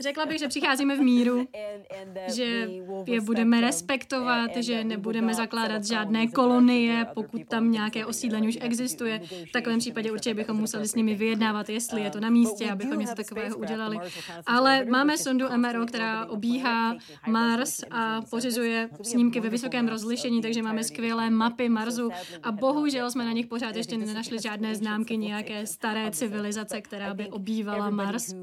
Řekla 0.00 0.26
bych, 0.26 0.38
že 0.38 0.48
přicházíme 0.48 0.96
v 0.96 1.00
míru, 1.00 1.46
že 2.34 2.68
je 3.06 3.20
budeme 3.20 3.60
respektovat, 3.60 4.50
že 4.56 4.84
nebudeme 4.84 5.34
zakládat 5.34 5.84
žádné 5.84 6.26
kolonie, 6.26 7.06
pokud 7.14 7.48
tam 7.48 7.70
nějaké 7.70 8.06
osídlení 8.06 8.48
už 8.48 8.58
existuje. 8.60 9.20
V 9.48 9.52
takovém 9.52 9.78
případě 9.78 10.12
určitě 10.12 10.34
bychom 10.34 10.56
museli 10.56 10.88
s 10.88 10.94
nimi 10.94 11.14
vyjednávat, 11.14 11.68
jestli 11.68 12.02
je 12.02 12.10
to 12.10 12.20
na 12.20 12.30
místě, 12.30 12.70
abychom 12.70 12.98
něco 12.98 13.14
takového 13.14 13.56
udělali. 13.56 13.98
Ale 14.46 14.84
máme 14.84 15.18
sondu 15.18 15.46
MRO, 15.56 15.86
která 15.86 16.26
obíhá 16.26 16.96
Mars 17.26 17.80
a 17.90 18.20
pořizuje 18.30 18.88
snímky 19.02 19.40
ve 19.40 19.48
vysokém 19.48 19.88
rozlišení, 19.88 20.42
takže 20.42 20.62
máme 20.62 20.84
skvělé 20.84 21.30
mapy 21.30 21.68
Marsu 21.68 22.10
a 22.42 22.52
bohužel 22.52 23.10
jsme 23.10 23.24
na 23.24 23.32
nich 23.32 23.46
pořád 23.46 23.76
ještě 23.76 23.98
nenašli 23.98 24.38
žádné 24.42 24.74
známky 24.74 25.16
nějaké 25.16 25.66
staré 25.66 26.10
civilizace, 26.10 26.80
která 26.80 27.14
by 27.14 27.28
obývala 27.28 27.90
Mars. 27.90 28.34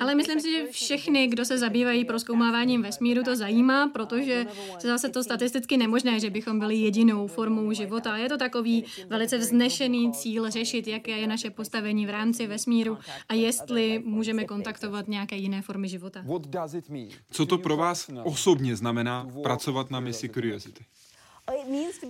Ale 0.00 0.14
myslím 0.14 0.40
si, 0.40 0.52
že 0.52 0.66
všechny, 0.70 1.26
kdo 1.26 1.44
se 1.44 1.58
zabývají 1.58 2.04
proskoumáváním 2.04 2.82
vesmíru, 2.82 3.22
to 3.22 3.36
zajímá, 3.36 3.88
protože 3.88 4.46
se 4.78 4.88
zase 4.88 5.08
to 5.08 5.24
statisticky 5.24 5.76
nemožné, 5.76 6.20
že 6.20 6.30
bychom 6.30 6.58
byli 6.58 6.76
jedinou 6.76 7.26
formou 7.26 7.72
života. 7.72 8.16
Je 8.16 8.28
to 8.28 8.36
takový 8.36 8.84
velice 9.08 9.38
vznešený 9.38 10.12
cíl 10.12 10.50
řešit, 10.50 10.86
jaké 10.86 11.18
je 11.18 11.26
naše 11.26 11.50
postavení 11.50 12.06
v 12.06 12.10
rámci 12.10 12.46
vesmíru 12.46 12.98
a 13.28 13.34
jestli 13.34 14.02
můžeme 14.04 14.44
kontaktovat 14.44 15.08
nějaké 15.08 15.36
jiné 15.36 15.62
formy 15.62 15.88
života. 15.88 16.24
Co 17.30 17.46
to 17.46 17.58
pro 17.58 17.76
vás 17.76 18.10
osobně 18.24 18.76
znamená 18.76 19.15
pracovat 19.42 19.90
na 19.90 20.00
misi 20.00 20.28
Curiosity? 20.28 20.84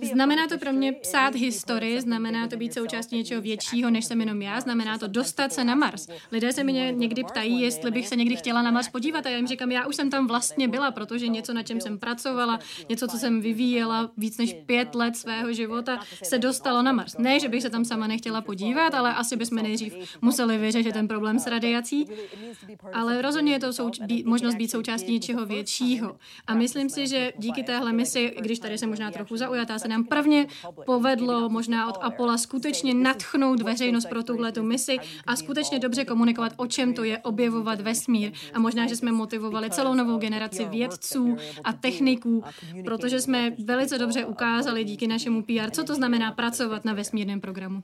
Znamená 0.01 0.47
to 0.47 0.57
pro 0.57 0.73
mě 0.73 0.93
psát 0.93 1.35
historii, 1.35 2.01
znamená 2.01 2.47
to 2.47 2.57
být 2.57 2.73
součástí 2.73 3.15
něčeho 3.15 3.41
většího, 3.41 3.89
než 3.89 4.05
jsem 4.05 4.19
jenom 4.19 4.41
já, 4.41 4.61
znamená 4.61 4.97
to 4.97 5.07
dostat 5.07 5.53
se 5.53 5.63
na 5.63 5.75
Mars. 5.75 6.07
Lidé 6.31 6.53
se 6.53 6.63
mě 6.63 6.91
někdy 6.91 7.23
ptají, 7.23 7.61
jestli 7.61 7.91
bych 7.91 8.07
se 8.07 8.15
někdy 8.15 8.35
chtěla 8.35 8.61
na 8.61 8.71
Mars 8.71 8.89
podívat 8.89 9.25
a 9.25 9.29
já 9.29 9.37
jim 9.37 9.47
říkám, 9.47 9.71
já 9.71 9.87
už 9.87 9.95
jsem 9.95 10.09
tam 10.09 10.27
vlastně 10.27 10.67
byla, 10.67 10.91
protože 10.91 11.27
něco, 11.27 11.53
na 11.53 11.63
čem 11.63 11.81
jsem 11.81 11.99
pracovala, 11.99 12.59
něco, 12.89 13.07
co 13.07 13.17
jsem 13.17 13.41
vyvíjela 13.41 14.11
víc 14.17 14.37
než 14.37 14.55
pět 14.65 14.95
let 14.95 15.17
svého 15.17 15.53
života, 15.53 15.99
se 16.23 16.37
dostalo 16.37 16.81
na 16.81 16.91
Mars. 16.91 17.17
Ne, 17.17 17.39
že 17.39 17.49
bych 17.49 17.61
se 17.61 17.69
tam 17.69 17.85
sama 17.85 18.07
nechtěla 18.07 18.41
podívat, 18.41 18.93
ale 18.93 19.13
asi 19.13 19.35
bychom 19.35 19.57
nejdřív 19.57 20.17
museli 20.21 20.57
vyřešit 20.57 20.93
ten 20.93 21.07
problém 21.07 21.39
s 21.39 21.47
radiací, 21.47 22.05
ale 22.93 23.21
rozhodně 23.21 23.53
je 23.53 23.59
to 23.59 23.69
souč- 23.69 24.05
být, 24.05 24.25
možnost 24.25 24.55
být 24.55 24.71
součástí 24.71 25.11
něčeho 25.13 25.45
většího. 25.45 26.17
A 26.47 26.53
myslím 26.53 26.89
si, 26.89 27.07
že 27.07 27.33
díky 27.37 27.63
téhle 27.63 27.93
misi, 27.93 28.33
když 28.39 28.59
tady 28.59 28.77
se 28.77 28.87
možná 28.87 29.11
trochu 29.11 29.26
trochu 29.27 29.37
zaujatá. 29.37 29.79
Se 29.79 29.87
nám 29.87 30.03
prvně 30.03 30.47
povedlo 30.85 31.49
možná 31.49 31.87
od 31.87 31.97
Apola 32.01 32.37
skutečně 32.37 32.93
natchnout 32.93 33.61
veřejnost 33.61 34.05
pro 34.09 34.23
tuhletu 34.23 34.63
misi 34.63 34.97
a 35.27 35.35
skutečně 35.35 35.79
dobře 35.79 36.05
komunikovat, 36.05 36.53
o 36.55 36.67
čem 36.67 36.93
to 36.93 37.03
je 37.03 37.17
objevovat 37.17 37.81
vesmír. 37.81 38.31
A 38.53 38.59
možná, 38.59 38.87
že 38.87 38.95
jsme 38.95 39.11
motivovali 39.11 39.69
celou 39.69 39.93
novou 39.93 40.17
generaci 40.17 40.65
vědců 40.65 41.37
a 41.63 41.73
techniků, 41.73 42.43
protože 42.85 43.21
jsme 43.21 43.51
velice 43.65 43.97
dobře 43.97 44.25
ukázali 44.25 44.83
díky 44.83 45.07
našemu 45.07 45.43
PR, 45.43 45.71
co 45.71 45.83
to 45.83 45.95
znamená 45.95 46.31
pracovat 46.31 46.85
na 46.85 46.93
vesmírném 46.93 47.41
programu. 47.41 47.83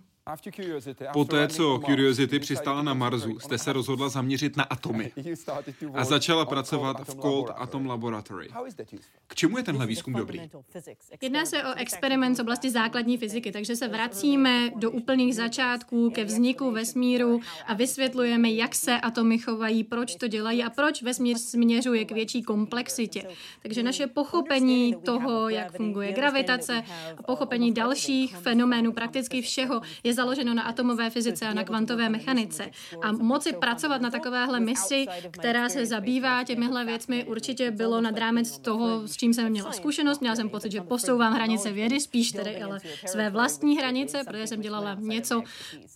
Poté, 1.13 1.47
co 1.47 1.79
Curiosity 1.85 2.39
přistála 2.39 2.81
na 2.81 2.93
Marsu, 2.93 3.39
jste 3.39 3.57
se 3.57 3.73
rozhodla 3.73 4.09
zaměřit 4.09 4.57
na 4.57 4.63
atomy 4.63 5.11
a 5.93 6.03
začala 6.03 6.45
pracovat 6.45 7.07
v 7.07 7.15
Cold 7.15 7.51
Atom 7.55 7.85
Laboratory. 7.85 8.49
K 9.27 9.35
čemu 9.35 9.57
je 9.57 9.63
tenhle 9.63 9.85
výzkum 9.85 10.13
dobrý? 10.13 10.41
Jedná 11.21 11.45
se 11.45 11.63
o 11.63 11.73
experiment 11.75 12.37
z 12.37 12.39
oblasti 12.39 12.71
základní 12.71 13.17
fyziky, 13.17 13.51
takže 13.51 13.75
se 13.75 13.87
vracíme 13.87 14.71
do 14.75 14.91
úplných 14.91 15.35
začátků 15.35 16.09
ke 16.09 16.23
vzniku 16.23 16.71
vesmíru 16.71 17.41
a 17.67 17.73
vysvětlujeme, 17.73 18.51
jak 18.51 18.75
se 18.75 18.99
atomy 18.99 19.39
chovají, 19.39 19.83
proč 19.83 20.15
to 20.15 20.27
dělají 20.27 20.63
a 20.63 20.69
proč 20.69 21.01
vesmír 21.01 21.37
směřuje 21.37 22.05
k 22.05 22.11
větší 22.11 22.43
komplexitě. 22.43 23.27
Takže 23.61 23.83
naše 23.83 24.07
pochopení 24.07 24.95
toho, 24.95 25.49
jak 25.49 25.77
funguje 25.77 26.11
gravitace 26.11 26.83
a 27.17 27.23
pochopení 27.23 27.71
dalších 27.71 28.37
fenoménů, 28.37 28.91
prakticky 28.91 29.41
všeho, 29.41 29.81
je 30.03 30.12
založeno 30.13 30.53
na 30.53 30.63
atomové 30.63 31.09
fyzice 31.09 31.45
a 31.45 31.53
na 31.53 31.63
kvantové 31.63 32.09
mechanice. 32.09 32.69
A 33.01 33.11
moci 33.11 33.53
pracovat 33.53 34.01
na 34.01 34.09
takovéhle 34.09 34.59
misi, 34.59 35.05
která 35.31 35.69
se 35.69 35.85
zabývá 35.85 36.43
těmihle 36.43 36.85
věcmi, 36.85 37.23
určitě 37.23 37.71
bylo 37.71 38.01
nad 38.01 38.17
rámec 38.17 38.57
toho, 38.57 39.07
s 39.07 39.17
čím 39.17 39.33
jsem 39.33 39.49
měla 39.49 39.71
zkušenost. 39.71 40.19
Měla 40.21 40.35
jsem 40.35 40.49
pocit, 40.49 40.71
že 40.71 40.81
posouvám 40.81 41.33
hranice 41.33 41.71
vědy, 41.71 41.99
spíš 41.99 42.31
tedy 42.31 42.61
ale 42.61 42.79
své 43.05 43.29
vlastní 43.29 43.77
hranice, 43.77 44.23
protože 44.27 44.47
jsem 44.47 44.61
dělala 44.61 44.97
něco, 44.99 45.43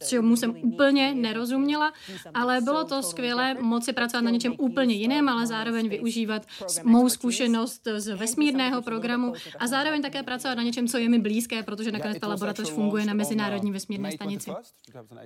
čemu 0.09 0.35
jsem 0.35 0.55
úplně 0.61 1.13
nerozuměla, 1.15 1.93
ale 2.33 2.61
bylo 2.61 2.83
to 2.83 3.03
skvělé 3.03 3.53
moci 3.53 3.93
pracovat 3.93 4.21
na 4.21 4.31
něčem 4.31 4.53
úplně 4.57 4.95
jiném, 4.95 5.29
ale 5.29 5.47
zároveň 5.47 5.89
využívat 5.89 6.45
mou 6.83 7.09
zkušenost 7.09 7.87
z 7.97 8.15
vesmírného 8.15 8.81
programu 8.81 9.33
a 9.59 9.67
zároveň 9.67 10.01
také 10.01 10.23
pracovat 10.23 10.55
na 10.55 10.63
něčem, 10.63 10.87
co 10.87 10.97
je 10.97 11.09
mi 11.09 11.19
blízké, 11.19 11.63
protože 11.63 11.91
nakonec 11.91 12.19
ta 12.19 12.27
laboratoř 12.27 12.69
funguje 12.69 13.05
na 13.05 13.13
mezinárodní 13.13 13.71
vesmírné 13.71 14.06
stanici. 14.11 14.51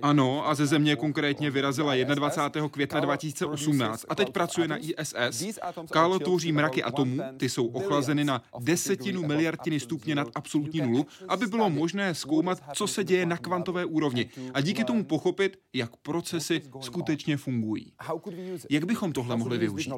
Ano, 0.02 0.48
a 0.48 0.54
ze 0.54 0.66
země 0.66 0.96
konkrétně 0.96 1.50
vyrazila 1.50 1.94
21. 1.96 2.68
května 2.68 3.00
2018 3.00 4.04
a 4.08 4.14
teď 4.14 4.30
pracuje 4.30 4.68
na 4.68 4.76
ISS. 4.76 5.58
Kálo 5.90 6.18
tvoří 6.18 6.52
mraky 6.52 6.82
atomů, 6.82 7.18
ty 7.36 7.48
jsou 7.48 7.66
ochlazeny 7.66 8.24
na 8.24 8.42
desetinu 8.60 9.22
miliardiny 9.26 9.80
stupně 9.80 10.14
nad 10.14 10.28
absolutní 10.34 10.80
nulu, 10.80 11.06
aby 11.28 11.46
bylo 11.46 11.70
možné 11.70 12.14
zkoumat, 12.14 12.62
co 12.74 12.86
se 12.86 13.04
děje 13.04 13.26
na 13.26 13.36
kvantové 13.36 13.84
úrovni 13.84 14.30
a 14.54 14.60
díky 14.60 14.84
tomu 14.84 15.04
pochopit, 15.04 15.58
jak 15.72 15.96
procesy 15.96 16.62
skutečně 16.80 17.36
fungují. 17.36 17.92
Jak 18.70 18.84
bychom 18.84 19.12
tohle 19.12 19.36
mohli 19.36 19.58
využít? 19.58 19.92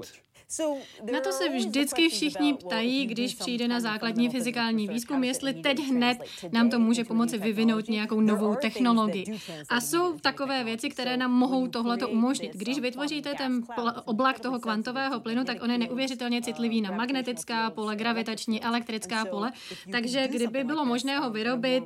Na 1.13 1.21
to 1.21 1.33
se 1.33 1.49
vždycky 1.49 2.09
všichni 2.09 2.55
ptají, 2.55 3.07
když 3.07 3.35
přijde 3.35 3.69
na 3.69 3.81
základní 3.81 4.29
fyzikální 4.29 4.89
výzkum, 4.89 5.25
jestli 5.25 5.55
teď 5.55 5.79
hned 5.79 6.19
nám 6.53 6.71
to 6.71 6.79
může 6.79 7.05
pomoci 7.05 7.39
vyvinout 7.39 7.89
nějakou 7.89 8.21
novou 8.21 8.55
technologii. 8.55 9.25
A 9.69 9.81
jsou 9.81 10.19
takové 10.19 10.65
věci, 10.65 10.91
které 10.91 11.17
nám 11.17 11.33
mohou 11.33 11.69
tohleto 11.69 12.09
umožnit. 12.09 12.53
Když 12.55 12.79
vytvoříte 12.79 13.35
ten 13.35 13.63
oblak 14.05 14.41
toho 14.41 14.61
kvantového 14.61 15.21
plynu, 15.21 15.45
tak 15.45 15.63
on 15.63 15.71
je 15.71 15.79
neuvěřitelně 15.79 16.43
citlivý 16.43 16.81
na 16.81 16.91
magnetická 16.91 17.71
pole, 17.71 17.97
gravitační, 17.97 18.63
elektrická 18.63 19.25
pole. 19.25 19.53
Takže 19.93 20.29
kdyby 20.29 20.65
bylo 20.65 20.85
možné 20.85 21.19
ho 21.19 21.31
vyrobit 21.31 21.85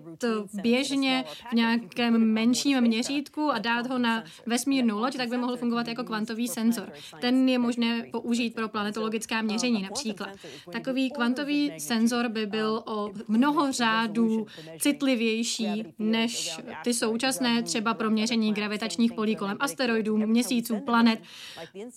běžně 0.53 1.25
v 1.51 1.53
nějakém 1.53 2.33
menším 2.33 2.81
měřítku 2.81 3.51
a 3.51 3.59
dát 3.59 3.87
ho 3.87 3.99
na 3.99 4.25
vesmírnou 4.47 4.99
loď, 4.99 5.17
tak 5.17 5.29
by 5.29 5.37
mohl 5.37 5.57
fungovat 5.57 5.89
jako 5.89 6.05
kvantový 6.05 6.49
senzor. 6.49 6.93
Ten 7.21 7.49
je 7.49 7.59
možné 7.59 8.05
použít 8.13 8.48
pro 8.55 8.69
planetologická 8.69 9.43
měření 9.43 9.83
například. 9.83 10.29
Takový 10.73 11.11
kvantový 11.11 11.73
senzor 11.79 12.29
by 12.29 12.47
byl 12.47 12.83
o 12.87 13.11
mnoho 13.29 13.73
řádů 13.73 14.47
citlivější 14.79 15.85
než 15.99 16.59
ty 16.85 16.95
současné, 16.95 17.63
třeba 17.63 17.95
pro 17.95 18.11
měření 18.11 18.55
gravitačních 18.55 19.13
polí 19.13 19.37
kolem 19.37 19.57
asteroidů, 19.61 20.17
měsíců, 20.17 20.81
planet 20.81 21.21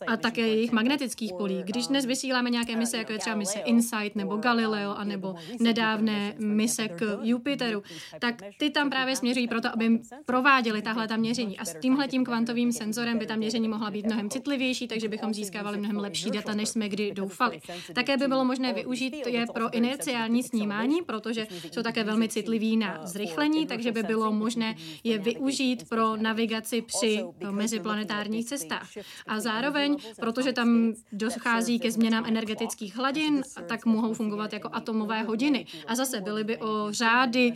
a 0.08 0.18
také 0.18 0.42
jejich 0.42 0.72
magnetických 0.72 1.34
polí. 1.38 1.64
Když 1.64 1.88
dnes 1.88 2.06
vysíláme 2.06 2.50
nějaké 2.50 2.76
mise, 2.76 2.98
jako 2.98 3.12
je 3.12 3.20
třeba 3.20 3.36
mise 3.36 3.60
InSight 3.60 4.16
nebo 4.16 4.38
Galileo, 4.38 4.92
anebo 4.92 5.36
nedávné 5.60 6.36
mise 6.40 6.88
k 6.88 7.20
Jupiteru, 7.22 7.84
tak 8.20 8.42
ty 8.60 8.70
tam 8.70 8.90
právě 8.90 9.16
směřují 9.16 9.48
proto, 9.48 9.70
aby 9.74 10.00
prováděli 10.26 10.82
tahle 10.82 11.08
ta 11.08 11.18
měření. 11.18 11.60
A 11.60 11.66
s 11.66 11.76
tímhletím 11.80 12.26
kvantovým 12.26 12.72
senzorem 12.72 13.18
by 13.18 13.26
ta 13.26 13.36
měření 13.36 13.68
mohla 13.68 13.92
být 13.92 14.06
mnohem 14.06 14.30
citlivější, 14.30 14.88
takže 14.88 15.08
bychom 15.08 15.34
získávali 15.34 15.78
mnohem 15.78 15.98
lepší 15.98 16.22
lepší 16.22 16.32
data, 16.42 16.58
než 16.58 16.70
jsme 16.70 16.90
kdy 16.90 17.12
doufali. 17.12 17.62
Také 17.94 18.18
by 18.18 18.28
bylo 18.28 18.46
možné 18.46 18.74
využít 18.74 19.16
je 19.28 19.46
pro 19.54 19.74
inerciální 19.74 20.44
snímání, 20.44 21.02
protože 21.06 21.48
jsou 21.72 21.82
také 21.82 22.04
velmi 22.04 22.30
citliví 22.30 22.78
na 22.78 23.00
zrychlení, 23.04 23.68
takže 23.68 23.92
by 23.92 24.04
bylo 24.04 24.32
možné 24.32 24.76
je 25.04 25.18
využít 25.18 25.90
pro 25.90 26.16
navigaci 26.16 26.82
při 26.82 27.24
meziplanetárních 27.52 28.46
cestách. 28.46 28.90
A 29.28 29.40
zároveň, 29.40 29.98
protože 30.20 30.54
tam 30.54 30.94
dochází 31.12 31.80
ke 31.80 31.92
změnám 31.92 32.26
energetických 32.26 32.96
hladin, 32.96 33.42
tak 33.68 33.86
mohou 33.86 34.14
fungovat 34.14 34.54
jako 34.54 34.70
atomové 34.72 35.22
hodiny. 35.24 35.66
A 35.88 35.96
zase 35.96 36.22
byly 36.22 36.44
by 36.44 36.58
o 36.58 36.88
řády 36.90 37.54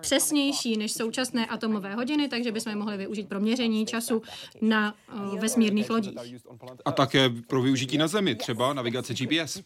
přesnější 0.00 0.76
než 0.76 0.92
současné 0.92 1.46
atomové 1.46 1.94
hodiny, 1.94 2.28
takže 2.28 2.52
bychom 2.52 2.70
je 2.70 2.76
mohli 2.76 2.96
využít 2.96 3.28
pro 3.28 3.40
měření 3.40 3.86
času 3.86 4.22
na 4.60 4.94
uh, 5.14 5.38
vesmírných 5.38 5.90
lodích. 5.90 6.18
A 6.84 6.92
také 6.92 7.30
pro 7.46 7.62
využití 7.62 7.98
na 7.98 8.08
Zemi, 8.08 8.21
třeba 8.38 8.72
navigace 8.72 9.14
GPS. 9.14 9.62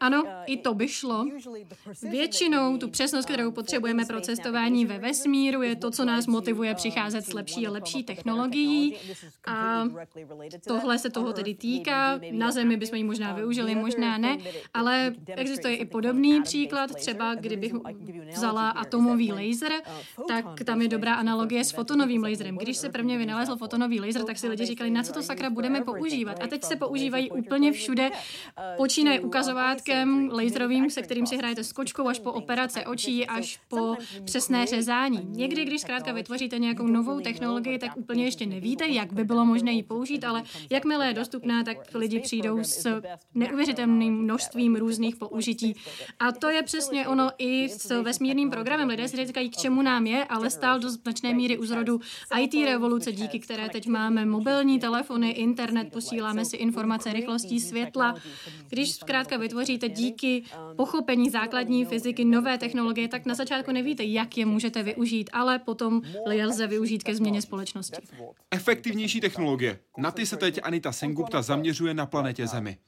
Ano, 0.00 0.22
i 0.46 0.56
to 0.56 0.74
by 0.74 0.88
šlo. 0.88 1.24
Většinou 2.10 2.78
tu 2.78 2.88
přesnost, 2.88 3.24
kterou 3.24 3.50
potřebujeme 3.50 4.04
pro 4.04 4.20
cestování 4.20 4.86
ve 4.86 4.98
vesmíru, 4.98 5.62
je 5.62 5.76
to, 5.76 5.90
co 5.90 6.04
nás 6.04 6.26
motivuje 6.26 6.74
přicházet 6.74 7.24
s 7.24 7.32
lepší 7.32 7.66
a 7.66 7.70
lepší 7.70 8.04
technologií. 8.04 8.96
A 9.46 9.84
tohle 10.66 10.98
se 10.98 11.10
toho 11.10 11.32
tedy 11.32 11.54
týká. 11.54 12.20
Na 12.30 12.50
Zemi 12.50 12.76
bychom 12.76 12.96
ji 12.96 13.04
možná 13.04 13.32
využili, 13.32 13.74
možná 13.74 14.18
ne, 14.18 14.38
ale 14.74 15.14
existuje 15.26 15.76
i 15.76 15.84
podobný 15.84 16.42
příklad, 16.42 16.94
třeba 16.94 17.34
kdybych 17.34 17.72
vzala 18.34 18.70
atomový 18.70 19.32
laser, 19.32 19.72
tak 20.28 20.64
tam 20.64 20.82
je 20.82 20.88
dobrá 20.88 21.14
analogie 21.14 21.64
s 21.64 21.70
fotonovým 21.70 22.22
laserem. 22.22 22.56
Když 22.56 22.76
se 22.76 22.88
prvně 22.88 23.18
vynalezl 23.18 23.56
fotonový 23.56 24.00
laser, 24.00 24.24
tak 24.24 24.38
si 24.38 24.48
lidi 24.48 24.66
říkali, 24.66 24.90
na 24.90 25.02
co 25.02 25.12
to 25.12 25.22
sakra 25.22 25.50
budeme 25.50 25.84
používat. 25.84 26.42
A 26.42 26.46
teď 26.46 26.64
se 26.64 26.76
používají 26.76 27.30
úplně 27.30 27.72
všude, 27.72 27.91
počínaje 28.76 29.20
ukazovátkem 29.20 30.30
laserovým, 30.32 30.90
se 30.90 31.02
kterým 31.02 31.26
si 31.26 31.36
hrajete 31.36 31.64
s 31.64 31.72
kočkou, 31.72 32.08
až 32.08 32.18
po 32.18 32.32
operace 32.32 32.86
očí, 32.86 33.26
až 33.26 33.60
po 33.68 33.96
přesné 34.24 34.66
řezání. 34.66 35.20
Někdy, 35.28 35.64
když 35.64 35.80
zkrátka 35.80 36.12
vytvoříte 36.12 36.58
nějakou 36.58 36.86
novou 36.86 37.20
technologii, 37.20 37.78
tak 37.78 37.96
úplně 37.96 38.24
ještě 38.24 38.46
nevíte, 38.46 38.88
jak 38.88 39.12
by 39.12 39.24
bylo 39.24 39.44
možné 39.44 39.72
ji 39.72 39.82
použít, 39.82 40.24
ale 40.24 40.42
jakmile 40.70 41.06
je 41.06 41.14
dostupná, 41.14 41.64
tak 41.64 41.76
lidi 41.94 42.20
přijdou 42.20 42.64
s 42.64 43.00
neuvěřitelným 43.34 44.14
množstvím 44.14 44.76
různých 44.76 45.16
použití. 45.16 45.74
A 46.18 46.32
to 46.32 46.48
je 46.48 46.62
přesně 46.62 47.08
ono 47.08 47.30
i 47.38 47.68
s 47.68 48.02
vesmírným 48.02 48.50
programem. 48.50 48.88
Lidé 48.88 49.08
si 49.08 49.26
říkají, 49.26 49.50
k 49.50 49.56
čemu 49.56 49.82
nám 49.82 50.06
je, 50.06 50.24
ale 50.24 50.50
stál 50.50 50.78
do 50.78 50.90
značné 50.90 51.34
míry 51.34 51.58
u 51.58 51.64
zrodu 51.64 52.00
IT 52.40 52.54
revoluce, 52.54 53.12
díky 53.12 53.38
které 53.38 53.68
teď 53.68 53.86
máme 53.86 54.26
mobilní 54.26 54.80
telefony, 54.80 55.30
internet, 55.30 55.92
posíláme 55.92 56.44
si 56.44 56.56
informace 56.56 57.12
rychlostí 57.12 57.60
světla. 57.82 58.14
Když 58.68 58.94
zkrátka 58.94 59.36
vytvoříte 59.36 59.88
díky 59.88 60.44
pochopení 60.76 61.30
základní 61.30 61.84
fyziky 61.84 62.24
nové 62.24 62.58
technologie, 62.58 63.08
tak 63.08 63.26
na 63.26 63.34
začátku 63.34 63.72
nevíte, 63.72 64.04
jak 64.04 64.38
je 64.38 64.46
můžete 64.46 64.82
využít, 64.82 65.30
ale 65.32 65.58
potom 65.58 66.02
je 66.30 66.46
lze 66.46 66.66
využít 66.66 67.02
ke 67.02 67.14
změně 67.14 67.42
společnosti. 67.42 68.02
Efektivnější 68.50 69.20
technologie. 69.20 69.78
Na 69.98 70.10
ty 70.10 70.26
se 70.26 70.36
teď 70.36 70.60
Anita 70.62 70.92
Sengupta 70.92 71.42
zaměřuje 71.42 71.94
na 71.94 72.06
planetě 72.06 72.46
Zemi. 72.46 72.78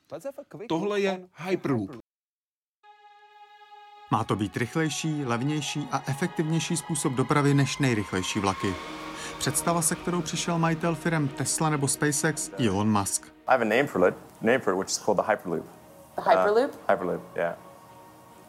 Tohle 0.69 1.01
je 1.01 1.29
Hyperloop. 1.37 1.91
Má 4.11 4.25
to 4.25 4.37
být 4.37 4.57
rychlejší, 4.57 5.25
levnější 5.25 5.81
a 5.93 6.03
efektivnější 6.07 6.77
způsob 6.77 7.13
dopravy 7.13 7.55
než 7.55 7.79
nejrychlejší 7.79 8.39
vlaky. 8.41 8.75
Představa, 9.39 9.83
se 9.83 9.95
kterou 9.95 10.23
přišel 10.23 10.59
majitel 10.59 10.95
firm 10.95 11.29
Tesla 11.29 11.71
nebo 11.71 11.89
SpaceX 11.89 12.51
Elon 12.59 12.99
Musk. 12.99 13.34
I 13.49 13.53
have 13.53 13.63
a 13.63 13.65
name 13.69 13.87
for 13.87 14.09
it, 14.09 14.15
name 14.41 14.61
for 14.61 14.73
it, 14.73 14.77
which 14.77 14.91
is 14.91 14.99
called 14.99 15.19
the 15.19 15.23
Hyperloop. 15.23 15.65
The 16.17 16.23
Hyperloop? 16.23 16.71
Uh, 16.71 16.89
Hyperloop, 16.97 17.21
yeah. 17.37 17.55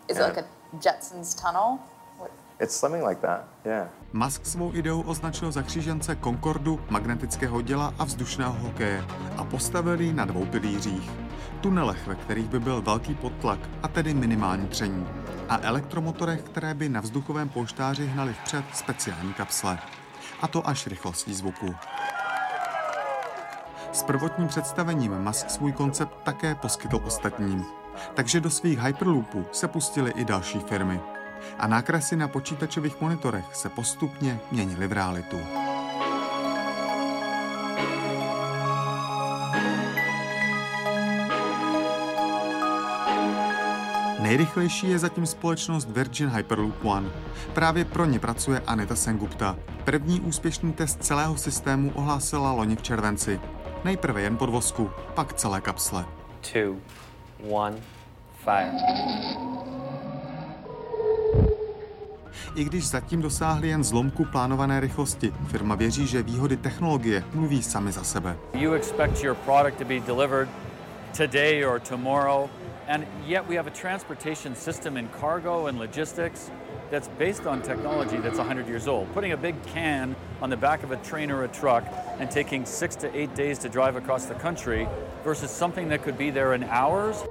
Is 0.08 0.18
it 0.18 0.22
like 0.24 0.38
a 0.38 0.46
Jetsons 0.80 1.34
tunnel? 1.42 1.80
What- 2.20 2.32
It's 2.60 2.76
something 2.76 3.04
like 3.08 3.22
that, 3.22 3.44
yeah. 3.66 3.88
Musk 4.14 4.46
svou 4.46 4.74
ideou 4.74 5.02
označil 5.02 5.52
za 5.52 5.62
křížence 5.62 6.16
Concordu, 6.24 6.80
magnetického 6.90 7.62
děla 7.62 7.94
a 8.00 8.04
vzdušného 8.04 8.54
hokeje 8.54 9.04
a 9.38 9.44
postavil 9.44 10.02
ji 10.02 10.14
na 10.14 10.26
dvou 10.26 10.46
pilířích. 10.46 11.12
Tunelech, 11.62 12.08
ve 12.08 12.16
kterých 12.16 12.48
by 12.50 12.60
byl 12.60 12.82
velký 12.82 13.16
podtlak 13.16 13.60
a 13.84 13.88
tedy 13.88 14.14
minimální 14.14 14.68
tření. 14.68 15.08
A 15.50 15.60
elektromotorech, 15.62 16.42
které 16.42 16.74
by 16.74 16.90
na 16.90 17.02
vzduchovém 17.02 17.50
polštáři 17.50 18.06
hnali 18.08 18.34
vpřed 18.34 18.66
speciální 18.74 19.34
kapsle. 19.34 19.80
A 20.42 20.48
to 20.48 20.68
až 20.68 20.88
rychlostí 20.88 21.34
zvuku. 21.34 21.76
S 23.96 24.04
prvotním 24.04 24.48
představením 24.48 25.20
Musk 25.20 25.50
svůj 25.50 25.72
koncept 25.72 26.18
také 26.24 26.56
poskytl 26.56 27.00
ostatním. 27.06 27.66
Takže 28.14 28.42
do 28.42 28.50
svých 28.50 28.80
Hyperloopů 28.80 29.46
se 29.52 29.68
pustily 29.68 30.12
i 30.16 30.26
další 30.26 30.60
firmy. 30.60 31.00
A 31.60 31.68
nákresy 31.68 32.16
na 32.16 32.28
počítačových 32.28 33.02
monitorech 33.02 33.56
se 33.56 33.70
postupně 33.70 34.40
měnily 34.52 34.88
v 34.88 34.92
realitu. 34.92 35.38
Nejrychlejší 44.20 44.90
je 44.90 45.00
zatím 45.00 45.26
společnost 45.26 45.90
Virgin 45.90 46.30
Hyperloop 46.30 46.86
One. 46.86 47.10
Právě 47.54 47.86
pro 47.86 48.06
ně 48.06 48.20
pracuje 48.20 48.62
Anita 48.68 48.96
Sengupta. 48.96 49.56
První 49.84 50.22
úspěšný 50.22 50.74
test 50.74 51.04
celého 51.04 51.38
systému 51.38 51.92
ohlásila 51.96 52.52
loni 52.52 52.76
v 52.76 52.82
červenci. 52.82 53.40
Nejprve 53.86 54.22
jen 54.22 54.38
podvozku, 54.38 54.92
pak 55.14 55.34
celé 55.34 55.62
kapsle. 55.62 56.06
two, 56.54 56.76
one, 57.50 57.78
fire. 58.44 58.72
I 62.56 62.64
když 62.64 62.88
zatím 62.88 63.22
dosáhli 63.22 63.68
jen 63.68 63.84
zlomku 63.84 64.26
plánované 64.26 64.80
rychlosti, 64.80 65.34
firma 65.48 65.76
věří, 65.76 66.08
že 66.08 66.24
výhody 66.24 66.58
technologie 66.58 67.24
mluví 67.34 67.64
sami 67.64 67.92
za 67.92 68.04
sebe. 68.04 68.38
You 68.54 68.74
expect 68.74 69.24
your 69.24 69.36
product 69.36 69.78
to 69.78 69.86
be 69.86 70.00
delivered 70.00 70.50
today 71.18 71.66
or 71.66 71.80
tomorrow, 71.80 72.50
and 72.88 73.08
yet 73.26 73.50
we 73.50 73.56
have 73.56 73.68
a 73.68 73.82
transportation 73.82 74.56
system 74.56 74.98
in 74.98 75.10
cargo 75.22 75.66
and 75.66 75.78
logistics 75.78 76.52
that's 76.92 77.08
based 77.20 77.46
on 77.46 77.62
technology 77.62 78.18
that's 78.18 78.38
100 78.38 78.68
years 78.68 78.88
old. 78.88 79.12
Putting 79.14 79.32
a 79.32 79.38
big 79.38 79.56
can 79.74 80.16
on 80.42 80.50
the 80.50 80.58
back 80.58 80.84
of 80.84 80.92
a 80.92 80.98
train 80.98 81.32
or 81.32 81.44
a 81.44 81.48
truck 81.48 81.84
and 82.20 82.32
taking 82.32 82.66
six 82.66 82.96
to 82.96 83.08
eight 83.18 83.36
days 83.36 83.60
to 83.60 83.70
drive 83.70 83.96
across 83.96 84.26
the 84.26 84.36
country 84.36 84.88
versus 85.24 85.52
something 85.52 85.90
that 85.90 86.04
could 86.04 86.18
be 86.18 86.32
there 86.32 86.56
in 86.56 86.64
hours. 86.64 87.24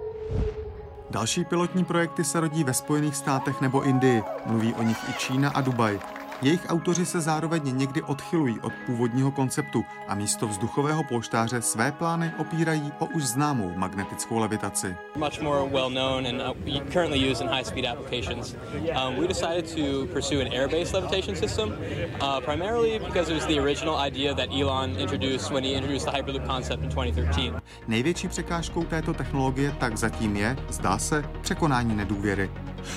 Další 1.11 1.45
pilotní 1.45 1.85
projekty 1.85 2.25
se 2.25 2.41
rodí 2.41 2.65
ve 2.65 2.75
Spojených 2.75 3.17
státech 3.17 3.61
nebo 3.61 3.83
Indii. 3.83 4.23
Mluví 4.47 4.75
o 4.75 4.83
nich 4.83 4.99
i 5.09 5.13
Čína 5.13 5.51
a 5.51 5.61
Dubaj. 5.61 6.14
Jejich 6.43 6.67
autoři 6.69 7.07
se 7.07 7.21
zároveň 7.21 7.79
někdy 7.79 8.03
odchylují 8.03 8.61
od 8.61 8.73
původního 8.87 9.31
konceptu 9.31 9.85
a 10.09 10.15
místo 10.15 10.49
vzduchového 10.49 11.05
polštáře 11.05 11.63
své 11.63 11.93
plány 11.93 12.33
opírají 12.39 12.93
o 12.99 13.07
už 13.07 13.25
známou 13.25 13.73
magnetickou 13.77 14.39
levitaci. 14.39 14.97
much 15.17 15.41
more 15.41 15.71
well 15.71 15.91
known 15.91 16.27
and 16.27 16.41
uh, 16.41 16.81
currently 16.93 17.31
used 17.31 17.43
in 17.43 17.49
high 17.49 17.65
speed 17.65 17.87
applications. 17.87 18.57
Um, 18.75 19.21
we 19.21 19.27
decided 19.27 19.75
to 19.75 20.07
pursue 20.13 20.41
an 20.41 20.53
air 20.53 20.69
based 20.69 20.95
levitation 20.95 21.37
system, 21.37 21.73
uh, 22.21 22.41
primarily 22.41 22.99
because 22.99 23.33
it 23.33 23.35
was 23.35 23.47
the 23.47 23.59
original 23.59 23.97
idea 24.07 24.35
that 24.35 24.49
Elon 24.53 24.91
introduced 24.99 25.51
when 25.51 25.65
he 25.65 25.75
introduced 25.75 26.07
the 26.07 26.17
Hyperloop 26.17 26.47
concept 26.47 26.83
in 26.83 26.89
2013. 26.89 27.63
Největší 27.89 28.29
překážkou 28.29 28.85
této 28.85 29.15
technologie 29.15 29.75
tak 29.81 29.97
zatím 29.97 30.37
je, 30.37 30.57
zdá 30.71 30.99
se, 30.99 31.25
překonání 31.41 31.97
nedůvěry. 31.97 32.51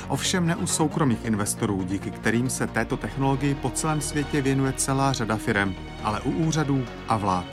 Ovšem 0.07 0.47
ne 0.47 0.55
u 0.55 0.67
soukromých 0.67 1.25
investorů, 1.25 1.83
díky 1.83 2.11
kterým 2.11 2.49
se 2.49 2.67
této 2.67 2.97
technologii 3.27 3.55
po 3.61 3.69
celém 3.69 4.01
světě 4.01 4.41
věnuje 4.41 4.73
celá 4.73 5.13
řada 5.13 5.37
firem, 5.37 5.75
ale 6.03 6.21
u 6.21 6.31
úřadů 6.31 6.85
a 7.07 7.17
vlád. 7.17 7.45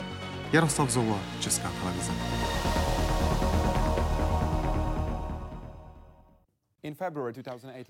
Jaroslav 0.52 0.90
Zoula, 0.90 1.20
Česká 1.40 1.72
televize. 1.80 2.12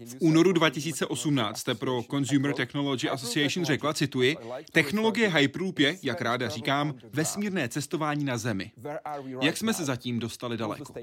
V 0.07 0.16
únoru 0.20 0.53
2018 0.53 1.59
jste 1.59 1.74
pro 1.74 2.03
Consumer 2.11 2.55
Technology 2.55 3.09
Association 3.09 3.64
řekla, 3.64 3.95
cituji, 3.95 4.37
technologie 4.72 5.28
Hyperloop 5.28 5.78
je, 5.78 5.97
jak 6.03 6.20
ráda 6.20 6.49
říkám, 6.49 6.95
vesmírné 7.12 7.68
cestování 7.68 8.24
na 8.24 8.39
Zemi. 8.39 8.72
Jak 9.41 9.57
jsme 9.57 9.74
se 9.74 9.85
zatím 9.85 10.18
dostali 10.18 10.57
daleko? 10.57 10.95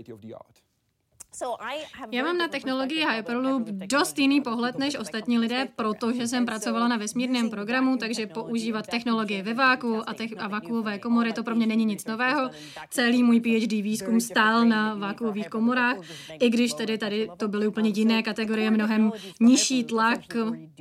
Já 2.12 2.24
mám 2.24 2.38
na 2.38 2.48
technologii 2.48 3.06
Hyperloop 3.06 3.68
dost 3.68 4.20
jiný 4.20 4.42
pohled 4.42 4.78
než 4.78 4.96
ostatní 4.96 5.40
lidé, 5.40 5.68
protože 5.76 6.28
jsem 6.28 6.46
pracovala 6.46 6.88
na 6.88 6.98
vesmírném 6.98 7.50
programu, 7.50 7.98
takže 7.98 8.28
používat 8.28 8.88
technologie 8.88 9.44
ve 9.44 9.54
váku 9.54 10.10
a, 10.10 10.14
te- 10.14 10.36
a 10.38 10.48
vakuové 10.48 11.00
komory, 11.00 11.34
to 11.34 11.44
pro 11.44 11.56
mě 11.56 11.66
není 11.68 11.86
nic 11.86 12.06
nového. 12.06 12.50
Celý 12.90 13.24
můj 13.24 13.40
PhD 13.40 13.72
výzkum 13.72 14.22
stál 14.22 14.66
na 14.66 14.96
vakuových 14.96 15.50
komorách, 15.50 15.98
i 16.40 16.50
když 16.50 16.74
tedy 16.74 16.98
tady 16.98 17.30
to 17.38 17.48
byly 17.48 17.68
úplně 17.68 17.90
jiné 17.90 18.24
kategorie, 18.24 18.72
mnohem 18.72 19.12
nižší 19.40 19.84
tlak, 19.84 20.20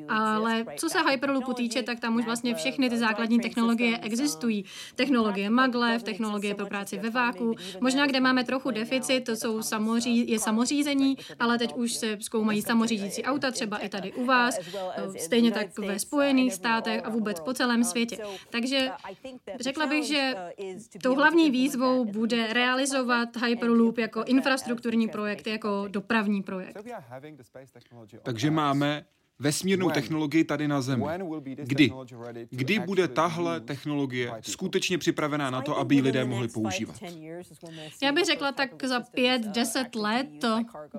ale 0.08 0.64
co 0.76 0.88
se 0.88 0.98
Hyperloopu 1.10 1.52
týče, 1.52 1.82
tak 1.82 2.00
tam 2.00 2.16
už 2.16 2.24
vlastně 2.24 2.54
všechny 2.54 2.90
ty 2.90 2.98
základní 2.98 3.40
technologie 3.40 3.98
existují. 3.98 4.64
Technologie 4.94 5.50
maglev, 5.50 6.02
technologie 6.02 6.54
pro 6.54 6.66
práci 6.66 6.98
ve 6.98 7.10
váku, 7.10 7.54
možná 7.80 8.06
kde 8.06 8.20
máme 8.20 8.44
trochu 8.44 8.70
deficit, 8.70 9.20
to 9.20 9.36
jsou 9.36 9.62
samozřejmě 9.62 10.39
samořízení, 10.40 11.16
ale 11.38 11.58
teď 11.58 11.74
už 11.74 11.92
se 11.92 12.18
zkoumají 12.20 12.62
samořídící 12.62 13.24
auta, 13.24 13.50
třeba 13.50 13.78
i 13.78 13.88
tady 13.88 14.12
u 14.12 14.24
vás, 14.24 14.58
stejně 15.18 15.52
tak 15.52 15.78
ve 15.78 15.98
Spojených 15.98 16.54
státech 16.54 17.00
a 17.04 17.08
vůbec 17.10 17.40
po 17.40 17.54
celém 17.54 17.84
světě. 17.84 18.18
Takže 18.50 18.90
řekla 19.60 19.86
bych, 19.86 20.06
že 20.06 20.34
tou 21.02 21.14
hlavní 21.14 21.50
výzvou 21.50 22.04
bude 22.04 22.52
realizovat 22.52 23.28
Hyperloop 23.46 23.98
jako 23.98 24.22
infrastrukturní 24.22 25.08
projekt, 25.08 25.46
jako 25.46 25.84
dopravní 25.88 26.42
projekt. 26.42 26.76
Takže 28.22 28.50
máme 28.50 29.04
vesmírnou 29.40 29.90
technologii 29.90 30.44
tady 30.44 30.68
na 30.68 30.82
Zemi. 30.82 31.04
Kdy? 31.56 31.92
Kdy 32.50 32.78
bude 32.78 33.08
tahle 33.08 33.60
technologie 33.60 34.32
skutečně 34.40 34.98
připravená 34.98 35.50
na 35.50 35.62
to, 35.62 35.78
aby 35.78 35.94
ji 35.94 36.00
lidé 36.00 36.24
mohli 36.24 36.48
používat? 36.48 36.96
Já 38.02 38.12
bych 38.12 38.24
řekla, 38.24 38.52
tak 38.52 38.84
za 38.84 39.00
pět, 39.00 39.42
deset 39.42 39.94
let 39.94 40.44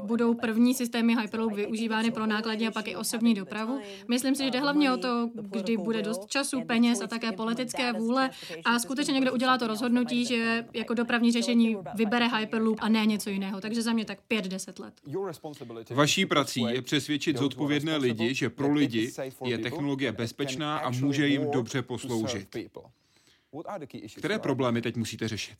budou 0.04 0.34
první 0.34 0.74
systémy 0.74 1.16
Hyperloop 1.22 1.54
využívány 1.54 2.12
pro 2.12 2.26
nákladní 2.26 2.68
a 2.68 2.72
pak 2.72 2.88
i 2.88 2.96
osobní 2.96 3.34
dopravu. 3.34 3.80
Myslím 4.08 4.36
si, 4.36 4.44
že 4.44 4.52
jde 4.52 4.60
hlavně 4.60 4.92
o 4.94 4.98
to, 4.98 5.30
kdy 5.34 5.78
bude 5.78 6.02
dost 6.02 6.26
času, 6.28 6.62
peněz 6.68 7.02
a 7.02 7.08
také 7.08 7.32
politické 7.32 7.94
vůle 7.94 8.30
a 8.66 8.80
skutečně 8.80 9.14
někdo 9.14 9.34
udělá 9.34 9.58
to 9.58 9.68
rozhodnutí, 9.68 10.26
že 10.26 10.66
jako 10.74 10.94
dopravní 10.94 11.32
řešení 11.32 11.78
vybere 11.96 12.28
Hyperloop 12.28 12.78
a 12.82 12.89
ne 12.89 13.06
něco 13.06 13.30
jiného. 13.30 13.62
Takže 13.62 13.82
za 13.82 13.94
mě 13.94 14.06
tak 14.06 14.18
pět, 14.28 14.46
deset 14.48 14.80
let. 14.80 14.94
Vaší 15.89 16.26
prací 16.26 16.62
je 16.70 16.82
přesvědčit 16.82 17.38
zodpovědné 17.38 17.98
lidi, 17.98 18.31
že 18.34 18.50
pro 18.50 18.74
lidi 18.74 19.12
je 19.46 19.58
technologie 19.58 20.12
bezpečná 20.12 20.78
a 20.78 20.90
může 20.90 21.28
jim 21.28 21.52
dobře 21.52 21.82
posloužit. 21.82 22.56
Které 24.18 24.39
problémy 24.39 24.82
teď 24.82 24.95
musíte 24.95 25.28
řešit? 25.28 25.58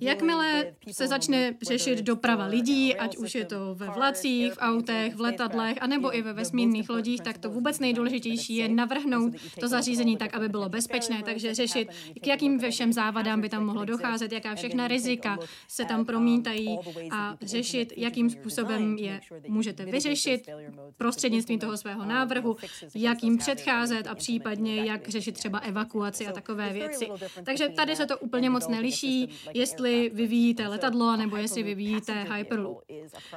Jakmile 0.00 0.74
se 0.92 1.08
začne 1.08 1.54
řešit 1.62 1.98
doprava 1.98 2.46
lidí, 2.46 2.96
ať 2.96 3.16
už 3.16 3.34
je 3.34 3.44
to 3.44 3.74
ve 3.74 3.86
vlacích, 3.86 4.52
v 4.52 4.58
autech, 4.60 5.14
v 5.14 5.20
letadlech, 5.20 5.78
anebo 5.80 6.16
i 6.16 6.22
ve 6.22 6.32
vesmírných 6.32 6.90
lodích, 6.90 7.20
tak 7.20 7.38
to 7.38 7.50
vůbec 7.50 7.78
nejdůležitější 7.78 8.56
je 8.56 8.68
navrhnout 8.68 9.34
to 9.60 9.68
zařízení 9.68 10.16
tak, 10.16 10.34
aby 10.34 10.48
bylo 10.48 10.68
bezpečné. 10.68 11.22
Takže 11.22 11.54
řešit, 11.54 11.88
k 12.22 12.26
jakým 12.26 12.58
ve 12.58 12.70
všem 12.70 12.92
závadám 12.92 13.40
by 13.40 13.48
tam 13.48 13.66
mohlo 13.66 13.84
docházet, 13.84 14.32
jaká 14.32 14.54
všechna 14.54 14.88
rizika 14.88 15.38
se 15.68 15.84
tam 15.84 16.04
promítají 16.04 16.78
a 17.10 17.36
řešit, 17.42 17.92
jakým 17.96 18.30
způsobem 18.30 18.96
je 18.98 19.20
můžete 19.48 19.84
vyřešit 19.84 20.48
prostřednictvím 20.96 21.58
toho 21.58 21.76
svého 21.76 22.04
návrhu, 22.04 22.56
jak 22.94 23.22
jim 23.22 23.38
předcházet 23.38 24.06
a 24.06 24.14
případně 24.14 24.84
jak 24.84 25.08
řešit 25.08 25.32
třeba 25.32 25.58
evakuaci 25.58 26.26
a 26.26 26.32
takové 26.32 26.72
věci 26.72 26.81
věci. 26.88 27.08
Takže 27.44 27.68
tady 27.68 27.96
se 27.96 28.06
to 28.06 28.18
úplně 28.18 28.50
moc 28.50 28.68
neliší, 28.68 29.28
jestli 29.54 30.10
vyvíjíte 30.14 30.68
letadlo 30.68 31.16
nebo 31.16 31.36
jestli 31.36 31.62
vyvíjíte 31.62 32.26
Hyperloop. 32.34 32.82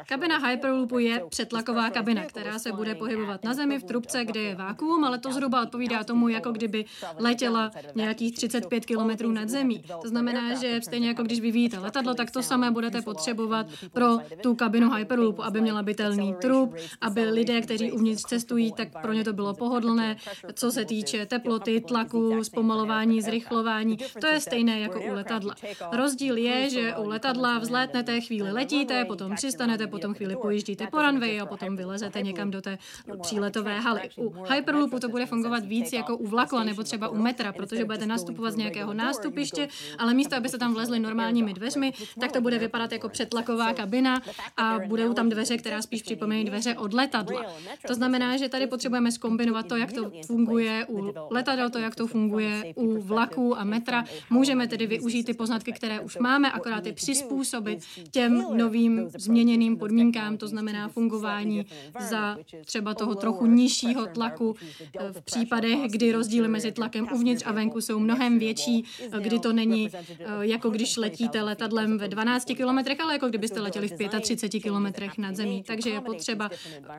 Kabina 0.08 0.38
Hyperloopu 0.38 1.00
je 1.00 1.24
přetlaková 1.30 1.90
kabina, 1.90 2.24
která 2.24 2.60
se 2.60 2.72
bude 2.72 2.96
pohybovat 2.96 3.44
na 3.44 3.54
zemi 3.54 3.80
v 3.80 3.84
trubce, 3.84 4.26
kde 4.26 4.40
je 4.40 4.56
vákuum, 4.56 5.04
ale 5.04 5.20
to 5.20 5.32
zhruba 5.32 5.62
odpovídá 5.62 6.04
tomu, 6.04 6.28
jako 6.28 6.52
kdyby 6.52 6.86
letěla 7.18 7.72
nějakých 7.96 8.36
35 8.36 8.86
km 8.86 9.34
nad 9.34 9.50
zemí. 9.50 9.84
To 10.02 10.10
znamená, 10.10 10.54
že 10.54 10.80
stejně 10.84 11.08
jako 11.08 11.24
když 11.24 11.40
vyvíjíte 11.40 11.80
letadlo, 11.80 12.14
tak 12.14 12.32
to 12.32 12.44
samé 12.44 12.72
budete 12.72 13.02
potřebovat 13.02 13.68
pro 13.94 14.18
tu 14.44 14.56
kabinu 14.56 14.92
Hyperloopu, 14.92 15.44
aby 15.44 15.62
měla 15.62 15.84
bytelný 15.84 16.36
trup, 16.42 16.76
aby 17.02 17.30
lidé, 17.30 17.62
kteří 17.62 17.92
uvnitř 17.92 18.24
cestují, 18.24 18.72
tak 18.72 19.02
pro 19.02 19.14
ně 19.14 19.24
to 19.24 19.34
bylo 19.34 19.54
pohodlné, 19.54 20.18
co 20.54 20.72
se 20.72 20.86
týče 20.86 21.26
teploty, 21.26 21.82
tlaku, 21.82 22.44
zpomalování, 22.44 23.22
zrychlování. 23.22 23.35
To 24.22 24.28
je 24.28 24.40
stejné 24.40 24.80
jako 24.80 25.02
u 25.02 25.14
letadla. 25.14 25.56
Rozdíl 25.92 26.38
je, 26.38 26.70
že 26.70 26.96
u 26.96 27.08
letadla 27.08 27.60
vzlétnete, 27.60 28.22
chvíli 28.22 28.52
letíte, 28.52 29.06
potom 29.06 29.36
přistanete, 29.36 29.88
potom 29.88 30.14
chvíli 30.14 30.36
pojíždíte 30.36 30.88
po 30.88 31.02
runway 31.02 31.42
a 31.42 31.46
potom 31.46 31.76
vylezete 31.76 32.22
někam 32.22 32.52
do 32.52 32.62
té 32.62 32.78
příletové 33.22 33.80
haly. 33.80 34.02
U 34.18 34.44
Hyperloopu 34.54 35.00
to 35.00 35.10
bude 35.10 35.26
fungovat 35.26 35.66
víc 35.66 35.94
jako 35.94 36.18
u 36.18 36.28
vlaku 36.28 36.60
nebo 36.60 36.84
třeba 36.84 37.10
u 37.10 37.18
metra, 37.18 37.54
protože 37.54 37.86
budete 37.86 38.06
nastupovat 38.06 38.52
z 38.52 38.56
nějakého 38.56 38.94
nástupiště, 38.94 39.68
ale 39.98 40.14
místo, 40.14 40.36
abyste 40.36 40.58
tam 40.58 40.74
vlezli 40.74 41.00
normálními 41.00 41.54
dveřmi, 41.54 41.94
tak 42.20 42.32
to 42.32 42.42
bude 42.42 42.60
vypadat 42.60 42.92
jako 42.92 43.10
přetlaková 43.10 43.74
kabina 43.74 44.22
a 44.58 44.80
budou 44.88 45.14
tam 45.14 45.30
dveře, 45.30 45.58
která 45.58 45.82
spíš 45.82 46.02
připomínají 46.02 46.46
dveře 46.46 46.76
od 46.78 46.94
letadla. 46.94 47.46
To 47.88 47.94
znamená, 47.94 48.38
že 48.38 48.50
tady 48.50 48.68
potřebujeme 48.68 49.12
skombinovat 49.12 49.68
to, 49.68 49.78
jak 49.78 49.94
to 49.94 50.12
funguje 50.26 50.86
u 50.90 51.14
letadel, 51.30 51.70
to, 51.70 51.80
jak 51.80 51.96
to 51.96 52.08
funguje 52.08 52.74
u 52.76 53.02
vlaků 53.26 53.60
a 53.60 53.64
metra. 53.64 54.04
Můžeme 54.30 54.68
tedy 54.68 54.88
využít 54.88 55.24
ty 55.24 55.34
poznatky, 55.34 55.72
které 55.72 56.00
už 56.00 56.18
máme, 56.18 56.52
akorát 56.52 56.86
je 56.86 56.94
přizpůsobit 56.94 57.80
těm 58.12 58.58
novým 58.58 59.10
změněným 59.18 59.78
podmínkám, 59.78 60.38
to 60.38 60.48
znamená 60.48 60.88
fungování 60.88 61.66
za 62.10 62.38
třeba 62.66 62.94
toho 62.94 63.16
trochu 63.16 63.46
nižšího 63.46 64.06
tlaku 64.06 64.56
v 65.12 65.22
případech, 65.22 65.80
kdy 65.92 66.12
rozdíly 66.12 66.48
mezi 66.48 66.72
tlakem 66.72 67.08
uvnitř 67.14 67.44
a 67.46 67.52
venku 67.52 67.82
jsou 67.82 68.00
mnohem 68.00 68.40
větší, 68.40 68.84
kdy 69.22 69.40
to 69.40 69.54
není 69.54 69.90
jako 70.42 70.70
když 70.70 70.98
letíte 70.98 71.42
letadlem 71.42 71.98
ve 71.98 72.08
12 72.08 72.46
kilometrech, 72.46 73.00
ale 73.00 73.14
jako 73.14 73.28
kdybyste 73.30 73.62
letěli 73.62 73.88
v 73.88 74.20
35 74.22 74.60
kilometrech 74.60 75.18
nad 75.18 75.36
zemí. 75.36 75.64
Takže 75.68 75.90
je 75.90 76.02
potřeba 76.02 76.50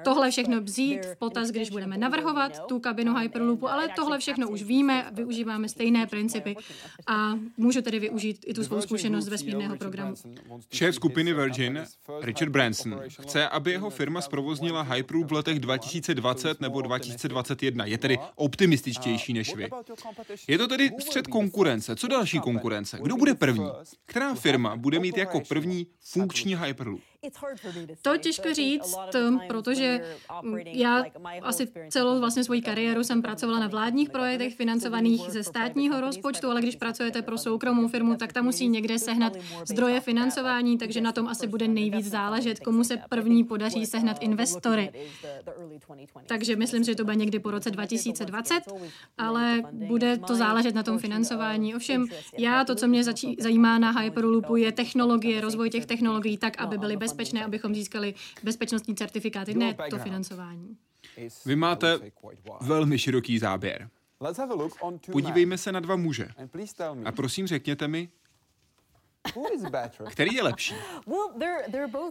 tohle 0.04 0.30
všechno 0.30 0.60
vzít 0.60 1.04
v 1.04 1.16
potaz, 1.18 1.50
když 1.50 1.70
budeme 1.70 1.98
navrhovat 1.98 2.66
tu 2.66 2.78
kabinu 2.78 3.14
Hyperloopu, 3.16 3.68
ale 3.68 3.88
tohle 3.96 4.18
všechno 4.18 4.48
už 4.48 4.62
víme, 4.62 5.06
využíváme 5.12 5.68
stejné 5.68 6.06
principy 6.16 6.56
a 7.06 7.32
můžu 7.56 7.82
tedy 7.82 7.98
využít 7.98 8.44
i 8.46 8.54
tu 8.54 8.64
svou 8.64 8.80
zkušenost 8.80 9.24
z 9.24 9.28
vesmírného 9.28 9.76
programu. 9.76 10.14
Šéf 10.72 10.94
skupiny 10.94 11.34
Virgin, 11.34 11.84
Richard 12.22 12.48
Branson, 12.48 13.00
chce, 13.22 13.48
aby 13.48 13.70
jeho 13.70 13.90
firma 13.90 14.20
zprovoznila 14.20 14.82
Hyperloop 14.82 15.30
v 15.30 15.32
letech 15.32 15.60
2020 15.60 16.60
nebo 16.60 16.80
2021. 16.80 17.86
Je 17.86 17.98
tedy 17.98 18.18
optimističtější 18.34 19.32
než 19.32 19.56
vy. 19.56 19.68
Je 20.48 20.58
to 20.58 20.68
tedy 20.68 20.90
střed 21.00 21.26
konkurence. 21.26 21.96
Co 21.96 22.08
další 22.08 22.40
konkurence? 22.40 22.98
Kdo 23.02 23.16
bude 23.16 23.34
první? 23.34 23.68
Která 24.06 24.34
firma 24.34 24.76
bude 24.76 24.98
mít 24.98 25.16
jako 25.16 25.40
první 25.40 25.86
funkční 26.00 26.56
Hyperloop? 26.56 27.00
To 28.02 28.16
těžko 28.16 28.54
říct, 28.54 28.96
protože 29.48 30.16
já 30.64 31.04
asi 31.42 31.68
celou 31.90 32.20
vlastně 32.20 32.44
svoji 32.44 32.62
kariéru 32.62 33.04
jsem 33.04 33.22
pracovala 33.22 33.58
na 33.58 33.68
vládních 33.68 34.10
projektech 34.10 34.56
financovaných 34.56 35.20
ze 35.30 35.42
státního 35.42 36.00
rozpočtu, 36.00 36.50
ale 36.50 36.60
když 36.60 36.76
pracujete 36.76 37.22
pro 37.22 37.38
soukromou 37.38 37.88
firmu, 37.88 38.16
tak 38.16 38.32
tam 38.32 38.44
musí 38.44 38.68
někde 38.68 38.98
sehnat 38.98 39.32
zdroje 39.64 40.00
financování, 40.00 40.78
takže 40.78 41.00
na 41.00 41.12
tom 41.12 41.28
asi 41.28 41.46
bude 41.46 41.68
nejvíc 41.68 42.06
záležet, 42.06 42.60
komu 42.60 42.84
se 42.84 42.96
první 43.08 43.44
podaří 43.44 43.86
sehnat 43.86 44.22
investory. 44.22 44.90
Takže 46.26 46.56
myslím, 46.56 46.84
že 46.84 46.94
to 46.94 47.04
bude 47.04 47.16
někdy 47.16 47.38
po 47.38 47.50
roce 47.50 47.70
2020, 47.70 48.60
ale 49.18 49.62
bude 49.72 50.18
to 50.18 50.34
záležet 50.34 50.74
na 50.74 50.82
tom 50.82 50.98
financování. 50.98 51.74
Ovšem, 51.74 52.06
já 52.38 52.64
to, 52.64 52.74
co 52.74 52.88
mě 52.88 53.04
začí, 53.04 53.36
zajímá 53.40 53.78
na 53.78 53.90
Hyperloopu, 53.90 54.56
je 54.56 54.72
technologie, 54.72 55.40
rozvoj 55.40 55.70
těch 55.70 55.86
technologií 55.86 56.38
tak, 56.38 56.58
aby 56.58 56.78
byly 56.78 56.96
bezpečné, 56.96 57.15
abychom 57.44 57.74
získali 57.74 58.14
bezpečnostní 58.42 58.94
certifikáty, 58.94 59.54
ne 59.54 59.76
to 59.90 59.98
financování. 59.98 60.76
Vy 61.46 61.56
máte 61.56 62.00
velmi 62.60 62.98
široký 62.98 63.38
záběr. 63.38 63.88
Podívejme 65.12 65.58
se 65.58 65.72
na 65.72 65.80
dva 65.80 65.96
muže. 65.96 66.28
A 67.04 67.12
prosím 67.12 67.46
řekněte 67.46 67.88
mi, 67.88 68.08
který 70.10 70.34
je 70.34 70.42
lepší? 70.42 70.74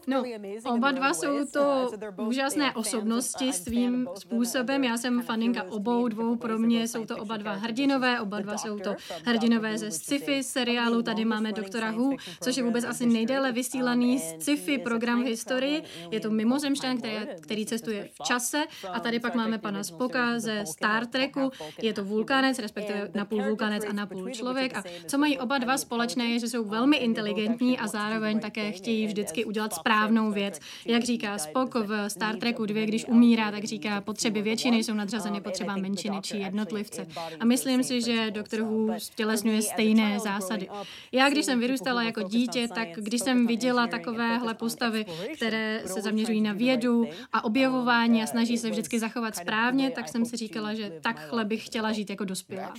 No, 0.08 0.24
oba 0.66 0.92
dva 0.92 1.14
jsou 1.14 1.46
to 1.46 1.92
úžasné 2.28 2.74
osobnosti 2.74 3.54
svým 3.54 4.08
způsobem. 4.16 4.84
Já 4.84 4.98
jsem 4.98 5.22
faninka 5.22 5.64
obou 5.64 6.08
dvou, 6.08 6.36
pro 6.36 6.60
mě 6.60 6.88
jsou 6.88 7.06
to 7.06 7.18
oba 7.18 7.38
dva 7.38 7.52
hrdinové, 7.54 8.22
oba 8.22 8.40
dva 8.40 8.58
jsou 8.58 8.80
to 8.80 8.96
hrdinové 9.26 9.78
ze 9.78 9.92
sci-fi 9.92 10.44
seriálu. 10.44 11.02
Tady 11.02 11.26
máme 11.26 11.52
Doktora 11.52 11.92
Who, 11.92 12.12
což 12.42 12.58
je 12.58 12.64
vůbec 12.64 12.86
asi 12.86 13.06
nejdéle 13.06 13.52
vysílaný 13.52 14.20
sci-fi 14.20 14.78
program 14.78 15.24
v 15.24 15.28
historii. 15.28 15.84
Je 16.12 16.20
to 16.20 16.32
mimozemšťan, 16.32 16.98
který, 16.98 17.16
který 17.42 17.66
cestuje 17.66 18.10
v 18.14 18.24
čase 18.24 18.64
a 18.94 19.00
tady 19.00 19.20
pak 19.20 19.36
máme 19.36 19.58
pana 19.58 19.84
Spoka 19.84 20.40
ze 20.40 20.66
Star 20.66 21.06
Treku. 21.06 21.52
Je 21.82 21.94
to 21.94 22.04
vulkanec, 22.04 22.60
respektive 22.60 23.12
napůl 23.14 23.44
vulkanec 23.44 23.86
a 23.90 23.94
napůl 23.94 24.30
člověk. 24.30 24.78
A 24.78 24.84
co 25.08 25.18
mají 25.18 25.40
oba 25.40 25.58
dva 25.58 25.78
společné, 25.78 26.26
je, 26.26 26.40
že 26.40 26.48
jsou 26.48 26.64
velmi 26.64 26.98
inteligentní 27.06 27.80
a 27.80 27.88
zároveň 27.88 28.40
také 28.40 28.72
chtějí 28.72 29.08
vždycky 29.08 29.46
udělat 29.46 29.74
správnou 29.74 30.32
věc. 30.32 30.60
Jak 30.86 31.04
říká 31.04 31.38
Spock 31.38 31.76
v 31.76 32.10
Star 32.10 32.36
Treku 32.36 32.66
2, 32.66 32.86
když 32.86 33.06
umírá, 33.06 33.52
tak 33.52 33.64
říká, 33.64 34.02
potřeby 34.02 34.42
většiny 34.42 34.84
jsou 34.84 34.94
nadřazeny 34.94 35.42
potřebám 35.42 35.82
menšiny 35.82 36.18
či 36.22 36.38
jednotlivce. 36.38 37.08
A 37.40 37.46
myslím 37.46 37.84
si, 37.84 38.02
že 38.02 38.32
doktor 38.32 38.62
Who 38.62 39.00
stělesňuje 39.00 39.62
stejné 39.62 40.20
zásady. 40.20 40.68
Já, 41.12 41.30
když 41.30 41.46
jsem 41.46 41.60
vyrůstala 41.60 42.04
jako 42.04 42.22
dítě, 42.22 42.68
tak 42.68 42.88
když 42.96 43.22
jsem 43.22 43.48
viděla 43.48 43.88
takovéhle 43.88 44.54
postavy, 44.54 45.06
které 45.36 45.82
se 45.86 46.02
zaměřují 46.02 46.42
na 46.42 46.54
vědu 46.54 47.06
a 47.34 47.44
objevování 47.44 48.24
a 48.24 48.28
snaží 48.28 48.58
se 48.58 48.70
vždycky 48.70 49.00
zachovat 49.00 49.36
správně, 49.36 49.92
tak 49.92 50.10
jsem 50.10 50.26
si 50.26 50.38
říkala, 50.38 50.74
že 50.74 51.00
takhle 51.02 51.46
bych 51.46 51.66
chtěla 51.66 51.92
žít 51.92 52.10
jako 52.10 52.26
dospělá. 52.26 52.74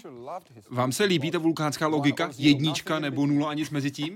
Vám 0.70 0.92
se 0.92 1.04
líbí 1.04 1.30
ta 1.30 1.38
vulkánská 1.38 1.86
logika? 1.86 2.30
Jednička 2.38 2.98
nebo 2.98 3.26
nula 3.26 3.50
a 3.50 3.54
nic 3.54 3.70
mezi 3.70 3.90
tím? 3.90 4.15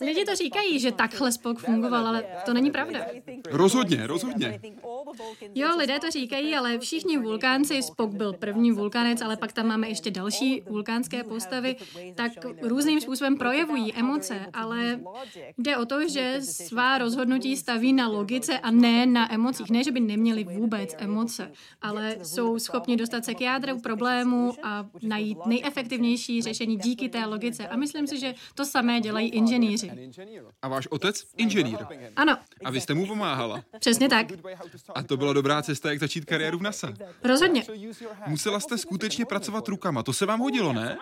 Lidi 0.00 0.24
to 0.24 0.34
říkají, 0.36 0.78
že 0.80 0.92
takhle 0.92 1.32
Spock 1.32 1.60
fungoval, 1.60 2.06
ale 2.06 2.24
to 2.44 2.54
není 2.54 2.70
pravda. 2.70 3.00
Rozhodně, 3.50 4.06
rozhodně. 4.06 4.60
Jo, 5.54 5.68
lidé 5.76 5.98
to 6.00 6.10
říkají, 6.10 6.54
ale 6.54 6.78
všichni 6.78 7.18
vulkánci, 7.18 7.82
Spock 7.82 8.14
byl 8.14 8.32
první 8.32 8.72
vulkanec, 8.72 9.22
ale 9.22 9.36
pak 9.36 9.52
tam 9.52 9.66
máme 9.66 9.88
ještě 9.88 10.10
další 10.10 10.62
vulkánské 10.68 11.24
postavy, 11.24 11.76
tak 12.14 12.32
různým 12.62 13.00
způsobem 13.00 13.36
projevují 13.36 13.94
emoce, 13.94 14.46
ale 14.52 15.00
jde 15.58 15.76
o 15.76 15.86
to, 15.86 16.08
že 16.08 16.36
svá 16.40 16.98
rozhodnutí 16.98 17.56
staví 17.56 17.92
na 17.92 18.08
logice 18.08 18.58
a 18.58 18.70
ne 18.70 19.06
na 19.06 19.34
emocích. 19.34 19.70
Ne, 19.70 19.84
že 19.84 19.92
by 19.92 20.00
neměli 20.00 20.44
vůbec 20.44 20.94
emoce, 20.98 21.52
ale 21.82 22.16
jsou 22.22 22.58
schopni 22.58 22.96
dostat 22.96 23.24
se 23.24 23.34
k 23.34 23.40
jádru 23.40 23.80
problému 23.80 24.52
a 24.62 24.86
najít 25.02 25.38
nejefektivnější 25.46 26.42
řešení 26.42 26.76
díky 26.76 27.08
té 27.08 27.26
logice. 27.26 27.68
A 27.68 27.76
myslím 27.76 28.06
si, 28.06 28.18
že 28.18 28.34
to 28.54 28.64
samé 28.64 29.00
dělají 29.00 29.31
inženýři. 29.32 29.92
A 30.62 30.68
váš 30.68 30.86
otec? 30.86 31.24
Inženýr. 31.36 31.78
Ano. 32.16 32.38
A 32.64 32.70
vy 32.70 32.80
jste 32.80 32.94
mu 32.94 33.06
pomáhala. 33.06 33.64
Přesně 33.78 34.08
tak. 34.08 34.26
A 34.94 35.02
to 35.02 35.16
byla 35.16 35.32
dobrá 35.32 35.62
cesta, 35.62 35.90
jak 35.90 35.98
začít 35.98 36.24
kariéru 36.24 36.58
v 36.58 36.62
NASA. 36.62 36.92
Rozhodně. 37.24 37.64
Musela 38.26 38.60
jste 38.60 38.78
skutečně 38.78 39.24
pracovat 39.24 39.68
rukama. 39.68 40.02
To 40.02 40.12
se 40.12 40.26
vám 40.26 40.40
hodilo, 40.40 40.72
ne? 40.72 40.98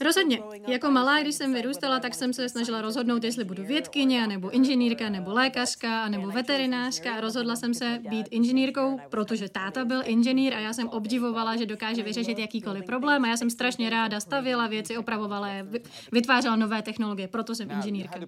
Rozhodně. 0.00 0.42
Jako 0.66 0.90
malá, 0.90 1.20
když 1.20 1.34
jsem 1.34 1.54
vyrůstala, 1.54 2.00
tak 2.00 2.14
jsem 2.14 2.32
se 2.32 2.48
snažila 2.48 2.82
rozhodnout, 2.82 3.24
jestli 3.24 3.44
budu 3.44 3.64
vědkyně, 3.64 4.26
nebo 4.26 4.50
inženýrka, 4.50 5.08
nebo 5.08 5.32
lékařka, 5.32 6.08
nebo 6.08 6.30
veterinářka. 6.30 7.14
A 7.14 7.20
rozhodla 7.20 7.56
jsem 7.56 7.74
se 7.74 8.00
být 8.08 8.26
inženýrkou, 8.30 9.00
protože 9.10 9.48
táta 9.48 9.84
byl 9.84 10.02
inženýr 10.04 10.54
a 10.54 10.58
já 10.58 10.72
jsem 10.72 10.88
obdivovala, 10.88 11.56
že 11.56 11.66
dokáže 11.66 12.02
vyřešit 12.02 12.38
jakýkoliv 12.38 12.84
problém. 12.84 13.24
A 13.24 13.28
já 13.28 13.36
jsem 13.36 13.50
strašně 13.50 13.90
ráda 13.90 14.20
stavila 14.20 14.66
věci, 14.66 14.96
opravovala 14.96 15.48
je, 15.48 15.66
vytvářela 16.12 16.56
nové 16.56 16.82
technologie, 16.82 17.28
proto 17.28 17.53
jsem 17.54 17.70
inženýrka. 17.70 18.20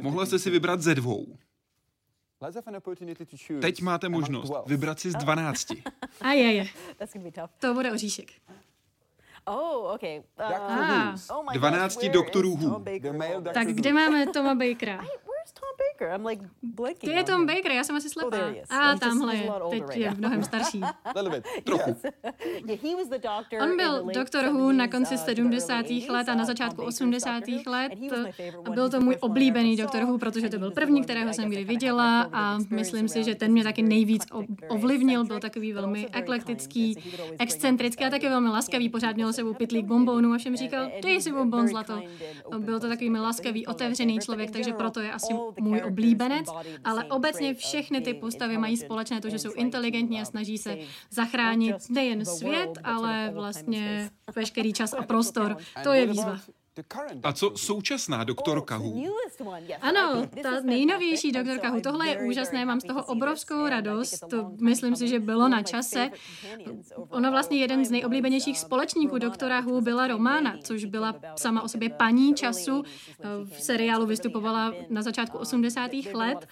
Mohla 0.00 0.26
jste 0.26 0.38
si 0.38 0.50
vybrat 0.50 0.80
ze 0.80 0.94
dvou. 0.94 1.26
Teď 3.60 3.82
máte 3.82 4.08
možnost 4.08 4.52
vybrat 4.66 5.00
si 5.00 5.10
z 5.10 5.14
12. 5.14 5.66
A 6.20 6.32
je, 6.32 6.52
je. 6.52 6.66
To 7.58 7.74
bude 7.74 7.92
oříšek. 7.92 8.32
Oh, 9.44 9.94
okay. 9.94 10.22
Uh, 11.38 11.52
12 11.52 12.04
doktorů 12.04 12.56
Who. 12.56 12.84
Tak 13.54 13.66
kde 13.68 13.92
máme 13.92 14.26
Toma 14.26 14.54
Bakera? 14.54 15.04
Tom 15.52 15.68
Baker? 15.78 16.14
I'm 16.14 16.26
like 16.26 16.42
blinking. 16.62 17.12
To 17.12 17.18
je 17.18 17.24
Tom 17.24 17.46
Baker, 17.46 17.72
já 17.72 17.84
jsem 17.84 17.96
asi 17.96 18.08
slepá. 18.10 18.36
A 18.70 18.98
tamhle 18.98 19.36
je, 19.36 19.50
teď 19.70 19.82
je 19.96 20.10
mnohem 20.10 20.42
starší. 20.44 20.80
Trochu. 21.64 21.96
On 23.62 23.76
byl 23.76 24.04
doktor 24.14 24.44
Who 24.44 24.72
na 24.72 24.88
konci 24.88 25.18
70. 25.18 25.86
let 26.08 26.28
a 26.28 26.34
na 26.34 26.44
začátku 26.44 26.82
80. 26.82 27.42
let 27.66 27.92
a 28.64 28.70
byl 28.70 28.90
to 28.90 29.00
můj 29.00 29.16
oblíbený 29.20 29.76
doktor 29.76 30.04
Who, 30.04 30.18
protože 30.18 30.48
to 30.48 30.58
byl 30.58 30.70
první, 30.70 31.02
kterého 31.02 31.32
jsem 31.32 31.50
kdy 31.50 31.64
viděla 31.64 32.28
a 32.32 32.58
myslím 32.70 33.08
si, 33.08 33.24
že 33.24 33.34
ten 33.34 33.52
mě 33.52 33.64
taky 33.64 33.82
nejvíc 33.82 34.26
ovlivnil. 34.68 35.24
Byl 35.24 35.40
takový 35.40 35.72
velmi 35.72 36.08
eklektický, 36.12 36.98
excentrický 37.38 38.04
a 38.04 38.10
taky 38.10 38.28
velmi 38.28 38.48
laskavý. 38.48 38.88
Pořád 38.88 39.16
měl 39.16 39.32
sebou 39.32 39.54
pitlík 39.54 39.86
bonbonů 39.86 40.32
a 40.32 40.38
všem 40.38 40.56
říkal, 40.56 40.90
dej 41.02 41.22
si 41.22 41.32
bonbon 41.32 41.68
zlato. 41.68 42.02
Byl 42.58 42.80
to 42.80 42.88
takový 42.88 43.10
laskavý, 43.10 43.66
otevřený 43.66 44.18
člověk, 44.18 44.50
takže 44.50 44.72
proto 44.72 45.00
je 45.00 45.12
asi 45.12 45.35
můj 45.60 45.82
oblíbenec, 45.86 46.46
ale 46.84 47.04
obecně 47.04 47.54
všechny 47.54 48.00
ty 48.00 48.14
postavy 48.14 48.58
mají 48.58 48.76
společné 48.76 49.20
to, 49.20 49.28
že 49.28 49.38
jsou 49.38 49.52
inteligentní 49.52 50.20
a 50.20 50.24
snaží 50.24 50.58
se 50.58 50.76
zachránit 51.10 51.76
nejen 51.90 52.24
svět, 52.24 52.70
ale 52.84 53.30
vlastně 53.34 54.10
veškerý 54.36 54.72
čas 54.72 54.92
a 54.92 55.02
prostor. 55.06 55.56
To 55.82 55.92
je 55.92 56.06
výzva. 56.06 56.40
A 57.22 57.32
co 57.32 57.52
současná 57.56 58.24
doktorka 58.24 58.76
Hu? 58.76 59.04
Ano, 59.80 60.26
ta 60.42 60.60
nejnovější 60.60 61.32
doktorka 61.32 61.68
Hu. 61.68 61.80
Tohle 61.80 62.08
je 62.08 62.18
úžasné, 62.28 62.64
mám 62.64 62.80
z 62.80 62.84
toho 62.84 63.04
obrovskou 63.04 63.66
radost. 63.66 64.24
To 64.30 64.50
myslím 64.60 64.96
si, 64.96 65.08
že 65.08 65.20
bylo 65.20 65.48
na 65.48 65.62
čase. 65.62 66.10
Ono 67.08 67.30
vlastně 67.30 67.58
jeden 67.58 67.84
z 67.84 67.90
nejoblíbenějších 67.90 68.58
společníků 68.58 69.18
doktora 69.18 69.60
Hu 69.60 69.80
byla 69.80 70.06
Romana, 70.06 70.54
což 70.62 70.84
byla 70.84 71.14
sama 71.36 71.62
o 71.62 71.68
sobě 71.68 71.90
paní 71.90 72.34
času. 72.34 72.82
V 73.44 73.62
seriálu 73.62 74.06
vystupovala 74.06 74.72
na 74.90 75.02
začátku 75.02 75.38
80. 75.38 75.90
let. 76.14 76.48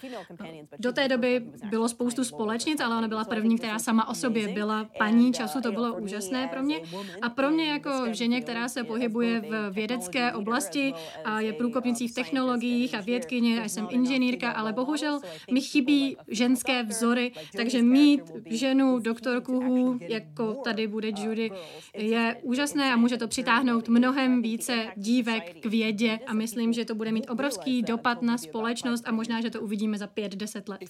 Do 0.79 0.91
té 0.93 1.07
doby 1.07 1.45
bylo 1.69 1.89
spoustu 1.89 2.23
společnic, 2.23 2.79
ale 2.79 2.97
ona 2.97 3.07
byla 3.07 3.23
první, 3.23 3.57
která 3.57 3.79
sama 3.79 4.09
o 4.09 4.15
sobě 4.15 4.47
byla 4.47 4.85
paní 4.97 5.33
času. 5.33 5.61
To 5.61 5.71
bylo 5.71 5.95
úžasné 5.95 6.47
pro 6.47 6.63
mě. 6.63 6.81
A 7.21 7.29
pro 7.29 7.51
mě 7.51 7.71
jako 7.71 7.91
ženě, 8.11 8.41
která 8.41 8.69
se 8.69 8.83
pohybuje 8.83 9.41
v 9.41 9.71
vědecké 9.71 10.14
vědecké 10.15 10.37
oblasti 10.37 10.93
a 11.23 11.39
je 11.39 11.53
průkopnicí 11.53 12.07
v 12.07 12.13
technologiích 12.13 12.95
a 12.95 13.01
vědkyně. 13.01 13.61
A 13.61 13.69
jsem 13.69 13.87
inženýrka, 13.89 14.51
ale 14.51 14.73
bohužel 14.73 15.19
mi 15.51 15.61
chybí 15.61 16.17
ženské 16.27 16.83
vzory, 16.83 17.31
takže 17.57 17.81
mít 17.81 18.21
ženu, 18.45 18.99
doktorku 18.99 19.61
Hu, 19.61 19.99
jako 20.01 20.53
tady 20.53 20.87
bude 20.87 21.11
Judy, 21.17 21.51
je 21.93 22.37
úžasné 22.41 22.93
a 22.93 22.95
může 22.95 23.17
to 23.17 23.27
přitáhnout 23.27 23.87
mnohem 23.87 24.41
více 24.41 24.87
dívek 24.95 25.61
k 25.61 25.65
vědě. 25.65 26.19
A 26.27 26.33
myslím, 26.33 26.73
že 26.73 26.85
to 26.85 26.95
bude 26.95 27.11
mít 27.11 27.29
obrovský 27.29 27.81
dopad 27.81 28.21
na 28.21 28.37
společnost 28.37 29.03
a 29.07 29.11
možná, 29.11 29.41
že 29.41 29.49
to 29.49 29.61
uvidíme 29.61 29.97
za 29.97 30.07
pět, 30.07 30.35
deset 30.35 30.69
let. 30.69 30.81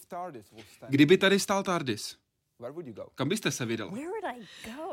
Kdyby 0.89 1.17
tady 1.17 1.39
stál 1.39 1.63
TARDIS, 1.63 2.17
kam 3.15 3.29
byste 3.29 3.51
se 3.51 3.65
vydala? 3.65 3.93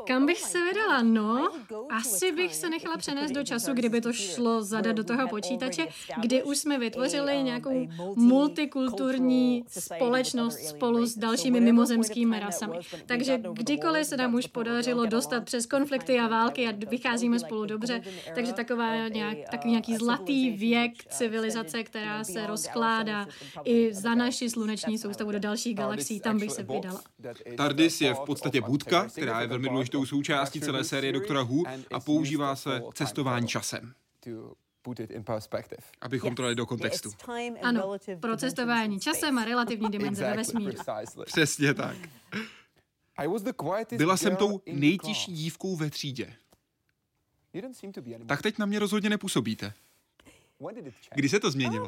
Kam 0.07 0.25
bych 0.25 0.39
se 0.39 0.63
vydala? 0.63 1.01
No, 1.01 1.51
asi 1.89 2.31
bych 2.31 2.55
se 2.55 2.69
nechala 2.69 2.97
přenést 2.97 3.31
do 3.31 3.43
času, 3.43 3.73
kdyby 3.73 4.01
to 4.01 4.13
šlo 4.13 4.63
zadat 4.63 4.95
do 4.95 5.03
toho 5.03 5.27
počítače, 5.27 5.87
kdy 6.21 6.43
už 6.43 6.57
jsme 6.57 6.79
vytvořili 6.79 7.43
nějakou 7.43 7.87
multikulturní 8.15 9.63
společnost 9.67 10.59
spolu 10.59 11.05
s 11.05 11.17
dalšími 11.17 11.61
mimozemskými 11.61 12.39
rasami. 12.39 12.79
Takže 13.05 13.41
kdykoliv 13.53 14.07
se 14.07 14.17
nám 14.17 14.33
už 14.33 14.47
podařilo 14.47 15.05
dostat 15.05 15.45
přes 15.45 15.65
konflikty 15.65 16.19
a 16.19 16.27
války 16.27 16.67
a 16.67 16.71
vycházíme 16.89 17.39
spolu 17.39 17.65
dobře, 17.65 18.01
takže 18.35 18.53
taková 18.53 19.07
nějak, 19.07 19.37
takový 19.51 19.69
nějaký 19.71 19.95
zlatý 19.97 20.51
věk 20.51 20.91
civilizace, 21.09 21.83
která 21.83 22.23
se 22.23 22.47
rozkládá 22.47 23.27
i 23.63 23.93
za 23.93 24.15
naši 24.15 24.49
sluneční 24.49 24.97
soustavu 24.97 25.31
do 25.31 25.39
dalších 25.39 25.75
galaxií, 25.75 26.19
tam 26.19 26.39
bych 26.39 26.51
se 26.51 26.63
vydala. 26.63 27.01
TARDIS 27.57 28.01
je 28.01 28.13
v 28.13 28.19
podstatě 28.19 28.61
budka, 28.61 29.09
která 29.09 29.41
je 29.41 29.47
velmi 29.47 29.69
důležitou 29.69 30.05
součástí 30.05 30.61
celé 30.61 30.83
série 30.83 31.13
Doktora 31.13 31.43
Who 31.43 31.63
a 31.93 31.99
používá 31.99 32.55
se 32.55 32.81
cestování 32.93 33.47
časem. 33.47 33.93
Abychom 36.01 36.35
to 36.35 36.41
dali 36.41 36.55
do 36.55 36.65
kontextu. 36.65 37.09
Ano, 37.61 37.97
pro 38.19 38.37
cestování 38.37 38.99
časem 38.99 39.37
a 39.37 39.45
relativní 39.45 39.89
dimenze 39.89 40.23
ve 40.23 40.35
vesmíru. 40.35 40.73
Přesně 41.25 41.73
tak. 41.73 41.97
Byla 43.97 44.17
jsem 44.17 44.35
tou 44.35 44.61
nejtěžší 44.73 45.33
dívkou 45.33 45.75
ve 45.75 45.89
třídě. 45.89 46.33
Tak 48.25 48.41
teď 48.41 48.57
na 48.57 48.65
mě 48.65 48.79
rozhodně 48.79 49.09
nepůsobíte. 49.09 49.73
Kdy 51.15 51.29
se 51.29 51.39
to 51.39 51.51
změnilo? 51.51 51.87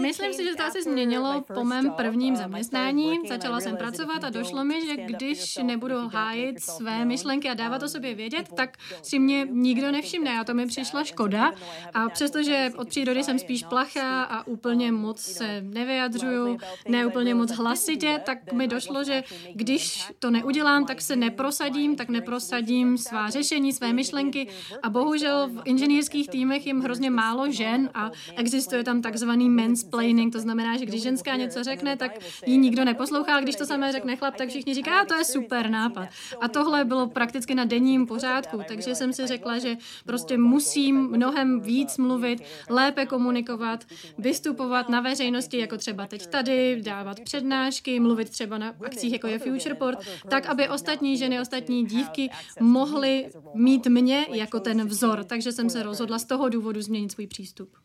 Myslím 0.00 0.32
si, 0.32 0.44
že 0.44 0.54
to 0.54 0.64
asi 0.64 0.82
změnilo 0.82 1.44
po 1.54 1.64
mém 1.64 1.90
prvním 1.90 2.36
zaměstnání. 2.36 3.18
Začala 3.28 3.60
jsem 3.60 3.76
pracovat 3.76 4.24
a 4.24 4.30
došlo 4.30 4.64
mi, 4.64 4.86
že 4.86 4.96
když 4.96 5.56
nebudu 5.56 6.08
hájit 6.08 6.62
své 6.62 7.04
myšlenky 7.04 7.48
a 7.48 7.54
dávat 7.54 7.82
o 7.82 7.88
sobě 7.88 8.14
vědět, 8.14 8.48
tak 8.56 8.76
si 9.02 9.18
mě 9.18 9.46
nikdo 9.50 9.92
nevšimne 9.92 10.40
a 10.40 10.44
to 10.44 10.54
mi 10.54 10.66
přišla 10.66 11.04
škoda. 11.04 11.52
A 11.94 12.08
přestože 12.08 12.70
od 12.76 12.88
přírody 12.88 13.24
jsem 13.24 13.38
spíš 13.38 13.62
plachá 13.62 14.22
a 14.22 14.46
úplně 14.46 14.92
moc 14.92 15.20
se 15.20 15.62
nevyjadřuju, 15.62 16.58
ne 16.88 17.06
úplně 17.06 17.34
moc 17.34 17.50
hlasitě, 17.50 18.20
tak 18.26 18.52
mi 18.52 18.68
došlo, 18.68 19.04
že 19.04 19.24
když 19.54 20.04
to 20.18 20.30
neudělám, 20.30 20.86
tak 20.86 21.00
se 21.00 21.16
neprosadím, 21.16 21.96
tak 21.96 22.08
neprosadím 22.08 22.98
svá 22.98 23.30
řešení, 23.30 23.72
své 23.72 23.92
myšlenky 23.92 24.48
a 24.82 24.90
bohužel 24.90 25.48
v 25.48 25.62
inženýrských 25.64 26.28
týmech 26.28 26.66
jim 26.66 26.80
hrozně 26.80 27.10
málo 27.10 27.50
žen 27.50 27.87
a 27.94 28.10
existuje 28.36 28.84
tam 28.84 29.02
takzvaný 29.02 29.50
mansplaining, 29.50 30.32
to 30.32 30.40
znamená, 30.40 30.76
že 30.76 30.86
když 30.86 31.02
ženská 31.02 31.36
něco 31.36 31.64
řekne, 31.64 31.96
tak 31.96 32.12
ji 32.46 32.58
nikdo 32.58 32.84
neposlouchá, 32.84 33.40
když 33.40 33.56
to 33.56 33.66
samé 33.66 33.92
řekne 33.92 34.16
chlap, 34.16 34.36
tak 34.36 34.48
všichni 34.48 34.74
říká, 34.74 35.00
a 35.00 35.04
to 35.04 35.14
je 35.14 35.24
super 35.24 35.70
nápad. 35.70 36.08
A 36.40 36.48
tohle 36.48 36.84
bylo 36.84 37.06
prakticky 37.06 37.54
na 37.54 37.64
denním 37.64 38.06
pořádku, 38.06 38.60
takže 38.68 38.94
jsem 38.94 39.12
si 39.12 39.26
řekla, 39.26 39.58
že 39.58 39.76
prostě 40.06 40.38
musím 40.38 41.08
mnohem 41.08 41.60
víc 41.60 41.98
mluvit, 41.98 42.42
lépe 42.70 43.06
komunikovat, 43.06 43.84
vystupovat 44.18 44.88
na 44.88 45.00
veřejnosti, 45.00 45.58
jako 45.58 45.76
třeba 45.76 46.06
teď 46.06 46.26
tady, 46.26 46.82
dávat 46.82 47.20
přednášky, 47.20 48.00
mluvit 48.00 48.30
třeba 48.30 48.58
na 48.58 48.74
akcích, 48.84 49.12
jako 49.12 49.26
je 49.26 49.38
Futureport, 49.38 49.98
tak, 50.30 50.46
aby 50.46 50.68
ostatní 50.68 51.16
ženy, 51.16 51.40
ostatní 51.40 51.86
dívky 51.86 52.30
mohly 52.60 53.30
mít 53.54 53.86
mě 53.86 54.26
jako 54.32 54.60
ten 54.60 54.86
vzor. 54.86 55.24
Takže 55.24 55.52
jsem 55.52 55.70
se 55.70 55.82
rozhodla 55.82 56.18
z 56.18 56.24
toho 56.24 56.48
důvodu 56.48 56.82
změnit 56.82 57.12
svůj 57.12 57.26
přístup. 57.26 57.77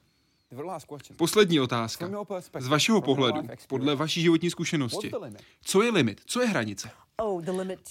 Poslední 1.16 1.60
otázka. 1.60 2.10
Z 2.60 2.68
vašeho 2.68 3.02
pohledu, 3.02 3.42
podle 3.68 3.96
vaší 3.96 4.22
životní 4.22 4.50
zkušenosti, 4.50 5.12
co 5.62 5.82
je 5.82 5.92
limit, 5.92 6.22
co 6.26 6.42
je 6.42 6.48
hranice? 6.48 6.90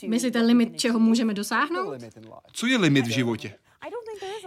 Myslíte 0.07 0.41
limit, 0.41 0.81
čeho 0.81 0.99
můžeme 0.99 1.35
dosáhnout? 1.35 1.95
Co 2.53 2.67
je 2.67 2.79
limit 2.79 3.07
v 3.07 3.11
životě? 3.11 3.55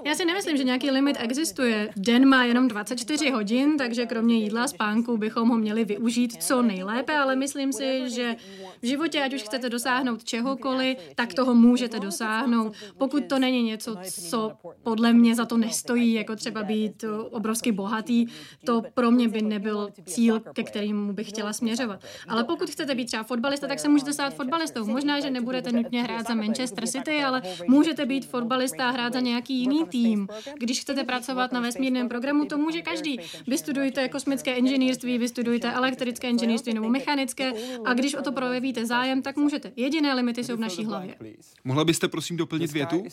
Já 0.05 0.15
si 0.15 0.25
nemyslím, 0.25 0.57
že 0.57 0.63
nějaký 0.63 0.91
limit 0.91 1.17
existuje. 1.19 1.89
Den 1.97 2.29
má 2.29 2.43
jenom 2.43 2.67
24 2.67 3.29
hodin, 3.29 3.77
takže 3.77 4.05
kromě 4.05 4.35
jídla 4.35 4.63
a 4.63 4.67
spánku 4.67 5.17
bychom 5.17 5.49
ho 5.49 5.57
měli 5.57 5.85
využít 5.85 6.43
co 6.43 6.61
nejlépe, 6.61 7.17
ale 7.17 7.35
myslím 7.35 7.73
si, 7.73 8.09
že 8.09 8.35
v 8.81 8.85
životě, 8.85 9.23
ať 9.23 9.33
už 9.33 9.43
chcete 9.43 9.69
dosáhnout 9.69 10.23
čehokoliv, 10.23 10.97
tak 11.15 11.33
toho 11.33 11.55
můžete 11.55 11.99
dosáhnout. 11.99 12.73
Pokud 12.97 13.25
to 13.25 13.39
není 13.39 13.63
něco, 13.63 13.95
co 14.29 14.51
podle 14.83 15.13
mě 15.13 15.35
za 15.35 15.45
to 15.45 15.57
nestojí, 15.57 16.13
jako 16.13 16.35
třeba 16.35 16.63
být 16.63 17.05
obrovsky 17.31 17.71
bohatý, 17.71 18.25
to 18.65 18.81
pro 18.93 19.11
mě 19.11 19.27
by 19.27 19.41
nebyl 19.41 19.89
cíl, 20.05 20.39
ke 20.53 20.63
kterému 20.63 21.13
bych 21.13 21.29
chtěla 21.29 21.53
směřovat. 21.53 21.99
Ale 22.27 22.43
pokud 22.43 22.69
chcete 22.69 22.95
být 22.95 23.05
třeba 23.05 23.23
fotbalista, 23.23 23.67
tak 23.67 23.79
se 23.79 23.89
můžete 23.89 24.13
stát 24.13 24.33
fotbalistou. 24.33 24.85
Možná, 24.85 25.19
že 25.19 25.29
nebudete 25.29 25.71
nutně 25.71 26.03
hrát 26.03 26.27
za 26.27 26.33
Manchester 26.33 26.87
City, 26.87 27.23
ale 27.23 27.41
můžete 27.67 28.05
být 28.05 28.25
fotbalista 28.25 28.89
a 28.89 28.91
hrát 28.91 29.13
za 29.13 29.19
nějaký 29.55 29.75
jiný 29.77 29.85
tým. 29.85 30.27
Když 30.59 30.81
chcete 30.81 31.03
pracovat 31.03 31.51
na 31.51 31.59
vesmírném 31.59 32.09
programu, 32.09 32.45
to 32.45 32.57
může 32.57 32.81
každý. 32.81 33.19
Vystudujte 33.47 34.09
kosmické 34.09 34.55
inženýrství, 34.55 35.17
vystudujte 35.17 35.71
elektrické 35.71 36.29
inženýrství 36.29 36.73
nebo 36.73 36.89
mechanické 36.89 37.51
a 37.85 37.93
když 37.93 38.15
o 38.15 38.21
to 38.21 38.31
projevíte 38.31 38.85
zájem, 38.85 39.21
tak 39.21 39.37
můžete. 39.37 39.71
Jediné 39.75 40.13
limity 40.13 40.43
jsou 40.43 40.55
v 40.55 40.59
naší 40.59 40.85
hlavě. 40.85 41.15
Mohla 41.63 41.85
byste 41.85 42.07
prosím 42.07 42.37
doplnit 42.37 42.71
větu? 42.71 43.03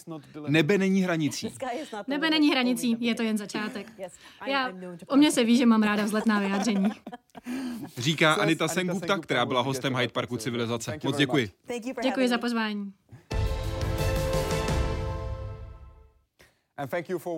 Nebe 0.49 0.79
není 0.79 1.03
hranicí. 1.03 1.53
Nebe 2.07 2.31
není 2.31 2.51
hranicí, 2.51 2.97
je 3.01 3.15
to 3.15 3.23
jen 3.23 3.39
začátek. 3.39 3.93
Já, 4.47 4.73
o 5.07 5.17
mě 5.17 5.33
se 5.33 5.45
ví, 5.45 5.57
že 5.57 5.67
mám 5.67 5.83
ráda 5.83 6.05
vzletná 6.05 6.41
vyjádření. 6.41 6.91
Říká 7.99 8.35
Anita 8.35 8.69
Sengupta, 8.69 9.19
která 9.19 9.47
byla 9.47 9.61
hostem 9.61 9.97
Hyde 9.97 10.13
Parku 10.13 10.37
civilizace. 10.37 10.99
Moc 11.05 11.17
děkuji. 11.17 11.51
Děkuji 12.03 12.29
za 12.29 12.39
pozvání. 12.39 12.93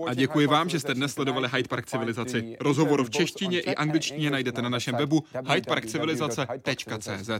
A 0.07 0.14
děkuji 0.14 0.47
vám, 0.47 0.68
že 0.68 0.80
jste 0.80 0.95
dnes 0.95 1.12
sledovali 1.12 1.49
Hyde 1.53 1.68
Park 1.68 1.86
Civilizaci. 1.86 2.57
Rozhovor 2.61 3.05
v 3.05 3.11
češtině 3.11 3.61
i 3.61 3.74
angličtině 3.74 4.30
najdete 4.30 4.62
na 4.62 4.68
našem 4.68 4.95
webu 4.97 5.24
hydeparkcivilizace.cz. 5.53 7.30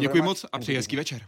Děkuji 0.00 0.22
moc 0.22 0.46
a 0.52 0.58
přeji 0.58 0.76
hezký 0.76 0.96
večer. 0.96 1.20